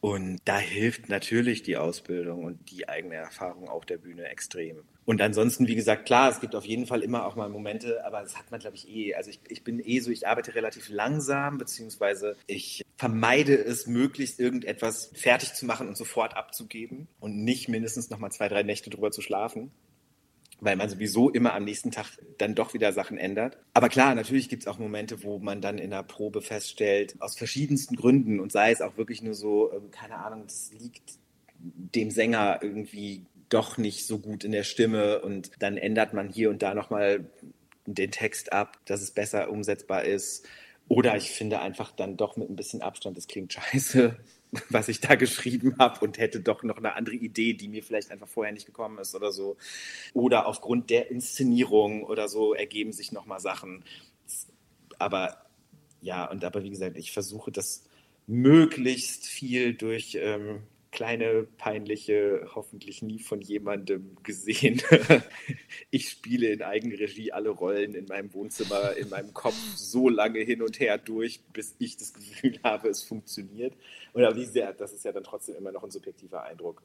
Und 0.00 0.40
da 0.44 0.58
hilft 0.58 1.08
natürlich 1.08 1.62
die 1.62 1.76
Ausbildung 1.76 2.44
und 2.44 2.70
die 2.70 2.88
eigene 2.88 3.16
Erfahrung 3.16 3.68
auf 3.68 3.86
der 3.86 3.98
Bühne 3.98 4.24
extrem. 4.28 4.82
Und 5.04 5.22
ansonsten, 5.22 5.68
wie 5.68 5.74
gesagt, 5.74 6.06
klar, 6.06 6.30
es 6.30 6.40
gibt 6.40 6.54
auf 6.54 6.64
jeden 6.64 6.86
Fall 6.86 7.02
immer 7.02 7.24
auch 7.26 7.36
mal 7.36 7.48
Momente, 7.48 8.04
aber 8.04 8.22
das 8.22 8.36
hat 8.36 8.50
man, 8.50 8.60
glaube 8.60 8.76
ich, 8.76 8.88
eh. 8.88 9.14
Also 9.14 9.30
ich, 9.30 9.40
ich 9.48 9.64
bin 9.64 9.80
eh 9.80 10.00
so, 10.00 10.10
ich 10.10 10.26
arbeite 10.26 10.54
relativ 10.54 10.88
langsam, 10.88 11.58
beziehungsweise 11.58 12.36
ich 12.46 12.84
vermeide 12.96 13.54
es, 13.54 13.86
möglichst 13.86 14.40
irgendetwas 14.40 15.10
fertig 15.14 15.54
zu 15.54 15.64
machen 15.64 15.88
und 15.88 15.96
sofort 15.96 16.36
abzugeben 16.36 17.08
und 17.20 17.44
nicht 17.44 17.68
mindestens 17.68 18.10
noch 18.10 18.18
mal 18.18 18.30
zwei, 18.30 18.48
drei 18.48 18.62
Nächte 18.62 18.90
drüber 18.90 19.10
zu 19.10 19.22
schlafen 19.22 19.70
weil 20.60 20.76
man 20.76 20.88
sowieso 20.88 21.30
immer 21.30 21.54
am 21.54 21.64
nächsten 21.64 21.90
Tag 21.90 22.06
dann 22.38 22.54
doch 22.54 22.74
wieder 22.74 22.92
Sachen 22.92 23.18
ändert. 23.18 23.58
Aber 23.74 23.88
klar, 23.88 24.14
natürlich 24.14 24.48
gibt 24.48 24.62
es 24.62 24.66
auch 24.66 24.78
Momente, 24.78 25.22
wo 25.22 25.38
man 25.38 25.60
dann 25.60 25.78
in 25.78 25.90
der 25.90 26.02
Probe 26.02 26.40
feststellt, 26.40 27.14
aus 27.20 27.36
verschiedensten 27.36 27.96
Gründen 27.96 28.40
und 28.40 28.52
sei 28.52 28.70
es 28.70 28.80
auch 28.80 28.96
wirklich 28.96 29.22
nur 29.22 29.34
so, 29.34 29.72
ähm, 29.72 29.90
keine 29.90 30.16
Ahnung, 30.16 30.44
das 30.44 30.72
liegt 30.78 31.18
dem 31.58 32.10
Sänger 32.10 32.60
irgendwie 32.62 33.26
doch 33.48 33.78
nicht 33.78 34.06
so 34.06 34.18
gut 34.18 34.44
in 34.44 34.52
der 34.52 34.64
Stimme 34.64 35.20
und 35.20 35.50
dann 35.60 35.76
ändert 35.76 36.14
man 36.14 36.28
hier 36.28 36.50
und 36.50 36.62
da 36.62 36.74
nochmal 36.74 37.26
den 37.86 38.10
Text 38.10 38.52
ab, 38.52 38.78
dass 38.86 39.02
es 39.02 39.12
besser 39.12 39.50
umsetzbar 39.50 40.04
ist. 40.04 40.46
Oder 40.88 41.16
ich 41.16 41.30
finde 41.30 41.60
einfach 41.60 41.92
dann 41.92 42.16
doch 42.16 42.36
mit 42.36 42.48
ein 42.48 42.56
bisschen 42.56 42.82
Abstand, 42.82 43.16
das 43.16 43.26
klingt 43.26 43.52
scheiße. 43.72 44.16
Was 44.70 44.88
ich 44.88 45.00
da 45.00 45.14
geschrieben 45.16 45.76
habe 45.78 46.04
und 46.04 46.18
hätte 46.18 46.40
doch 46.40 46.62
noch 46.62 46.76
eine 46.76 46.94
andere 46.94 47.16
Idee, 47.16 47.54
die 47.54 47.68
mir 47.68 47.82
vielleicht 47.82 48.10
einfach 48.10 48.28
vorher 48.28 48.52
nicht 48.52 48.66
gekommen 48.66 48.98
ist 48.98 49.14
oder 49.14 49.32
so. 49.32 49.56
Oder 50.12 50.46
aufgrund 50.46 50.90
der 50.90 51.10
Inszenierung 51.10 52.04
oder 52.04 52.28
so 52.28 52.54
ergeben 52.54 52.92
sich 52.92 53.12
nochmal 53.12 53.40
Sachen. 53.40 53.84
Aber 54.98 55.46
ja, 56.00 56.30
und 56.30 56.44
aber 56.44 56.62
wie 56.62 56.70
gesagt, 56.70 56.96
ich 56.96 57.12
versuche 57.12 57.50
das 57.50 57.84
möglichst 58.26 59.26
viel 59.26 59.74
durch 59.74 60.16
ähm, 60.20 60.62
kleine, 60.96 61.46
peinliche, 61.58 62.48
hoffentlich 62.54 63.02
nie 63.02 63.18
von 63.18 63.42
jemandem 63.42 64.16
gesehen. 64.22 64.80
ich 65.90 66.08
spiele 66.08 66.48
in 66.48 66.62
Eigenregie 66.62 67.32
alle 67.32 67.50
Rollen 67.50 67.94
in 67.94 68.06
meinem 68.06 68.32
Wohnzimmer, 68.32 68.96
in 68.96 69.10
meinem 69.10 69.34
Kopf 69.34 69.54
so 69.76 70.08
lange 70.08 70.40
hin 70.40 70.62
und 70.62 70.80
her 70.80 70.96
durch, 70.96 71.42
bis 71.52 71.76
ich 71.78 71.98
das 71.98 72.14
Gefühl 72.14 72.58
habe, 72.64 72.88
es 72.88 73.02
funktioniert. 73.02 73.74
Oder 74.14 74.34
wie 74.36 74.46
sehr, 74.46 74.72
das 74.72 74.94
ist 74.94 75.04
ja 75.04 75.12
dann 75.12 75.22
trotzdem 75.22 75.56
immer 75.56 75.70
noch 75.70 75.84
ein 75.84 75.90
subjektiver 75.90 76.42
Eindruck. 76.44 76.82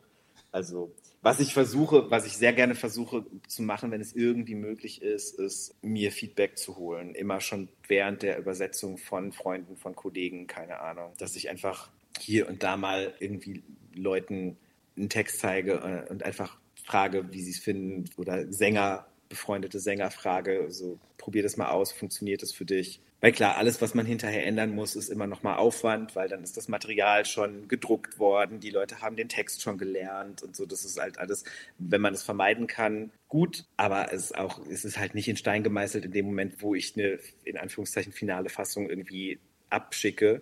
Also, 0.51 0.93
was 1.21 1.39
ich 1.39 1.53
versuche, 1.53 2.11
was 2.11 2.25
ich 2.25 2.35
sehr 2.35 2.51
gerne 2.51 2.75
versuche 2.75 3.25
zu 3.47 3.63
machen, 3.63 3.91
wenn 3.91 4.01
es 4.01 4.13
irgendwie 4.13 4.55
möglich 4.55 5.01
ist, 5.01 5.39
ist, 5.39 5.81
mir 5.81 6.11
Feedback 6.11 6.57
zu 6.57 6.75
holen. 6.75 7.15
Immer 7.15 7.39
schon 7.39 7.69
während 7.87 8.23
der 8.23 8.37
Übersetzung 8.37 8.97
von 8.97 9.31
Freunden, 9.31 9.77
von 9.77 9.95
Kollegen, 9.95 10.47
keine 10.47 10.81
Ahnung. 10.81 11.13
Dass 11.17 11.37
ich 11.37 11.49
einfach 11.49 11.89
hier 12.21 12.47
und 12.47 12.63
da 12.63 12.77
mal 12.77 13.13
irgendwie 13.19 13.63
Leuten 13.95 14.57
einen 14.97 15.09
Text 15.09 15.39
zeige 15.39 15.73
äh, 15.73 16.09
und 16.09 16.23
einfach 16.23 16.59
frage, 16.83 17.31
wie 17.31 17.41
sie 17.41 17.51
es 17.51 17.59
finden 17.59 18.09
oder 18.17 18.51
Sänger, 18.51 19.07
befreundete 19.29 19.79
Sänger 19.79 20.11
frage, 20.11 20.67
so 20.69 20.99
probier 21.17 21.43
das 21.43 21.57
mal 21.57 21.69
aus, 21.69 21.91
funktioniert 21.91 22.41
das 22.41 22.51
für 22.51 22.65
dich? 22.65 23.01
Weil 23.21 23.33
klar, 23.33 23.57
alles, 23.57 23.81
was 23.83 23.93
man 23.93 24.07
hinterher 24.07 24.47
ändern 24.47 24.73
muss, 24.73 24.95
ist 24.95 25.09
immer 25.09 25.27
noch 25.27 25.43
mal 25.43 25.55
Aufwand, 25.55 26.15
weil 26.15 26.27
dann 26.27 26.43
ist 26.43 26.57
das 26.57 26.67
Material 26.67 27.23
schon 27.23 27.67
gedruckt 27.67 28.17
worden, 28.17 28.59
die 28.59 28.71
Leute 28.71 29.01
haben 29.01 29.15
den 29.15 29.29
Text 29.29 29.61
schon 29.61 29.77
gelernt 29.77 30.41
und 30.41 30.55
so. 30.55 30.65
Das 30.65 30.83
ist 30.83 30.99
halt 30.99 31.19
alles, 31.19 31.43
wenn 31.77 32.01
man 32.01 32.15
es 32.15 32.23
vermeiden 32.23 32.65
kann, 32.65 33.11
gut. 33.27 33.65
Aber 33.77 34.11
es 34.11 34.25
ist 34.25 34.37
auch, 34.37 34.59
es 34.65 34.85
ist 34.85 34.97
halt 34.97 35.13
nicht 35.13 35.27
in 35.27 35.37
Stein 35.37 35.61
gemeißelt 35.61 36.05
in 36.05 36.11
dem 36.11 36.25
Moment, 36.25 36.63
wo 36.63 36.73
ich 36.73 36.97
eine 36.97 37.19
in 37.43 37.57
Anführungszeichen 37.57 38.11
finale 38.11 38.49
Fassung 38.49 38.89
irgendwie 38.89 39.39
abschicke 39.69 40.41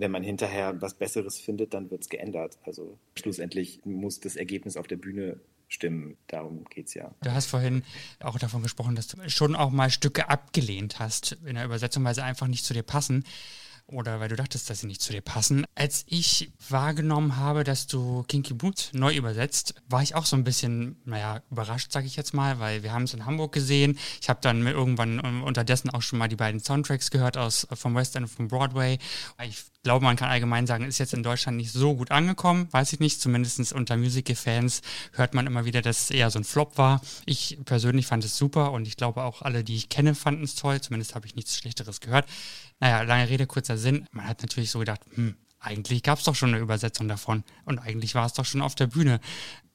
wenn 0.00 0.10
man 0.10 0.22
hinterher 0.22 0.80
was 0.80 0.94
Besseres 0.94 1.38
findet, 1.38 1.74
dann 1.74 1.90
wird 1.90 2.02
es 2.02 2.08
geändert. 2.08 2.58
Also 2.64 2.98
schlussendlich 3.14 3.80
muss 3.84 4.18
das 4.20 4.36
Ergebnis 4.36 4.76
auf 4.76 4.86
der 4.86 4.96
Bühne 4.96 5.38
stimmen. 5.68 6.16
Darum 6.26 6.64
geht 6.64 6.88
es 6.88 6.94
ja. 6.94 7.14
Du 7.22 7.32
hast 7.32 7.46
vorhin 7.46 7.84
auch 8.18 8.38
davon 8.38 8.62
gesprochen, 8.62 8.96
dass 8.96 9.06
du 9.06 9.28
schon 9.28 9.54
auch 9.54 9.70
mal 9.70 9.90
Stücke 9.90 10.28
abgelehnt 10.28 10.98
hast 10.98 11.38
in 11.44 11.54
der 11.54 11.64
Übersetzung, 11.64 12.02
weil 12.02 12.14
sie 12.14 12.24
einfach 12.24 12.48
nicht 12.48 12.64
zu 12.64 12.74
dir 12.74 12.82
passen 12.82 13.24
oder 13.90 14.20
weil 14.20 14.28
du 14.28 14.36
dachtest, 14.36 14.70
dass 14.70 14.80
sie 14.80 14.86
nicht 14.86 15.02
zu 15.02 15.12
dir 15.12 15.20
passen. 15.20 15.66
Als 15.74 16.04
ich 16.06 16.52
wahrgenommen 16.68 17.36
habe, 17.36 17.64
dass 17.64 17.86
du 17.86 18.24
Kinky 18.28 18.54
Boots 18.54 18.92
neu 18.92 19.14
übersetzt, 19.14 19.74
war 19.88 20.02
ich 20.02 20.14
auch 20.14 20.26
so 20.26 20.36
ein 20.36 20.44
bisschen, 20.44 20.96
naja, 21.04 21.42
überrascht, 21.50 21.92
sage 21.92 22.06
ich 22.06 22.16
jetzt 22.16 22.34
mal, 22.34 22.58
weil 22.58 22.82
wir 22.82 22.92
haben 22.92 23.04
es 23.04 23.14
in 23.14 23.26
Hamburg 23.26 23.52
gesehen. 23.52 23.98
Ich 24.20 24.28
habe 24.28 24.40
dann 24.42 24.66
irgendwann 24.66 25.42
unterdessen 25.42 25.90
auch 25.90 26.02
schon 26.02 26.18
mal 26.18 26.28
die 26.28 26.36
beiden 26.36 26.60
Soundtracks 26.60 27.10
gehört 27.10 27.36
aus 27.36 27.66
vom 27.74 27.94
West 27.94 28.16
End 28.16 28.26
und 28.26 28.34
vom 28.34 28.48
Broadway. 28.48 28.98
Ich 29.42 29.64
glaube, 29.82 30.04
man 30.04 30.16
kann 30.16 30.28
allgemein 30.28 30.66
sagen, 30.66 30.84
ist 30.84 30.98
jetzt 30.98 31.14
in 31.14 31.22
Deutschland 31.22 31.56
nicht 31.56 31.72
so 31.72 31.96
gut 31.96 32.10
angekommen, 32.10 32.68
weiß 32.70 32.92
ich 32.92 33.00
nicht. 33.00 33.20
Zumindest 33.20 33.72
unter 33.72 33.96
Musical-Fans 33.96 34.82
hört 35.12 35.34
man 35.34 35.46
immer 35.46 35.64
wieder, 35.64 35.82
dass 35.82 36.02
es 36.02 36.10
eher 36.10 36.30
so 36.30 36.38
ein 36.38 36.44
Flop 36.44 36.78
war. 36.78 37.00
Ich 37.24 37.58
persönlich 37.64 38.06
fand 38.06 38.24
es 38.24 38.36
super 38.36 38.72
und 38.72 38.86
ich 38.86 38.96
glaube 38.96 39.22
auch 39.22 39.42
alle, 39.42 39.64
die 39.64 39.76
ich 39.76 39.88
kenne, 39.88 40.14
fanden 40.14 40.44
es 40.44 40.54
toll. 40.54 40.80
Zumindest 40.80 41.14
habe 41.14 41.26
ich 41.26 41.34
nichts 41.34 41.56
Schlechteres 41.56 42.00
gehört. 42.00 42.26
Naja, 42.80 43.02
lange 43.02 43.28
Rede, 43.28 43.46
kurzer 43.46 43.76
Sinn. 43.76 44.06
Man 44.10 44.26
hat 44.26 44.42
natürlich 44.42 44.70
so 44.70 44.78
gedacht, 44.78 45.00
hm, 45.14 45.36
eigentlich 45.60 46.02
gab 46.02 46.18
es 46.18 46.24
doch 46.24 46.34
schon 46.34 46.50
eine 46.50 46.58
Übersetzung 46.58 47.06
davon 47.06 47.44
und 47.66 47.78
eigentlich 47.78 48.14
war 48.14 48.26
es 48.26 48.32
doch 48.32 48.46
schon 48.46 48.62
auf 48.62 48.74
der 48.74 48.86
Bühne. 48.86 49.20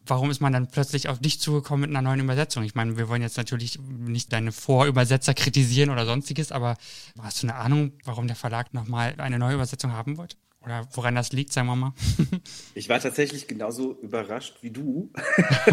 Warum 0.08 0.30
ist 0.30 0.40
man 0.40 0.54
dann 0.54 0.68
plötzlich 0.68 1.10
auf 1.10 1.20
dich 1.20 1.40
zugekommen 1.40 1.82
mit 1.82 1.90
einer 1.90 2.08
neuen 2.08 2.20
Übersetzung? 2.20 2.64
Ich 2.64 2.76
meine, 2.76 2.98
wir 2.98 3.10
wollen 3.10 3.22
jetzt 3.22 3.38
natürlich 3.38 3.80
nicht 3.80 4.34
deine 4.34 4.52
Vorübersetzer 4.52 5.34
kritisieren 5.34 5.90
oder 5.90 6.06
sonstiges, 6.06 6.52
aber 6.52 6.78
hast 7.20 7.42
du 7.42 7.48
eine 7.48 7.56
Ahnung, 7.56 7.94
warum 8.04 8.28
der 8.28 8.36
Verlag 8.36 8.74
nochmal 8.74 9.16
eine 9.18 9.40
neue 9.40 9.56
Übersetzung 9.56 9.94
haben 9.94 10.18
wollte? 10.18 10.38
Oder 10.66 10.88
woran 10.94 11.16
das 11.16 11.32
liegt, 11.32 11.54
sagen 11.54 11.68
wir 11.68 11.76
mal. 11.76 11.94
ich 12.76 12.90
war 12.90 13.00
tatsächlich 13.00 13.48
genauso 13.48 13.94
überrascht 14.02 14.58
wie 14.62 14.72
du, 14.72 15.12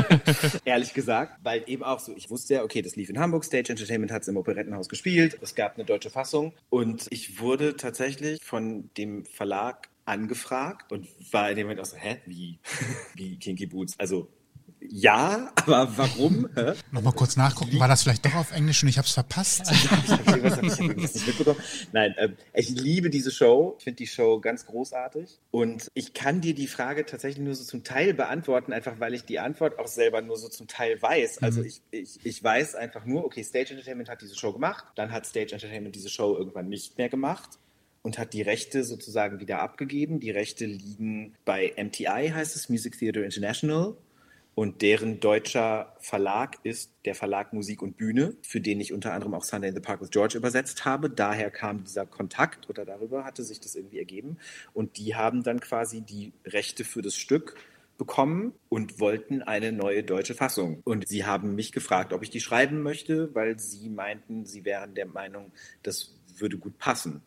ehrlich 0.65 0.93
gesagt, 0.93 1.39
weil 1.43 1.65
eben 1.67 1.83
auch 1.83 1.99
so, 1.99 2.15
ich 2.15 2.31
wusste 2.31 2.55
ja, 2.55 2.63
okay, 2.63 2.83
das 2.83 2.95
lief 2.97 3.09
in 3.09 3.19
Hamburg, 3.19 3.45
Stage 3.45 3.71
Entertainment 3.71 4.13
hat 4.13 4.23
es 4.23 4.29
im 4.29 4.37
Operettenhaus 4.37 4.89
gespielt, 4.89 5.39
es 5.41 5.55
gab 5.55 5.77
eine 5.77 5.85
deutsche 5.85 6.11
Fassung 6.11 6.53
und 6.69 7.07
ich 7.11 7.41
wurde 7.41 7.77
tatsächlich 7.77 8.43
von 8.43 8.91
dem 8.99 9.25
Verlag 9.25 9.89
angefragt 10.05 10.93
und 10.93 11.09
war 11.33 11.51
in 11.51 11.57
dem 11.57 11.67
Moment 11.67 11.81
auch 11.81 11.87
so, 11.87 11.97
hä, 11.97 12.21
wie, 12.27 12.59
wie 13.15 13.39
Kinky 13.39 13.67
Boots? 13.67 13.99
Also 13.99 14.29
ja, 14.89 15.53
aber 15.57 15.97
warum? 15.97 16.49
Nochmal 16.91 17.13
kurz 17.13 17.37
nachgucken, 17.37 17.79
war 17.79 17.89
das 17.89 18.03
vielleicht 18.03 18.25
doch 18.25 18.35
auf 18.35 18.53
Englisch 18.53 18.83
und 18.83 18.89
ich 18.89 18.99
habe 18.99 19.07
es 19.07 19.13
verpasst? 19.13 19.63
Nein, 21.93 22.15
äh, 22.17 22.29
ich 22.55 22.71
liebe 22.71 23.11
diese 23.11 23.31
Show. 23.31 23.77
Ich 23.79 23.85
finde 23.85 23.99
die 23.99 24.07
Show 24.07 24.41
ganz 24.41 24.67
großartig. 24.67 25.39
Und 25.51 25.89
ich 25.95 26.15
kann 26.15 26.41
dir 26.41 26.55
die 26.55 26.67
Frage 26.67 27.07
tatsächlich 27.07 27.45
nur 27.45 27.55
so 27.55 27.65
zum 27.65 27.85
Teil 27.85 28.15
beantworten, 28.15 28.73
einfach 28.73 28.99
weil 28.99 29.15
ich 29.15 29.25
die 29.25 29.39
Antwort 29.39 29.79
auch 29.79 29.89
selber 29.89 30.21
nur 30.23 30.37
so 30.37 30.49
zum 30.49 30.67
Teil 30.67 31.01
weiß. 31.01 31.43
Also 31.43 31.61
mhm. 31.61 31.67
ich, 31.67 31.83
ich, 31.91 32.19
ich 32.25 32.43
weiß 32.43 32.75
einfach 32.75 33.05
nur, 33.05 33.25
okay, 33.25 33.43
Stage 33.45 33.71
Entertainment 33.71 34.09
hat 34.09 34.21
diese 34.23 34.37
Show 34.37 34.53
gemacht, 34.53 34.85
dann 34.97 35.13
hat 35.13 35.27
Stage 35.27 35.53
Entertainment 35.53 35.95
diese 35.95 36.09
Show 36.09 36.37
irgendwann 36.37 36.69
nicht 36.69 36.99
mehr 36.99 37.09
gemacht 37.09 37.59
und 38.03 38.19
hat 38.19 38.33
die 38.33 38.43
Rechte 38.43 38.85
sozusagen 38.85 39.41
wieder 39.41 39.61
abgegeben. 39.61 40.19
Die 40.21 40.31
Rechte 40.31 40.67
liegen 40.67 41.35
bei 41.45 41.73
MTI, 41.77 42.33
heißt 42.35 42.57
es, 42.57 42.69
Music 42.69 42.99
Theatre 42.99 43.25
International. 43.25 43.97
Und 44.55 44.83
deren 44.83 45.19
deutscher 45.21 45.97
Verlag 46.01 46.59
ist 46.63 46.93
der 47.07 47.15
Verlag 47.15 47.53
Musik 47.53 47.81
und 47.81 47.97
Bühne, 47.97 48.37
für 48.43 48.61
den 48.61 48.81
ich 48.81 48.93
unter 48.93 49.15
anderem 49.15 49.35
auch 49.35 49.45
Sunday 49.45 49.71
in 49.71 49.75
the 49.75 49.81
Park 49.81 50.03
with 50.03 50.11
George 50.11 50.37
übersetzt 50.37 50.85
habe. 50.85 51.09
Daher 51.09 51.51
kam 51.51 51.85
dieser 51.85 52.05
Kontakt 52.05 52.69
oder 52.69 52.85
darüber 52.85 53.25
hatte 53.25 53.43
sich 53.45 53.61
das 53.61 53.75
irgendwie 53.75 53.99
ergeben. 53.99 54.37
Und 54.75 54.99
die 54.99 55.15
haben 55.15 55.43
dann 55.43 55.61
quasi 55.61 56.03
die 56.03 56.33
Rechte 56.45 56.85
für 56.85 57.01
das 57.01 57.17
Stück 57.17 57.57
bekommen 57.97 58.53
und 58.69 59.01
wollten 59.01 59.43
eine 59.43 59.73
neue 59.73 60.03
deutsche 60.03 60.35
Fassung. 60.35 60.81
Und 60.85 61.09
sie 61.09 61.25
haben 61.25 61.55
mich 61.55 61.73
gefragt, 61.73 62.13
ob 62.13 62.23
ich 62.23 62.31
die 62.31 62.41
schreiben 62.41 62.83
möchte, 62.83 63.35
weil 63.35 63.59
sie 63.59 63.89
meinten, 63.89 64.45
sie 64.45 64.65
wären 64.65 64.95
der 64.95 65.07
Meinung, 65.07 65.53
das 65.83 66.15
würde 66.37 66.59
gut 66.59 66.79
passen. 66.79 67.23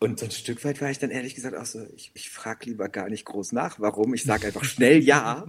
Und 0.00 0.20
so 0.20 0.26
ein 0.26 0.30
Stück 0.30 0.64
weit 0.64 0.80
war 0.80 0.90
ich 0.90 1.00
dann 1.00 1.10
ehrlich 1.10 1.34
gesagt 1.34 1.56
auch 1.56 1.66
so, 1.66 1.84
ich, 1.96 2.12
ich 2.14 2.30
frage 2.30 2.66
lieber 2.66 2.88
gar 2.88 3.08
nicht 3.08 3.24
groß 3.24 3.50
nach, 3.50 3.80
warum. 3.80 4.14
Ich 4.14 4.22
sage 4.22 4.46
einfach 4.46 4.64
schnell 4.64 5.02
ja. 5.02 5.44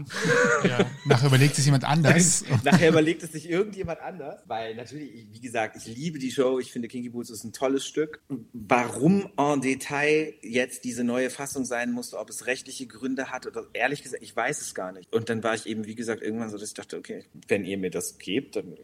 ja. 0.63 0.89
Nachher 1.05 1.27
überlegt 1.27 1.57
es 1.57 1.65
jemand 1.65 1.83
anders. 1.83 2.43
Nachher 2.63 2.89
überlegt 2.89 3.21
es 3.21 3.31
sich 3.31 3.47
irgendjemand 3.47 4.01
anders. 4.01 4.41
Weil 4.47 4.75
natürlich, 4.75 5.27
wie 5.31 5.39
gesagt, 5.39 5.75
ich 5.77 5.85
liebe 5.85 6.17
die 6.17 6.31
Show. 6.31 6.57
Ich 6.59 6.71
finde 6.71 6.87
Kinky 6.87 7.09
Boots 7.09 7.29
ist 7.29 7.43
ein 7.43 7.53
tolles 7.53 7.85
Stück. 7.85 8.21
Warum 8.53 9.29
en 9.37 9.61
Detail 9.61 10.33
jetzt 10.41 10.83
diese 10.83 11.03
neue 11.03 11.29
Fassung 11.29 11.65
sein 11.65 11.91
musste, 11.91 12.17
ob 12.17 12.29
es 12.29 12.47
rechtliche 12.47 12.87
Gründe 12.87 13.29
hat 13.29 13.45
oder 13.45 13.67
ehrlich 13.73 14.01
gesagt, 14.01 14.23
ich 14.23 14.35
weiß 14.35 14.61
es 14.61 14.73
gar 14.73 14.91
nicht. 14.91 15.13
Und 15.13 15.29
dann 15.29 15.43
war 15.43 15.53
ich 15.53 15.67
eben, 15.67 15.85
wie 15.85 15.95
gesagt, 15.95 16.23
irgendwann 16.23 16.49
so, 16.49 16.57
dass 16.57 16.69
ich 16.69 16.73
dachte, 16.73 16.97
okay, 16.97 17.25
wenn 17.47 17.65
ihr 17.65 17.77
mir 17.77 17.91
das 17.91 18.17
gebt, 18.17 18.55
dann 18.55 18.75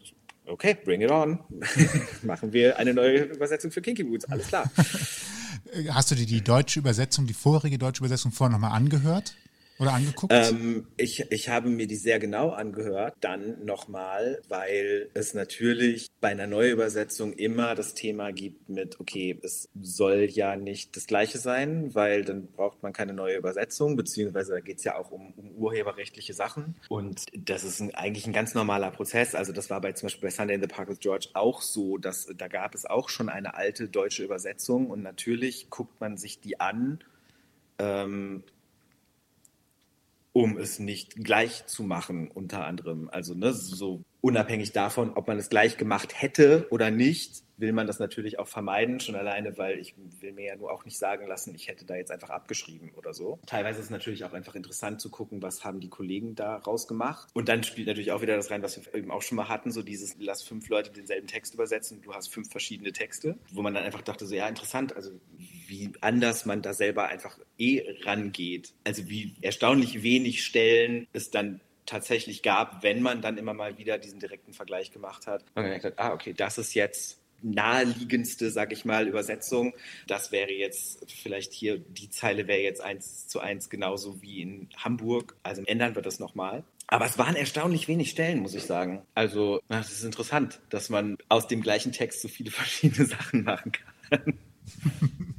okay, 0.46 0.78
bring 0.84 1.02
it 1.02 1.10
on. 1.12 1.40
Machen 2.22 2.54
wir 2.54 2.78
eine 2.78 2.94
neue 2.94 3.24
Übersetzung 3.24 3.72
für 3.72 3.82
Kinky 3.82 4.04
Boots. 4.04 4.26
Alles 4.26 4.48
klar. 4.48 4.72
Hast 5.90 6.12
du 6.12 6.16
dir 6.16 6.26
die 6.26 6.42
deutsche 6.42 6.80
Übersetzung, 6.80 7.28
die 7.28 7.34
vorherige 7.34 7.78
deutsche 7.78 8.00
Übersetzung 8.00 8.32
vorher 8.32 8.52
nochmal 8.52 8.72
angehört? 8.72 9.36
Oder 9.78 9.94
angeguckt? 9.94 10.32
Ähm, 10.34 10.88
ich, 10.96 11.32
ich 11.32 11.50
habe 11.50 11.70
mir 11.70 11.88
die 11.88 11.98
sehr 11.98 12.20
genau 12.20 12.50
angehört, 12.50 13.16
dann 13.20 13.66
nochmal, 13.66 14.42
weil 14.48 15.10
es 15.14 15.34
natürlich 15.34 16.08
bei 16.22 16.30
einer 16.30 16.48
Neuübersetzung 16.48 17.34
immer 17.34 17.76
das 17.76 17.94
Thema 17.94 18.32
gibt 18.32 18.70
mit, 18.70 19.00
okay, 19.00 19.38
es 19.44 19.70
soll 19.80 20.28
ja 20.32 20.56
nicht 20.56 20.96
das 20.96 21.08
gleiche 21.08 21.40
sein, 21.40 21.94
weil 21.94 22.24
dann 22.24 22.48
braucht 22.48 22.84
man 22.84 22.94
keine 22.94 23.14
neue 23.14 23.36
Übersetzung, 23.38 23.98
beziehungsweise 23.98 24.54
da 24.54 24.60
geht 24.62 24.78
es 24.78 24.86
ja 24.86 24.98
auch 24.98 25.12
um, 25.12 25.34
um, 25.34 25.52
urheberrechtliche 25.56 26.34
Sachen. 26.34 26.76
Und 26.88 27.26
das 27.38 27.66
ist 27.66 27.82
ein, 27.82 27.94
eigentlich 27.96 28.26
ein 28.28 28.34
ganz 28.34 28.54
normaler 28.54 28.92
Prozess. 28.92 29.36
Also 29.36 29.52
das 29.52 29.70
war 29.70 29.82
bei 29.82 29.92
zum 29.92 30.08
Beispiel 30.08 30.30
bei 30.30 30.32
Sunday 30.32 30.56
in 30.56 30.62
the 30.62 30.68
Park 30.68 30.90
with 30.90 31.00
George 31.00 31.30
auch 31.34 31.62
so, 31.62 31.98
dass 31.98 32.28
da 32.38 32.48
gab 32.48 32.76
es 32.76 32.86
auch 32.86 33.10
schon 33.10 33.28
eine 33.28 33.56
alte 33.56 33.90
deutsche 33.90 34.24
Übersetzung 34.24 34.90
und 34.90 35.04
natürlich 35.04 35.70
guckt 35.70 36.00
man 36.00 36.18
sich 36.18 36.40
die 36.40 36.62
an. 36.62 37.00
Ähm, 37.78 38.44
um 40.36 40.58
es 40.58 40.80
nicht 40.80 41.16
gleich 41.16 41.66
zu 41.66 41.84
machen, 41.84 42.30
unter 42.30 42.66
anderem. 42.66 43.10
Also 43.10 43.34
ne, 43.36 43.54
so 43.54 44.04
unabhängig 44.26 44.72
davon, 44.72 45.12
ob 45.14 45.28
man 45.28 45.38
es 45.38 45.50
gleich 45.50 45.78
gemacht 45.78 46.20
hätte 46.20 46.66
oder 46.72 46.90
nicht, 46.90 47.44
will 47.58 47.74
man 47.74 47.86
das 47.86 48.00
natürlich 48.00 48.40
auch 48.40 48.48
vermeiden, 48.48 49.00
schon 49.00 49.14
alleine, 49.14 49.56
weil 49.60 49.78
ich 49.78 49.94
will 50.20 50.34
mir 50.34 50.46
ja 50.46 50.56
nur 50.56 50.72
auch 50.72 50.84
nicht 50.84 50.98
sagen 50.98 51.28
lassen, 51.28 51.54
ich 51.54 51.68
hätte 51.68 51.86
da 51.86 51.96
jetzt 51.96 52.10
einfach 52.10 52.32
abgeschrieben 52.32 52.92
oder 52.96 53.14
so. 53.14 53.38
Teilweise 53.46 53.80
ist 53.80 53.86
es 53.86 53.92
natürlich 53.92 54.26
auch 54.26 54.34
einfach 54.34 54.56
interessant 54.56 55.00
zu 55.00 55.12
gucken, 55.12 55.44
was 55.44 55.64
haben 55.64 55.80
die 55.80 55.90
Kollegen 55.90 56.34
da 56.34 56.56
rausgemacht. 56.56 57.30
Und 57.36 57.50
dann 57.50 57.62
spielt 57.64 57.86
natürlich 57.86 58.12
auch 58.12 58.24
wieder 58.24 58.36
das 58.36 58.50
rein, 58.50 58.64
was 58.64 58.84
wir 58.84 58.96
eben 58.96 59.12
auch 59.12 59.22
schon 59.22 59.36
mal 59.36 59.48
hatten, 59.48 59.72
so 59.72 59.84
dieses, 59.84 60.16
lass 60.18 60.42
fünf 60.42 60.70
Leute 60.70 60.92
denselben 60.92 61.28
Text 61.28 61.54
übersetzen, 61.54 62.02
du 62.02 62.16
hast 62.16 62.34
fünf 62.34 62.50
verschiedene 62.50 62.94
Texte, 62.94 63.38
wo 63.52 63.62
man 63.62 63.76
dann 63.76 63.84
einfach 63.84 64.02
dachte, 64.02 64.26
so 64.26 64.34
ja, 64.34 64.48
interessant, 64.48 64.96
also 64.96 65.12
wie 65.38 65.92
anders 66.02 66.48
man 66.48 66.64
da 66.64 66.74
selber 66.74 67.10
einfach 67.10 67.38
eh 67.60 67.84
rangeht. 68.04 68.74
Also 68.84 69.08
wie 69.08 69.36
erstaunlich 69.42 70.02
wenig 70.02 70.44
Stellen 70.44 71.06
es 71.14 71.30
dann 71.30 71.62
tatsächlich 71.86 72.42
gab, 72.42 72.84
wenn 72.84 73.02
man 73.02 73.22
dann 73.22 73.38
immer 73.38 73.54
mal 73.54 73.78
wieder 73.78 73.98
diesen 73.98 74.20
direkten 74.20 74.54
Vergleich 74.54 74.92
gemacht 74.92 75.28
hat. 75.28 75.44
Und 75.56 75.64
gemerkt 75.64 75.86
hat, 75.86 76.00
ah, 76.00 76.14
okay, 76.14 76.34
das 76.34 76.58
ist 76.58 76.74
jetzt 76.74 77.20
naheliegendste, 77.42 78.50
sag 78.50 78.72
ich 78.72 78.86
mal, 78.86 79.08
Übersetzung. 79.08 79.74
Das 80.08 80.32
wäre 80.32 80.52
jetzt 80.52 81.12
vielleicht 81.12 81.54
hier, 81.54 81.78
die 81.78 82.10
Zeile 82.10 82.48
wäre 82.48 82.62
jetzt 82.62 82.82
eins 82.82 83.28
zu 83.28 83.40
eins 83.40 83.70
genauso 83.70 84.22
wie 84.22 84.42
in 84.42 84.70
Hamburg. 84.78 85.36
Also 85.44 85.62
ändern 85.66 85.96
wir 85.96 86.02
das 86.02 86.20
nochmal. 86.20 86.64
Aber 86.88 87.06
es 87.06 87.18
waren 87.18 87.36
erstaunlich 87.36 87.88
wenig 87.88 88.12
Stellen, 88.12 88.40
muss 88.40 88.54
ich 88.54 88.64
sagen. 88.64 89.02
Also, 89.16 89.60
es 89.70 89.92
ist 89.92 90.04
interessant, 90.04 90.60
dass 90.70 90.90
man 90.90 91.18
aus 91.30 91.48
dem 91.48 91.62
gleichen 91.62 91.92
Text 91.92 92.22
so 92.22 92.28
viele 92.28 92.52
verschiedene 92.52 93.08
Sachen 93.08 93.44
machen 93.44 93.72
kann. 94.10 94.40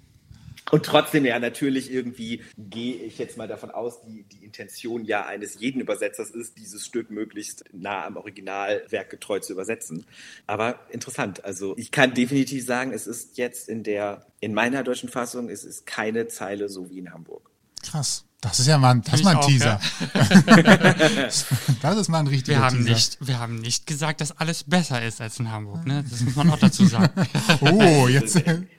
Und 0.70 0.84
trotzdem, 0.84 1.24
ja, 1.24 1.38
natürlich 1.38 1.92
irgendwie 1.92 2.42
gehe 2.58 2.96
ich 2.96 3.18
jetzt 3.18 3.36
mal 3.36 3.46
davon 3.46 3.70
aus, 3.70 4.02
die, 4.02 4.24
die 4.24 4.44
Intention 4.44 5.04
ja 5.04 5.24
eines 5.24 5.60
jeden 5.60 5.80
Übersetzers 5.80 6.30
ist, 6.30 6.58
dieses 6.58 6.84
Stück 6.84 7.10
möglichst 7.10 7.64
nah 7.72 8.04
am 8.04 8.16
Originalwerk 8.16 9.10
getreu 9.10 9.38
zu 9.38 9.52
übersetzen. 9.52 10.06
Aber 10.46 10.80
interessant. 10.90 11.44
Also 11.44 11.74
ich 11.76 11.92
kann 11.92 12.14
definitiv 12.14 12.64
sagen, 12.64 12.92
es 12.92 13.06
ist 13.06 13.38
jetzt 13.38 13.68
in 13.68 13.84
der, 13.84 14.26
in 14.40 14.54
meiner 14.54 14.82
deutschen 14.82 15.08
Fassung, 15.08 15.48
es 15.48 15.64
ist 15.64 15.86
keine 15.86 16.26
Zeile 16.26 16.68
so 16.68 16.90
wie 16.90 16.98
in 16.98 17.12
Hamburg. 17.12 17.50
Krass. 17.82 18.24
Das 18.40 18.60
ist 18.60 18.66
ja 18.66 18.76
mal 18.76 18.90
ein, 18.90 19.02
das 19.02 19.14
ist 19.14 19.24
mal 19.24 19.30
ein 19.30 19.36
auch, 19.38 19.46
Teaser. 19.46 19.80
Ja. 20.14 20.22
das 21.82 21.96
ist 21.98 22.08
mal 22.08 22.20
ein 22.20 22.26
richtiger 22.26 22.58
wir 22.58 22.64
haben 22.64 22.76
Teaser. 22.76 22.90
Nicht, 22.90 23.18
wir 23.20 23.38
haben 23.38 23.56
nicht 23.56 23.86
gesagt, 23.86 24.20
dass 24.20 24.38
alles 24.38 24.64
besser 24.64 25.02
ist 25.02 25.20
als 25.20 25.40
in 25.40 25.50
Hamburg. 25.50 25.86
Ne? 25.86 26.04
Das 26.08 26.20
muss 26.20 26.36
man 26.36 26.50
auch 26.50 26.58
dazu 26.58 26.86
sagen. 26.86 27.12
oh, 27.60 28.08
jetzt. 28.08 28.40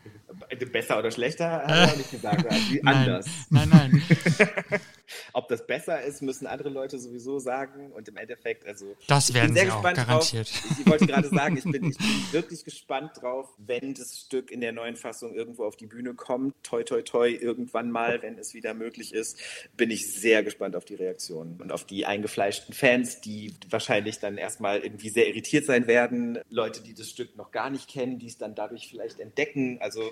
Besser 0.72 1.00
oder 1.00 1.12
schlechter, 1.12 1.52
hat 1.52 1.70
er 1.70 1.86
auch 1.86 1.98
nicht 1.98 2.12
gesagt. 2.12 2.46
Wie 2.70 2.84
anders. 2.84 3.28
Nein, 3.50 3.70
nein. 3.70 4.02
Ob 5.34 5.48
das 5.48 5.66
besser 5.66 6.02
ist, 6.02 6.22
müssen 6.22 6.48
andere 6.48 6.70
Leute 6.70 7.00
sowieso 7.00 7.40
sagen. 7.40 7.92
Und 7.92 8.08
im 8.08 8.18
Endeffekt, 8.18 8.66
also. 8.66 8.96
Das 9.08 9.34
werden 9.34 9.56
sie 9.56 9.70
auch, 9.70 9.84
garantiert. 9.84 10.50
Drauf. 10.52 10.80
Ich 10.80 10.86
wollte 10.86 11.08
gerade 11.08 11.30
sagen, 11.30 11.58
ich 11.58 11.64
bin, 11.64 11.92
ich 11.92 11.98
bin 11.98 12.08
wirklich 12.32 12.64
gespannt 12.64 13.12
drauf, 13.22 13.50
wenn 13.58 13.94
das 13.94 14.20
Stück 14.20 14.52
in 14.52 14.62
der 14.62 14.72
neuen 14.72 14.96
Fassung 14.96 15.34
irgendwo 15.34 15.66
auf 15.66 15.76
die 15.76 15.88
Bühne 15.88 16.14
kommt. 16.14 16.56
Toi, 16.64 16.84
toi, 16.84 17.02
toi, 17.02 17.30
irgendwann 17.30 17.92
mal, 17.92 18.22
wenn 18.22 18.38
es 18.38 18.54
wieder 18.54 18.74
möglich 18.74 19.14
ist, 19.14 19.40
bin 19.76 19.92
ich 19.92 20.14
sehr 20.14 20.44
gespannt 20.44 20.76
auf 20.76 20.86
die 20.86 20.96
Reaktionen 20.96 21.60
und 21.62 21.72
auf 21.72 21.86
die 21.86 22.06
eingefleischten 22.06 22.74
Fans, 22.74 23.22
die 23.22 23.54
wahrscheinlich 23.70 24.20
dann 24.20 24.38
erstmal 24.38 24.80
irgendwie 24.80 25.10
sehr 25.10 25.28
irritiert 25.28 25.66
sein 25.66 25.88
werden. 25.88 26.40
Leute, 26.50 26.82
die 26.82 26.94
das 26.94 27.10
Stück 27.10 27.36
noch 27.38 27.52
gar 27.52 27.70
nicht 27.70 27.90
kennen, 27.90 28.20
die 28.20 28.28
es 28.28 28.38
dann 28.38 28.56
dadurch 28.56 28.88
vielleicht 28.88 29.20
entdecken. 29.20 29.78
Also 29.82 30.12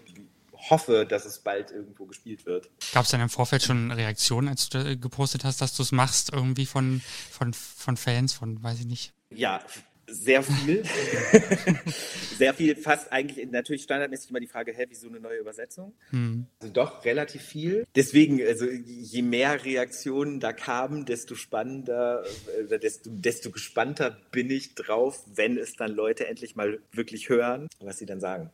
hoffe, 0.70 1.06
dass 1.06 1.26
es 1.26 1.40
bald 1.40 1.72
irgendwo 1.72 2.06
gespielt 2.06 2.46
wird. 2.46 2.70
Gab 2.94 3.06
es 3.06 3.12
denn 3.12 3.22
im 3.22 3.30
Vorfeld 3.30 3.64
schon 3.64 3.92
Reaktionen, 3.92 4.50
als 4.50 4.70
du 4.70 4.98
gepostet 4.98 5.44
hast, 5.44 5.62
dass 5.62 5.76
du 5.76 5.84
es 5.84 5.92
machst, 5.92 6.32
irgendwie 6.34 6.66
von, 6.66 7.02
von, 7.32 7.54
von 7.54 7.98
Fans, 7.98 8.34
von, 8.34 8.62
weiß 8.64 8.80
ich 8.80 8.86
nicht? 8.86 9.14
Ja, 9.30 9.62
sehr 10.08 10.44
viel. 10.44 10.84
sehr 12.38 12.54
viel, 12.54 12.76
fast 12.76 13.12
eigentlich 13.12 13.50
natürlich 13.50 13.84
standardmäßig 13.84 14.30
immer 14.30 14.40
die 14.40 14.48
Frage, 14.48 14.74
hä, 14.74 14.86
wieso 14.88 15.08
eine 15.08 15.20
neue 15.20 15.40
Übersetzung? 15.40 15.94
Hm. 16.12 16.46
Also 16.60 16.74
doch 16.74 17.06
relativ 17.06 17.42
viel. 17.42 17.86
Deswegen, 17.96 18.42
also 18.46 18.66
je 18.66 19.22
mehr 19.22 19.66
Reaktionen 19.66 20.40
da 20.40 20.54
kamen, 20.54 21.06
desto 21.06 21.36
spannender, 21.36 22.24
äh, 22.70 22.80
desto, 22.80 23.10
desto 23.10 23.52
gespannter 23.52 24.18
bin 24.32 24.50
ich 24.50 24.76
drauf, 24.76 25.24
wenn 25.34 25.58
es 25.58 25.76
dann 25.76 25.92
Leute 25.92 26.28
endlich 26.28 26.56
mal 26.56 26.80
wirklich 26.92 27.30
hören, 27.30 27.68
was 27.80 27.98
sie 27.98 28.06
dann 28.06 28.20
sagen. 28.20 28.52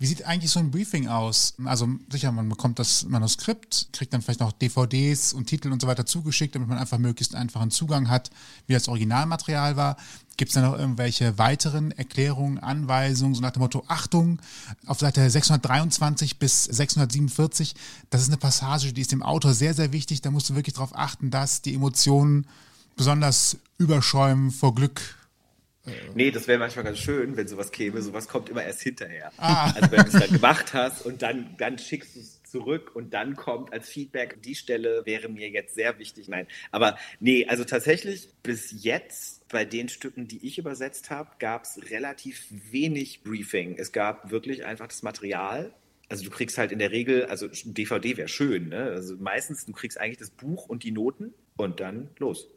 Wie 0.00 0.06
sieht 0.06 0.24
eigentlich 0.26 0.52
so 0.52 0.60
ein 0.60 0.70
Briefing 0.70 1.08
aus? 1.08 1.54
Also 1.64 1.88
sicher, 2.08 2.30
man 2.30 2.48
bekommt 2.48 2.78
das 2.78 3.04
Manuskript, 3.06 3.88
kriegt 3.92 4.12
dann 4.12 4.22
vielleicht 4.22 4.38
noch 4.38 4.52
DVDs 4.52 5.32
und 5.32 5.46
Titel 5.46 5.72
und 5.72 5.82
so 5.82 5.88
weiter 5.88 6.06
zugeschickt, 6.06 6.54
damit 6.54 6.68
man 6.68 6.78
einfach 6.78 6.98
möglichst 6.98 7.34
einfachen 7.34 7.72
Zugang 7.72 8.08
hat, 8.08 8.30
wie 8.68 8.74
das 8.74 8.86
Originalmaterial 8.86 9.74
war. 9.74 9.96
Gibt 10.36 10.50
es 10.50 10.54
da 10.54 10.60
noch 10.60 10.78
irgendwelche 10.78 11.36
weiteren 11.36 11.90
Erklärungen, 11.90 12.60
Anweisungen, 12.60 13.34
so 13.34 13.40
nach 13.40 13.50
dem 13.50 13.62
Motto, 13.62 13.82
Achtung, 13.88 14.40
auf 14.86 15.00
Seite 15.00 15.28
623 15.28 16.38
bis 16.38 16.62
647, 16.62 17.74
das 18.08 18.22
ist 18.22 18.28
eine 18.28 18.36
Passage, 18.36 18.92
die 18.92 19.00
ist 19.00 19.10
dem 19.10 19.24
Autor 19.24 19.52
sehr, 19.52 19.74
sehr 19.74 19.92
wichtig. 19.92 20.22
Da 20.22 20.30
musst 20.30 20.48
du 20.48 20.54
wirklich 20.54 20.74
darauf 20.74 20.96
achten, 20.96 21.32
dass 21.32 21.60
die 21.60 21.74
Emotionen 21.74 22.46
besonders 22.94 23.56
überschäumen 23.78 24.52
vor 24.52 24.76
Glück 24.76 25.17
Nee, 26.14 26.30
das 26.30 26.48
wäre 26.48 26.58
manchmal 26.58 26.84
ganz 26.84 26.98
schön, 26.98 27.36
wenn 27.36 27.48
sowas 27.48 27.72
käme. 27.72 28.02
Sowas 28.02 28.28
kommt 28.28 28.48
immer 28.48 28.64
erst 28.64 28.82
hinterher. 28.82 29.32
Ah. 29.36 29.72
Also 29.74 29.90
wenn 29.90 30.00
du 30.00 30.06
es 30.06 30.12
dann 30.12 30.30
gemacht 30.30 30.72
hast 30.74 31.06
und 31.06 31.22
dann, 31.22 31.54
dann 31.58 31.78
schickst 31.78 32.16
du 32.16 32.20
es 32.20 32.38
zurück 32.50 32.94
und 32.94 33.14
dann 33.14 33.36
kommt 33.36 33.72
als 33.72 33.88
Feedback, 33.88 34.42
die 34.42 34.54
Stelle 34.54 35.04
wäre 35.04 35.28
mir 35.28 35.48
jetzt 35.48 35.74
sehr 35.74 35.98
wichtig. 35.98 36.28
Nein, 36.28 36.46
aber 36.70 36.98
nee, 37.20 37.46
also 37.46 37.64
tatsächlich 37.64 38.28
bis 38.42 38.82
jetzt 38.82 39.48
bei 39.48 39.64
den 39.64 39.88
Stücken, 39.88 40.28
die 40.28 40.46
ich 40.46 40.58
übersetzt 40.58 41.10
habe, 41.10 41.30
gab 41.38 41.64
es 41.64 41.90
relativ 41.90 42.46
wenig 42.50 43.22
Briefing. 43.22 43.76
Es 43.78 43.92
gab 43.92 44.30
wirklich 44.30 44.64
einfach 44.64 44.88
das 44.88 45.02
Material. 45.02 45.72
Also 46.08 46.24
du 46.24 46.30
kriegst 46.30 46.56
halt 46.56 46.72
in 46.72 46.78
der 46.78 46.90
Regel, 46.90 47.26
also 47.26 47.48
DVD 47.48 48.16
wäre 48.16 48.28
schön, 48.28 48.68
ne? 48.68 48.84
Also 48.84 49.16
meistens, 49.16 49.66
du 49.66 49.72
kriegst 49.72 50.00
eigentlich 50.00 50.18
das 50.18 50.30
Buch 50.30 50.66
und 50.66 50.82
die 50.82 50.90
Noten 50.90 51.34
und 51.56 51.80
dann 51.80 52.08
los. 52.18 52.48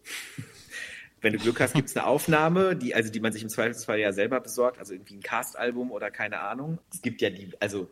Wenn 1.21 1.33
du 1.33 1.39
Glück 1.39 1.59
hast, 1.59 1.73
gibt 1.73 1.89
es 1.89 1.95
eine 1.95 2.05
Aufnahme, 2.07 2.75
die, 2.75 2.95
also 2.95 3.11
die 3.11 3.19
man 3.19 3.31
sich 3.31 3.43
im 3.43 3.49
Zweifelsfall 3.49 3.99
ja 3.99 4.11
selber 4.11 4.39
besorgt, 4.39 4.79
also 4.79 4.93
irgendwie 4.93 5.15
ein 5.15 5.21
Cast-Album 5.21 5.91
oder 5.91 6.11
keine 6.11 6.39
Ahnung. 6.39 6.79
Es 6.91 7.01
gibt 7.01 7.21
ja 7.21 7.29
die, 7.29 7.51
also 7.59 7.87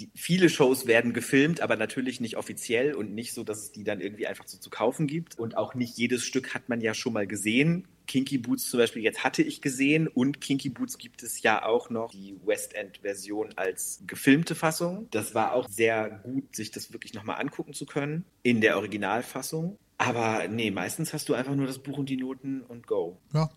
die, 0.00 0.10
viele 0.14 0.48
Shows 0.48 0.86
werden 0.86 1.12
gefilmt, 1.12 1.60
aber 1.60 1.76
natürlich 1.76 2.20
nicht 2.20 2.36
offiziell 2.36 2.94
und 2.94 3.14
nicht 3.14 3.32
so, 3.32 3.44
dass 3.44 3.58
es 3.58 3.72
die 3.72 3.84
dann 3.84 4.00
irgendwie 4.00 4.26
einfach 4.26 4.46
so 4.46 4.58
zu 4.58 4.70
kaufen 4.70 5.06
gibt. 5.06 5.38
Und 5.38 5.56
auch 5.56 5.74
nicht 5.74 5.96
jedes 5.96 6.24
Stück 6.24 6.54
hat 6.54 6.68
man 6.68 6.80
ja 6.80 6.94
schon 6.94 7.14
mal 7.14 7.26
gesehen. 7.26 7.88
Kinky 8.06 8.38
Boots 8.38 8.70
zum 8.70 8.78
Beispiel, 8.78 9.02
jetzt 9.02 9.24
hatte 9.24 9.42
ich 9.42 9.60
gesehen 9.60 10.06
und 10.06 10.40
Kinky 10.40 10.68
Boots 10.68 10.98
gibt 10.98 11.22
es 11.22 11.42
ja 11.42 11.64
auch 11.64 11.90
noch 11.90 12.12
die 12.12 12.36
West 12.44 12.74
End-Version 12.74 13.54
als 13.56 14.02
gefilmte 14.06 14.54
Fassung. 14.54 15.08
Das 15.10 15.34
war 15.34 15.52
auch 15.52 15.68
sehr 15.68 16.20
gut, 16.22 16.54
sich 16.54 16.70
das 16.70 16.92
wirklich 16.92 17.14
nochmal 17.14 17.40
angucken 17.40 17.72
zu 17.72 17.86
können 17.86 18.24
in 18.42 18.60
der 18.60 18.76
Originalfassung. 18.76 19.76
Aber 19.98 20.46
nee, 20.48 20.70
meistens 20.70 21.12
hast 21.12 21.28
du 21.28 21.34
einfach 21.34 21.54
nur 21.54 21.66
das 21.66 21.78
Buch 21.78 21.98
und 21.98 22.08
die 22.08 22.16
Noten 22.16 22.62
und 22.62 22.86
go. 22.86 23.18
Ja. 23.32 23.50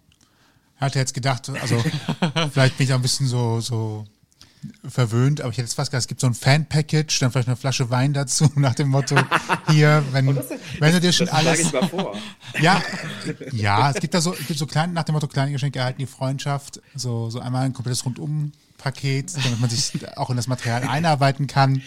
Hatte 0.77 0.99
jetzt 0.99 1.13
gedacht, 1.13 1.49
also 1.49 1.83
vielleicht 2.51 2.77
bin 2.77 2.87
ich 2.87 2.93
auch 2.93 2.97
ein 2.97 3.01
bisschen 3.01 3.27
so, 3.27 3.59
so 3.59 4.05
verwöhnt, 4.87 5.41
aber 5.41 5.51
ich 5.51 5.57
hätte 5.57 5.65
jetzt 5.65 5.75
fast 5.75 5.91
gedacht, 5.91 6.01
es 6.01 6.07
gibt 6.07 6.21
so 6.21 6.27
ein 6.27 6.33
Fan-Package, 6.33 7.19
dann 7.19 7.31
vielleicht 7.31 7.47
eine 7.47 7.57
Flasche 7.57 7.89
Wein 7.89 8.13
dazu, 8.13 8.49
nach 8.55 8.75
dem 8.75 8.89
Motto, 8.89 9.15
hier, 9.69 10.03
wenn, 10.11 10.33
das, 10.35 10.49
wenn 10.79 10.93
du 10.93 10.99
dir 10.99 11.11
schon 11.11 11.27
das 11.27 11.35
alles. 11.35 11.59
Ich 11.59 11.73
mal 11.73 11.87
vor. 11.87 12.17
Ja, 12.61 12.81
ja, 13.51 13.91
es 13.91 13.97
gibt 13.97 14.13
da 14.13 14.21
so, 14.21 14.33
es 14.33 14.47
gibt 14.47 14.59
so 14.59 14.65
kleine, 14.65 14.93
nach 14.93 15.03
dem 15.03 15.13
Motto, 15.13 15.27
kleine 15.27 15.51
Geschenke 15.51 15.79
erhalten 15.79 15.99
die 15.99 16.07
Freundschaft, 16.07 16.81
so, 16.95 17.29
so 17.29 17.39
einmal 17.39 17.65
ein 17.65 17.73
komplettes 17.73 18.05
Rundum-Paket, 18.05 19.35
damit 19.35 19.59
man 19.59 19.69
sich 19.69 20.17
auch 20.17 20.29
in 20.29 20.35
das 20.35 20.47
Material 20.47 20.83
einarbeiten 20.83 21.47
kann, 21.47 21.81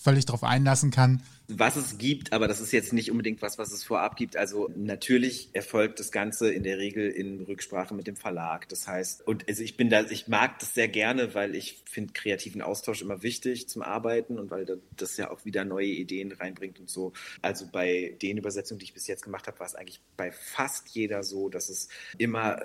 völlig 0.00 0.26
darauf 0.26 0.44
einlassen 0.44 0.90
kann 0.90 1.22
was 1.58 1.76
es 1.76 1.98
gibt, 1.98 2.32
aber 2.32 2.48
das 2.48 2.60
ist 2.60 2.72
jetzt 2.72 2.92
nicht 2.92 3.10
unbedingt 3.10 3.42
was, 3.42 3.58
was 3.58 3.72
es 3.72 3.84
vorab 3.84 4.16
gibt. 4.16 4.36
Also 4.36 4.70
natürlich 4.76 5.50
erfolgt 5.52 5.98
das 5.98 6.12
Ganze 6.12 6.52
in 6.52 6.62
der 6.62 6.78
Regel 6.78 7.10
in 7.10 7.42
Rücksprache 7.42 7.94
mit 7.94 8.06
dem 8.06 8.16
Verlag. 8.16 8.68
Das 8.68 8.86
heißt, 8.86 9.26
und 9.26 9.48
also 9.48 9.62
ich 9.62 9.76
bin 9.76 9.90
da, 9.90 10.02
ich 10.02 10.28
mag 10.28 10.58
das 10.58 10.74
sehr 10.74 10.88
gerne, 10.88 11.34
weil 11.34 11.54
ich 11.54 11.82
finde 11.86 12.12
kreativen 12.12 12.62
Austausch 12.62 13.02
immer 13.02 13.22
wichtig 13.22 13.68
zum 13.68 13.82
Arbeiten 13.82 14.38
und 14.38 14.50
weil 14.50 14.80
das 14.96 15.16
ja 15.16 15.30
auch 15.30 15.44
wieder 15.44 15.64
neue 15.64 15.86
Ideen 15.86 16.32
reinbringt 16.32 16.78
und 16.78 16.88
so. 16.88 17.12
Also 17.42 17.66
bei 17.70 18.16
den 18.22 18.38
Übersetzungen, 18.38 18.78
die 18.78 18.84
ich 18.84 18.94
bis 18.94 19.06
jetzt 19.06 19.22
gemacht 19.22 19.46
habe, 19.46 19.58
war 19.58 19.66
es 19.66 19.74
eigentlich 19.74 20.00
bei 20.16 20.30
fast 20.30 20.88
jeder 20.90 21.22
so, 21.22 21.48
dass 21.48 21.68
es 21.68 21.88
immer 22.18 22.60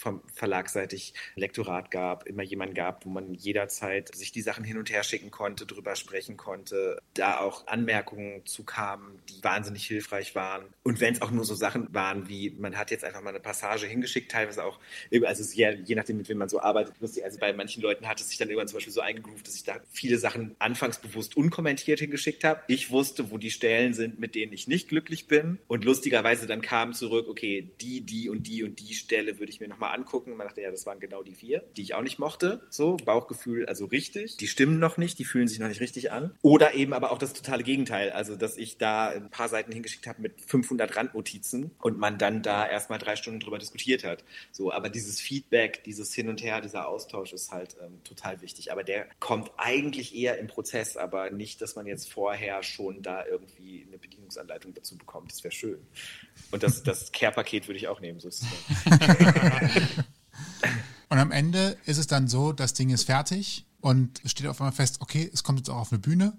vom 0.00 0.22
verlagseitig 0.32 1.12
Lektorat 1.34 1.90
gab, 1.90 2.26
immer 2.26 2.42
jemanden 2.42 2.74
gab, 2.74 3.04
wo 3.04 3.10
man 3.10 3.34
jederzeit 3.34 4.14
sich 4.14 4.32
die 4.32 4.40
Sachen 4.40 4.64
hin 4.64 4.78
und 4.78 4.90
her 4.90 5.02
schicken 5.02 5.30
konnte, 5.30 5.66
drüber 5.66 5.94
sprechen 5.94 6.38
konnte, 6.38 6.98
da 7.12 7.38
auch 7.38 7.66
Anmerkungen 7.66 8.46
zu 8.46 8.64
kamen, 8.64 9.20
die 9.28 9.44
wahnsinnig 9.44 9.86
hilfreich 9.86 10.34
waren. 10.34 10.64
Und 10.82 11.00
wenn 11.00 11.12
es 11.12 11.20
auch 11.20 11.30
nur 11.30 11.44
so 11.44 11.54
Sachen 11.54 11.92
waren 11.92 12.28
wie, 12.28 12.50
man 12.58 12.78
hat 12.78 12.90
jetzt 12.90 13.04
einfach 13.04 13.20
mal 13.20 13.30
eine 13.30 13.40
Passage 13.40 13.86
hingeschickt, 13.86 14.30
teilweise 14.30 14.64
auch, 14.64 14.80
also 15.26 15.54
je, 15.54 15.78
je 15.84 15.94
nachdem, 15.94 16.16
mit 16.16 16.28
wem 16.30 16.38
man 16.38 16.48
so 16.48 16.60
arbeitet, 16.60 16.94
lustig, 17.00 17.24
also 17.24 17.38
bei 17.38 17.52
manchen 17.52 17.82
Leuten 17.82 18.08
hat 18.08 18.20
es 18.20 18.30
sich 18.30 18.38
dann 18.38 18.48
irgendwann 18.48 18.68
zum 18.68 18.78
Beispiel 18.78 18.94
so 18.94 19.02
eingegroovt, 19.02 19.46
dass 19.46 19.54
ich 19.54 19.64
da 19.64 19.80
viele 19.90 20.16
Sachen 20.16 20.56
anfangs 20.58 20.98
bewusst 20.98 21.36
unkommentiert 21.36 22.00
hingeschickt 22.00 22.42
habe. 22.42 22.62
Ich 22.68 22.90
wusste, 22.90 23.30
wo 23.30 23.36
die 23.36 23.50
Stellen 23.50 23.92
sind, 23.92 24.18
mit 24.18 24.34
denen 24.34 24.54
ich 24.54 24.66
nicht 24.66 24.88
glücklich 24.88 25.26
bin. 25.26 25.58
Und 25.68 25.84
lustigerweise 25.84 26.46
dann 26.46 26.62
kam 26.62 26.94
zurück, 26.94 27.28
okay, 27.28 27.70
die, 27.82 28.00
die 28.00 28.30
und 28.30 28.46
die 28.46 28.62
und 28.62 28.80
die 28.80 28.94
Stelle 28.94 29.38
würde 29.38 29.52
ich 29.52 29.60
mir 29.60 29.68
nochmal 29.68 29.89
nochmal 29.90 29.98
angucken. 29.98 30.36
Man 30.36 30.46
dachte, 30.46 30.60
ja, 30.60 30.70
das 30.70 30.86
waren 30.86 31.00
genau 31.00 31.22
die 31.22 31.34
vier, 31.34 31.62
die 31.76 31.82
ich 31.82 31.94
auch 31.94 32.02
nicht 32.02 32.18
mochte. 32.18 32.62
So, 32.70 32.96
Bauchgefühl, 32.96 33.66
also 33.66 33.86
richtig. 33.86 34.36
Die 34.36 34.48
stimmen 34.48 34.78
noch 34.78 34.96
nicht, 34.96 35.18
die 35.18 35.24
fühlen 35.24 35.48
sich 35.48 35.58
noch 35.58 35.68
nicht 35.68 35.80
richtig 35.80 36.12
an. 36.12 36.34
Oder 36.42 36.74
eben 36.74 36.92
aber 36.92 37.12
auch 37.12 37.18
das 37.18 37.32
totale 37.32 37.62
Gegenteil. 37.62 38.10
Also, 38.10 38.36
dass 38.36 38.56
ich 38.56 38.78
da 38.78 39.08
ein 39.08 39.30
paar 39.30 39.48
Seiten 39.48 39.72
hingeschickt 39.72 40.06
habe 40.06 40.22
mit 40.22 40.40
500 40.40 40.96
Randnotizen 40.96 41.72
und 41.80 41.98
man 41.98 42.18
dann 42.18 42.42
da 42.42 42.66
erstmal 42.66 42.98
drei 42.98 43.16
Stunden 43.16 43.40
drüber 43.40 43.58
diskutiert 43.58 44.04
hat. 44.04 44.24
So, 44.52 44.72
aber 44.72 44.88
dieses 44.88 45.20
Feedback, 45.20 45.84
dieses 45.84 46.14
Hin 46.14 46.28
und 46.28 46.42
Her, 46.42 46.60
dieser 46.60 46.88
Austausch 46.88 47.32
ist 47.32 47.52
halt 47.52 47.76
ähm, 47.82 48.02
total 48.04 48.40
wichtig. 48.42 48.72
Aber 48.72 48.84
der 48.84 49.06
kommt 49.18 49.50
eigentlich 49.56 50.14
eher 50.14 50.38
im 50.38 50.46
Prozess, 50.46 50.96
aber 50.96 51.30
nicht, 51.30 51.60
dass 51.60 51.76
man 51.76 51.86
jetzt 51.86 52.10
vorher 52.10 52.62
schon 52.62 53.02
da 53.02 53.26
irgendwie 53.26 53.84
eine 53.86 53.98
Bedienungsanleitung 53.98 54.74
dazu 54.74 54.96
bekommt. 54.96 55.32
Das 55.32 55.44
wäre 55.44 55.52
schön. 55.52 55.78
Und 56.50 56.62
das, 56.62 56.82
das 56.82 57.12
Care-Paket 57.12 57.68
würde 57.68 57.78
ich 57.78 57.88
auch 57.88 58.00
nehmen, 58.00 58.20
sozusagen. 58.20 58.50
und 61.08 61.18
am 61.18 61.32
Ende 61.32 61.76
ist 61.86 61.98
es 61.98 62.06
dann 62.06 62.28
so, 62.28 62.52
das 62.52 62.74
Ding 62.74 62.90
ist 62.90 63.04
fertig 63.04 63.66
und 63.80 64.20
es 64.24 64.30
steht 64.30 64.46
auf 64.46 64.60
einmal 64.60 64.72
fest, 64.72 64.98
okay, 65.00 65.30
es 65.32 65.42
kommt 65.42 65.58
jetzt 65.58 65.68
auch 65.70 65.76
auf 65.76 65.92
eine 65.92 65.98
Bühne 65.98 66.36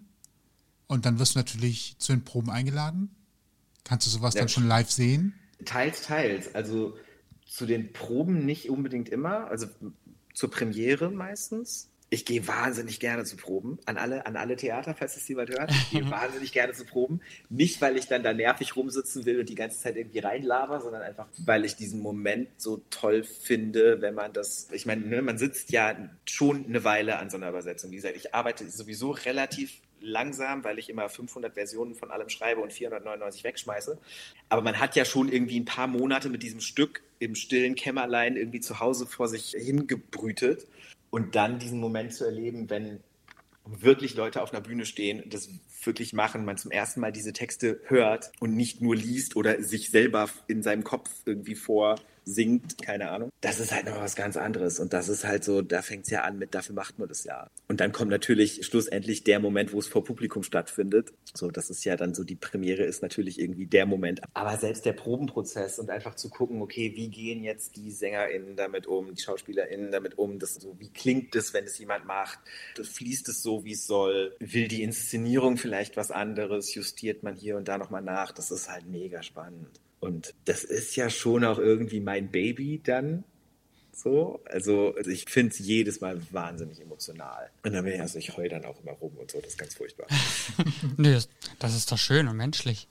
und 0.88 1.06
dann 1.06 1.20
wirst 1.20 1.36
du 1.36 1.40
natürlich 1.40 1.96
zu 2.00 2.12
den 2.12 2.24
Proben 2.24 2.50
eingeladen. 2.50 3.16
Kannst 3.84 4.08
du 4.08 4.12
sowas 4.12 4.34
ja, 4.34 4.42
dann 4.42 4.50
schon 4.50 4.68
live 4.68 4.92
sehen? 4.92 5.34
Teils, 5.66 6.04
teils. 6.04 6.54
Also 6.56 6.98
zu 7.46 7.66
den 7.66 7.94
Proben 7.94 8.46
nicht 8.46 8.70
unbedingt 8.70 9.10
immer, 9.10 9.48
also 9.48 9.68
zur 10.34 10.50
Premiere 10.50 11.12
meistens 11.12 11.91
ich 12.14 12.26
gehe 12.26 12.46
wahnsinnig 12.46 13.00
gerne 13.00 13.24
zu 13.24 13.38
Proben. 13.38 13.80
An 13.86 13.98
alle, 13.98 14.26
an 14.26 14.36
alle 14.36 14.58
Theater, 14.58 14.94
falls 14.94 15.16
es 15.16 15.26
jemand 15.30 15.50
hört. 15.50 15.72
Ich 15.72 15.92
gehe 15.92 16.12
wahnsinnig 16.12 16.52
gerne 16.52 16.74
zu 16.74 16.84
Proben. 16.84 17.22
Nicht, 17.50 17.80
weil 17.80 17.96
ich 17.96 18.08
dann 18.08 18.22
da 18.22 18.34
nervig 18.34 18.76
rumsitzen 18.76 19.26
will 19.26 19.40
und 19.40 19.48
die 19.48 19.56
ganze 19.56 19.80
Zeit 19.80 19.96
irgendwie 19.96 20.20
reinlaber, 20.20 20.82
sondern 20.82 21.04
einfach, 21.04 21.28
weil 21.46 21.64
ich 21.64 21.78
diesen 21.78 22.02
Moment 22.02 22.50
so 22.58 22.84
toll 22.90 23.24
finde, 23.24 24.02
wenn 24.02 24.14
man 24.14 24.34
das, 24.34 24.68
ich 24.74 24.86
meine, 24.86 25.06
ne, 25.06 25.22
man 25.22 25.38
sitzt 25.38 25.72
ja 25.72 25.96
schon 26.26 26.66
eine 26.66 26.84
Weile 26.84 27.18
an 27.18 27.30
so 27.30 27.38
einer 27.38 27.48
Übersetzung. 27.48 27.92
Wie 27.92 27.96
gesagt, 27.96 28.18
ich 28.18 28.36
arbeite 28.36 28.70
sowieso 28.70 29.12
relativ 29.12 29.80
langsam, 30.02 30.66
weil 30.66 30.80
ich 30.80 30.90
immer 30.90 31.08
500 31.08 31.54
Versionen 31.54 31.96
von 31.96 32.12
allem 32.12 32.28
schreibe 32.28 32.60
und 32.60 32.74
499 32.74 33.46
wegschmeiße. 33.46 33.98
Aber 34.50 34.62
man 34.62 34.80
hat 34.80 34.98
ja 34.98 35.06
schon 35.06 35.32
irgendwie 35.32 35.62
ein 35.62 35.66
paar 35.66 35.88
Monate 35.88 36.28
mit 36.28 36.44
diesem 36.44 36.60
Stück 36.60 37.04
im 37.20 37.36
stillen 37.36 37.76
Kämmerlein 37.76 38.36
irgendwie 38.36 38.60
zu 38.60 38.82
Hause 38.82 39.06
vor 39.06 39.30
sich 39.30 39.56
hingebrütet. 39.58 40.68
Und 41.12 41.36
dann 41.36 41.60
diesen 41.60 41.80
Moment 41.80 42.14
zu 42.14 42.26
erleben, 42.26 42.70
wenn 42.70 43.02
wirklich 43.66 44.16
Leute 44.16 44.42
auf 44.42 44.52
einer 44.52 44.62
Bühne 44.62 44.86
stehen, 44.86 45.30
das 45.30 45.50
wirklich 45.84 46.14
machen, 46.14 46.46
man 46.46 46.58
zum 46.58 46.72
ersten 46.72 47.00
Mal 47.00 47.12
diese 47.12 47.34
Texte 47.34 47.80
hört 47.86 48.32
und 48.40 48.56
nicht 48.56 48.82
nur 48.82 48.96
liest 48.96 49.36
oder 49.36 49.62
sich 49.62 49.92
selber 49.92 50.30
in 50.48 50.64
seinem 50.64 50.84
Kopf 50.84 51.10
irgendwie 51.26 51.56
vor 51.56 51.96
singt, 52.26 52.82
keine 52.82 53.10
Ahnung. 53.10 53.30
Das 53.42 53.60
ist 53.60 53.72
halt 53.72 53.86
noch 53.86 54.00
was 54.00 54.16
ganz 54.16 54.38
anderes. 54.38 54.80
Und 54.80 54.94
das 54.94 55.10
ist 55.10 55.26
halt 55.26 55.44
so, 55.44 55.62
da 55.62 55.82
fängt 55.82 56.06
es 56.06 56.12
ja 56.12 56.22
an 56.22 56.38
mit, 56.38 56.54
dafür 56.54 56.76
macht 56.76 57.00
man 57.00 57.08
das 57.08 57.24
ja. 57.24 57.48
Und 57.68 57.80
dann 57.80 57.92
kommt 57.92 58.12
natürlich 58.12 58.66
schlussendlich 58.66 59.24
der 59.24 59.40
Moment, 59.40 59.74
wo 59.74 59.80
es 59.80 59.88
vor 59.88 60.04
Publikum 60.04 60.44
stattfindet. 60.44 61.14
So, 61.34 61.50
das 61.50 61.70
ist 61.70 61.84
ja 61.84 61.96
dann 61.96 62.14
so, 62.14 62.24
die 62.24 62.36
Premiere 62.36 62.84
ist 62.84 63.02
natürlich 63.02 63.40
irgendwie 63.40 63.66
der 63.66 63.86
Moment. 63.86 64.22
Aber 64.34 64.58
selbst 64.58 64.86
der 64.86 64.94
Probenprozess 64.94 65.80
und 65.80 65.90
einfach 65.90 66.16
zu 66.16 66.30
gucken, 66.30 66.62
okay, 66.62 66.94
wie 66.96 67.10
gehen 67.10 67.44
jetzt 67.44 67.76
die 67.76 67.92
SängerInnen 67.92 68.56
damit 68.56 68.88
um, 68.88 69.14
die 69.14 69.22
SchauspielerInnen 69.22 69.92
damit 69.92 70.18
um, 70.18 70.40
das 70.40 70.56
so, 70.56 70.76
wie 70.80 70.90
klingt 70.90 71.36
es, 71.36 71.54
wenn 71.54 71.66
es 71.66 71.78
jemand 71.80 72.06
macht? 72.06 72.40
Fließt 72.82 73.30
es 73.30 73.42
so, 73.42 73.66
wie 73.66 73.74
es 73.74 73.88
soll? 73.88 74.36
Will 74.40 74.68
die 74.68 74.84
Inszenierung 74.84 75.58
vielleicht 75.58 75.98
was 75.98 76.12
anderes? 76.12 76.74
Justiert 76.76 77.24
man 77.24 77.36
hier 77.36 77.58
und 77.58 77.68
da 77.68 77.78
nochmal 77.78 78.02
nach? 78.02 78.32
Das 78.32 78.52
ist 78.52 78.70
halt 78.70 78.88
mega 78.88 79.24
spannend. 79.24 79.80
Und 80.02 80.34
das 80.46 80.64
ist 80.64 80.96
ja 80.96 81.10
schon 81.10 81.46
auch 81.46 81.60
irgendwie 81.60 82.02
mein 82.02 82.30
Baby 82.30 82.82
dann. 82.84 83.24
So, 83.94 84.40
also, 84.46 84.96
also 84.96 85.12
ich 85.12 85.26
finde 85.30 85.54
es 85.54 85.60
jedes 85.60 86.02
Mal 86.02 86.20
wahnsinnig 86.32 86.82
emotional. 86.82 87.52
Und 87.64 87.74
dann 87.74 87.84
bin 87.84 87.94
ich, 87.94 88.02
also 88.02 88.18
ich 88.18 88.36
heule 88.36 88.50
dann 88.50 88.66
auch 88.66 88.82
immer 88.82 88.94
rum 88.94 89.16
und 89.18 89.30
so, 89.30 89.40
das 89.40 89.52
ist 89.52 89.58
ganz 89.60 89.76
furchtbar. 89.76 90.08
nee, 90.98 91.20
das 91.60 91.76
ist 91.76 91.92
doch 91.92 92.00
schön 92.00 92.28
und 92.28 92.36
menschlich. 92.36 92.88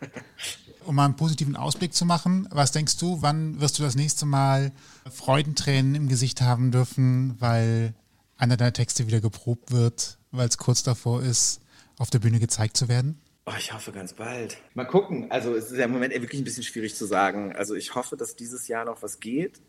um 0.84 0.94
mal 0.94 1.06
einen 1.06 1.16
positiven 1.16 1.56
Ausblick 1.56 1.94
zu 1.94 2.04
machen, 2.04 2.48
was 2.50 2.70
denkst 2.70 2.96
du, 2.98 3.22
wann 3.22 3.60
wirst 3.60 3.78
du 3.78 3.82
das 3.82 3.96
nächste 3.96 4.26
Mal 4.26 4.72
Freudentränen 5.10 5.94
im 5.96 6.08
Gesicht 6.08 6.42
haben 6.42 6.70
dürfen, 6.70 7.34
weil 7.40 7.94
einer 8.36 8.56
deiner 8.56 8.72
Texte 8.72 9.06
wieder 9.06 9.20
geprobt 9.20 9.72
wird, 9.72 10.18
weil 10.30 10.48
es 10.48 10.58
kurz 10.58 10.82
davor 10.82 11.22
ist, 11.22 11.60
auf 11.98 12.10
der 12.10 12.18
Bühne 12.20 12.38
gezeigt 12.38 12.76
zu 12.76 12.88
werden? 12.88 13.20
Oh, 13.44 13.52
ich 13.58 13.72
hoffe 13.72 13.90
ganz 13.90 14.12
bald. 14.12 14.58
Mal 14.74 14.84
gucken. 14.84 15.30
Also 15.30 15.54
es 15.54 15.72
ist 15.72 15.78
ja 15.78 15.86
im 15.86 15.90
Moment 15.90 16.14
wirklich 16.14 16.40
ein 16.40 16.44
bisschen 16.44 16.62
schwierig 16.62 16.94
zu 16.94 17.06
sagen. 17.06 17.54
Also 17.56 17.74
ich 17.74 17.94
hoffe, 17.94 18.16
dass 18.16 18.36
dieses 18.36 18.68
Jahr 18.68 18.84
noch 18.84 19.02
was 19.02 19.18
geht. 19.18 19.60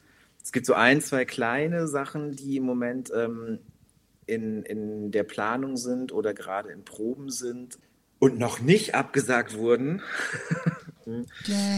Es 0.43 0.51
gibt 0.51 0.65
so 0.65 0.73
ein, 0.73 1.01
zwei 1.01 1.25
kleine 1.25 1.87
Sachen, 1.87 2.35
die 2.35 2.57
im 2.57 2.63
Moment 2.63 3.11
ähm, 3.15 3.59
in, 4.27 4.63
in 4.63 5.11
der 5.11 5.23
Planung 5.23 5.77
sind 5.77 6.11
oder 6.11 6.33
gerade 6.33 6.69
in 6.69 6.85
Proben 6.85 7.31
sind 7.31 7.79
und 8.19 8.37
noch 8.37 8.59
nicht 8.59 8.95
abgesagt 8.95 9.57
wurden. 9.57 10.01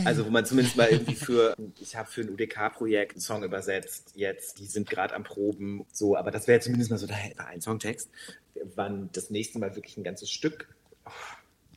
Also 0.06 0.26
wo 0.26 0.30
man 0.30 0.46
zumindest 0.46 0.78
mal 0.78 0.88
irgendwie 0.90 1.16
für, 1.16 1.56
ich 1.80 1.96
habe 1.96 2.08
für 2.08 2.22
ein 2.22 2.30
UDK-Projekt 2.30 3.14
einen 3.14 3.22
Song 3.22 3.44
übersetzt 3.44 4.12
jetzt, 4.14 4.60
die 4.60 4.68
sind 4.68 4.88
gerade 4.88 5.16
am 5.16 5.24
Proben, 5.24 5.84
so, 5.92 6.16
aber 6.16 6.30
das 6.30 6.48
wäre 6.48 6.60
zumindest 6.60 6.92
mal 6.92 6.98
so 6.98 7.08
ein 7.38 7.62
Songtext. 7.62 8.12
Wann 8.76 9.10
das 9.14 9.32
nächste 9.32 9.58
Mal 9.58 9.76
wirklich 9.76 9.98
ein 9.98 10.04
ganzes 10.04 10.30
Stück, 10.30 10.68
oh, 11.06 11.10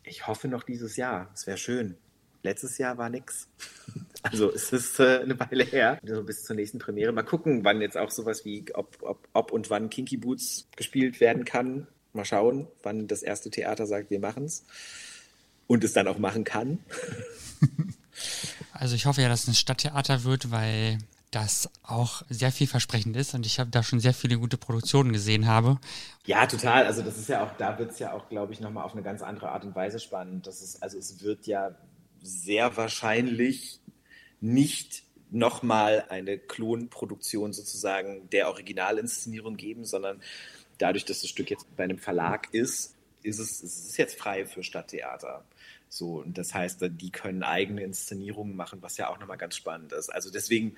ich 0.09 0.27
hoffe 0.27 0.49
noch 0.49 0.63
dieses 0.63 0.97
Jahr. 0.97 1.31
Es 1.35 1.47
wäre 1.47 1.59
schön. 1.59 1.97
Letztes 2.43 2.79
Jahr 2.79 2.99
war 2.99 3.11
nichts. 3.11 3.49
Also 4.21 4.53
es 4.53 4.73
ist 4.73 4.99
äh, 4.99 5.21
eine 5.21 5.39
Weile 5.39 5.63
her. 5.63 6.01
Also 6.03 6.25
bis 6.25 6.43
zur 6.43 6.57
nächsten 6.57 6.81
Premiere. 6.81 7.13
Mal 7.13 7.23
gucken, 7.23 7.63
wann 7.63 7.81
jetzt 7.81 7.97
auch 7.97 8.11
sowas 8.11 8.45
wie, 8.45 8.65
ob, 8.75 8.99
ob, 9.01 9.29
ob 9.33 9.53
und 9.53 9.71
wann 9.71 9.91
Kinky 9.91 10.17
Boots 10.17 10.67
gespielt 10.75 11.21
werden 11.21 11.45
kann. 11.45 11.87
Mal 12.13 12.25
schauen, 12.25 12.67
wann 12.83 13.07
das 13.07 13.23
erste 13.23 13.49
Theater 13.49 13.87
sagt, 13.87 14.11
wir 14.11 14.19
machen 14.19 14.45
es. 14.45 14.65
Und 15.69 15.85
es 15.85 15.93
dann 15.93 16.09
auch 16.09 16.19
machen 16.19 16.43
kann. 16.43 16.81
Also 18.73 18.95
ich 18.95 19.07
hoffe 19.07 19.23
ja, 19.23 19.29
dass 19.29 19.43
es 19.43 19.49
ein 19.49 19.55
Stadttheater 19.55 20.25
wird, 20.25 20.53
weil 20.53 20.99
das 21.31 21.69
auch 21.83 22.23
sehr 22.29 22.53
vielversprechend 22.53 23.17
ist 23.17 23.35
und 23.35 23.45
ich 23.45 23.59
habe 23.59 23.71
da 23.71 23.83
schon 23.83 24.01
sehr 24.01 24.15
viele 24.15 24.39
gute 24.39 24.57
Produktionen 24.57 25.13
gesehen 25.13 25.47
habe. 25.47 25.79
Ja, 26.25 26.47
total. 26.47 26.87
Also 26.87 27.03
das 27.03 27.19
ist 27.19 27.29
ja 27.29 27.45
auch, 27.45 27.53
da 27.59 27.79
wird 27.79 27.93
es 27.93 27.99
ja 27.99 28.13
auch, 28.13 28.29
glaube 28.29 28.53
ich, 28.53 28.61
nochmal 28.61 28.85
auf 28.85 28.93
eine 28.93 29.03
ganz 29.03 29.23
andere 29.23 29.51
Art 29.51 29.65
und 29.65 29.75
Weise 29.75 29.99
spannend. 29.99 30.47
Das 30.47 30.63
ist, 30.63 30.83
also 30.83 30.97
es 30.99 31.23
wird 31.23 31.47
ja 31.47 31.75
sehr 32.23 32.77
wahrscheinlich 32.77 33.81
nicht 34.41 35.05
nochmal 35.31 36.07
eine 36.09 36.39
Klonproduktion 36.39 37.53
sozusagen 37.53 38.31
der 38.31 38.49
Originalinszenierung 38.49 39.57
geben, 39.57 39.85
sondern 39.85 40.23
dadurch, 40.79 41.05
dass 41.05 41.21
das 41.21 41.29
Stück 41.29 41.51
jetzt 41.51 41.67
bei 41.77 41.85
einem 41.85 41.99
Verlag 41.99 42.49
ist, 42.53 42.95
ist 43.23 43.39
es, 43.39 43.63
es 43.63 43.87
ist 43.87 43.97
jetzt 43.99 44.19
frei 44.19 44.47
für 44.47 44.63
Stadttheater. 44.63 45.45
So, 45.89 46.21
und 46.21 46.37
das 46.37 46.55
heißt, 46.55 46.83
die 46.83 47.11
können 47.11 47.43
eigene 47.43 47.83
Inszenierungen 47.83 48.57
machen, 48.57 48.83
was 48.83 48.97
ja 48.97 49.09
auch 49.09 49.19
nochmal 49.19 49.39
ganz 49.39 49.57
spannend 49.57 49.93
ist. 49.93 50.11
Also 50.11 50.31
deswegen 50.31 50.77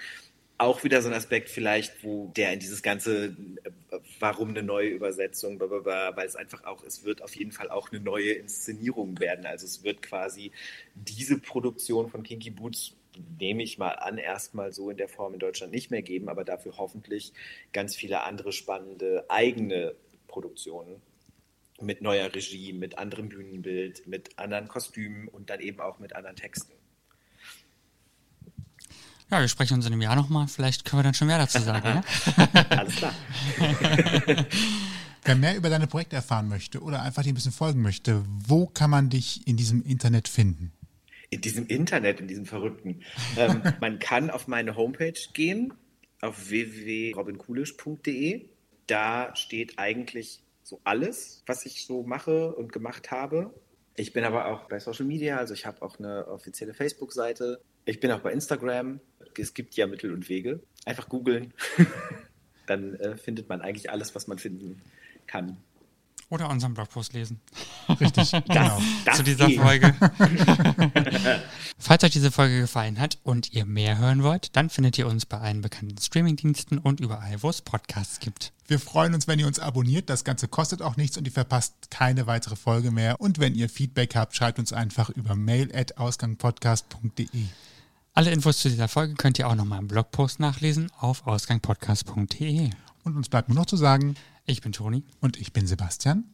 auch 0.61 0.85
wieder 0.85 1.01
so 1.01 1.09
ein 1.09 1.15
Aspekt 1.15 1.49
vielleicht, 1.49 2.05
wo 2.05 2.31
der 2.37 2.53
in 2.53 2.61
dieses 2.61 2.83
ganze, 2.83 3.35
warum 4.19 4.51
eine 4.51 4.63
neue 4.63 4.89
Übersetzung, 4.89 5.59
weil 5.59 6.27
es 6.27 6.37
einfach 6.37 6.65
auch, 6.65 6.85
es 6.85 7.05
wird 7.05 7.23
auf 7.23 7.35
jeden 7.35 7.53
Fall 7.53 7.71
auch 7.71 7.91
eine 7.91 8.01
neue 8.01 8.33
Inszenierung 8.33 9.19
werden. 9.19 9.47
Also 9.47 9.65
es 9.65 9.83
wird 9.85 10.03
quasi 10.03 10.53
diese 10.95 11.39
Produktion 11.39 12.11
von 12.11 12.23
Kinky 12.23 12.51
Boots 12.51 12.95
nehme 13.39 13.63
ich 13.63 13.79
mal 13.79 13.93
an, 13.93 14.19
erstmal 14.19 14.73
so 14.73 14.91
in 14.91 14.97
der 14.97 15.09
Form 15.09 15.33
in 15.33 15.41
Deutschland 15.41 15.73
nicht 15.73 15.91
mehr 15.91 16.03
geben, 16.03 16.29
aber 16.29 16.45
dafür 16.45 16.77
hoffentlich 16.77 17.33
ganz 17.73 17.97
viele 17.97 18.23
andere 18.23 18.53
spannende 18.53 19.25
eigene 19.29 19.95
Produktionen 20.29 21.03
mit 21.81 22.03
neuer 22.03 22.33
Regie, 22.35 22.73
mit 22.73 22.99
anderem 22.99 23.29
Bühnenbild, 23.31 24.07
mit 24.07 24.39
anderen 24.39 24.69
Kostümen 24.69 25.29
und 25.29 25.51
dann 25.51 25.61
eben 25.61 25.81
auch 25.81 25.99
mit 25.99 26.15
anderen 26.15 26.37
Texten. 26.37 26.80
Ja, 29.31 29.41
wir 29.41 29.49
sprechen 29.49 29.75
uns 29.75 29.87
in 29.87 29.93
einem 29.93 30.03
Jahr 30.03 30.17
nochmal. 30.17 30.49
Vielleicht 30.49 30.85
können 30.85 31.01
wir 31.01 31.05
dann 31.05 31.15
schon 31.15 31.29
mehr 31.29 31.39
dazu 31.39 31.61
sagen. 31.61 31.87
ja? 31.87 32.03
Alles 32.71 32.97
klar. 32.97 33.15
Wer 35.25 35.37
mehr 35.37 35.57
über 35.57 35.71
deine 35.71 35.87
Projekte 35.87 36.17
erfahren 36.17 36.49
möchte 36.49 36.81
oder 36.81 37.03
einfach 37.03 37.23
dir 37.23 37.29
ein 37.33 37.35
bisschen 37.35 37.53
folgen 37.53 37.81
möchte, 37.83 38.25
wo 38.27 38.67
kann 38.67 38.91
man 38.91 39.09
dich 39.09 39.47
in 39.47 39.57
diesem 39.57 39.85
Internet 39.85 40.27
finden? 40.27 40.73
In 41.29 41.43
diesem 41.43 41.67
Internet, 41.67 42.21
in 42.21 42.27
diesem 42.27 42.47
Verrückten. 42.47 43.03
ähm, 43.37 43.63
man 43.81 44.01
kann 44.01 44.31
auf 44.31 44.49
meine 44.49 44.75
Homepage 44.75 45.13
gehen, 45.33 45.75
auf 46.21 46.51
www.robinkulisch.de. 46.51 48.49
Da 48.89 49.37
steht 49.37 49.79
eigentlich 49.79 50.43
so 50.65 50.81
alles, 50.83 51.45
was 51.47 51.67
ich 51.67 51.87
so 51.87 52.03
mache 52.03 52.53
und 52.55 52.73
gemacht 52.73 53.13
habe. 53.13 53.55
Ich 53.95 54.13
bin 54.13 54.25
aber 54.25 54.47
auch 54.47 54.69
bei 54.69 54.81
Social 54.81 55.05
Media, 55.07 55.37
also 55.37 55.55
ich 55.55 55.67
habe 55.67 55.83
auch 55.83 55.99
eine 55.99 56.27
offizielle 56.27 56.75
Facebook-Seite. 56.75 57.61
Ich 57.85 58.01
bin 58.01 58.11
auch 58.11 58.21
bei 58.21 58.33
Instagram. 58.33 59.01
Es 59.39 59.55
gibt 59.55 59.77
ja 59.77 59.87
Mittel 59.87 60.13
und 60.13 60.29
Wege. 60.29 60.61
Einfach 60.85 61.09
googeln. 61.09 61.53
Dann 62.67 62.95
äh, 62.95 63.17
findet 63.17 63.49
man 63.49 63.61
eigentlich 63.61 63.91
alles, 63.91 64.15
was 64.15 64.27
man 64.27 64.39
finden 64.39 64.81
kann. 65.27 65.57
Oder 66.31 66.49
unseren 66.49 66.73
Blogpost 66.75 67.13
lesen. 67.13 67.41
Richtig, 68.01 68.31
genau. 68.49 68.81
Das 69.05 69.17
Zu 69.17 69.25
dieser 69.25 69.49
geht. 69.49 69.61
Folge. 69.61 69.93
Falls 71.77 72.05
euch 72.05 72.13
diese 72.13 72.31
Folge 72.31 72.61
gefallen 72.61 73.01
hat 73.01 73.19
und 73.25 73.53
ihr 73.53 73.65
mehr 73.65 73.99
hören 73.99 74.23
wollt, 74.23 74.55
dann 74.55 74.71
findet 74.71 74.97
ihr 74.97 75.09
uns 75.09 75.27
bei 75.27 75.39
allen 75.39 75.61
bekannten 75.61 75.99
Streamingdiensten 75.99 76.79
und 76.79 77.01
überall, 77.01 77.43
wo 77.43 77.51
es 77.51 77.63
Podcasts 77.63 78.21
gibt. 78.21 78.53
Wir 78.69 78.79
freuen 78.79 79.15
uns, 79.15 79.27
wenn 79.27 79.41
ihr 79.41 79.49
uns 79.49 79.59
abonniert. 79.59 80.09
Das 80.09 80.23
Ganze 80.23 80.47
kostet 80.47 80.83
auch 80.83 80.97
nichts 80.97 81.19
und 81.19 81.27
ihr 81.27 81.33
verpasst 81.33 81.91
keine 81.91 82.29
weitere 82.29 82.55
Folge 82.55 82.93
mehr. 82.93 83.21
Und 83.21 83.41
wenn 83.41 83.57
ihr 83.57 83.69
Feedback 83.69 84.15
habt, 84.15 84.37
schreibt 84.37 84.61
uns 84.61 84.73
einfach 84.73 85.11
über 85.11 85.35
mail.ausgangpodcast.de. 85.35 87.47
Alle 88.13 88.33
Infos 88.33 88.59
zu 88.59 88.69
dieser 88.69 88.89
Folge 88.89 89.15
könnt 89.15 89.39
ihr 89.39 89.49
auch 89.49 89.55
nochmal 89.55 89.79
im 89.79 89.89
Blogpost 89.89 90.41
nachlesen 90.41 90.91
auf 90.99 91.27
ausgangpodcast.de. 91.27 92.71
Und 93.05 93.17
uns 93.17 93.29
bleibt 93.29 93.49
nur 93.49 93.57
noch 93.57 93.67
zu 93.67 93.77
sagen, 93.77 94.15
Ich 94.47 94.61
bin 94.63 94.73
Toni. 94.73 95.05
und 95.21 95.39
ich 95.41 95.53
bin 95.53 95.67
Sebastian. 95.67 96.25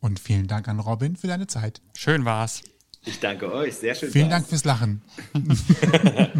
Und 0.00 0.18
vielen 0.20 0.46
Dank 0.46 0.68
an 0.68 0.80
Robin 0.80 1.16
für 1.16 1.26
deine 1.26 1.46
Zeit. 1.46 1.82
Schön 1.96 2.24
war's. 2.24 2.62
Ich 3.04 3.20
danke 3.20 3.52
euch. 3.52 3.76
Sehr 3.76 3.94
schön. 3.94 4.10
Vielen. 4.10 4.30
Dank 4.30 4.48
fürs 4.48 4.64
Lachen. 4.64 5.02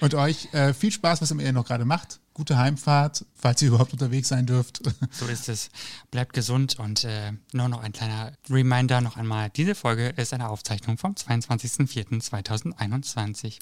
und 0.00 0.14
euch 0.14 0.52
äh, 0.52 0.74
viel 0.74 0.90
Spaß, 0.90 1.22
was 1.22 1.30
ihr 1.30 1.52
noch 1.52 1.66
gerade 1.66 1.84
macht. 1.84 2.18
Gute 2.34 2.58
Heimfahrt, 2.58 3.24
falls 3.34 3.62
ihr 3.62 3.68
überhaupt 3.68 3.92
unterwegs 3.92 4.26
sein 4.28 4.46
dürft. 4.46 4.80
So 5.10 5.26
ist 5.26 5.48
es. 5.48 5.70
Bleibt 6.10 6.32
gesund 6.32 6.78
und 6.78 7.04
äh, 7.04 7.32
nur 7.52 7.68
noch 7.68 7.82
ein 7.82 7.92
kleiner 7.92 8.32
Reminder 8.48 9.00
noch 9.00 9.16
einmal. 9.16 9.50
Diese 9.50 9.74
Folge 9.74 10.14
ist 10.16 10.32
eine 10.32 10.48
Aufzeichnung 10.48 10.96
vom 10.98 11.14
22.04.2021. 11.14 13.58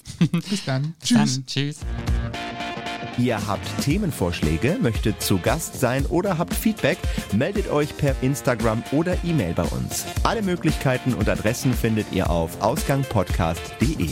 Bis 0.49 0.65
dann. 0.65 0.93
Bis 0.99 1.09
Tschüss. 1.09 1.35
dann. 1.35 1.45
Tschüss. 1.47 1.79
Ihr 3.17 3.47
habt 3.47 3.67
Themenvorschläge, 3.83 4.77
möchtet 4.79 5.21
zu 5.21 5.39
Gast 5.39 5.79
sein 5.79 6.05
oder 6.05 6.37
habt 6.37 6.53
Feedback, 6.53 6.99
meldet 7.33 7.69
euch 7.71 7.97
per 7.97 8.15
Instagram 8.21 8.83
oder 8.91 9.17
E-Mail 9.23 9.53
bei 9.53 9.63
uns. 9.63 10.05
Alle 10.23 10.43
Möglichkeiten 10.43 11.13
und 11.13 11.27
Adressen 11.27 11.73
findet 11.73 12.11
ihr 12.11 12.29
auf 12.29 12.61
ausgangpodcast.de. 12.61 14.09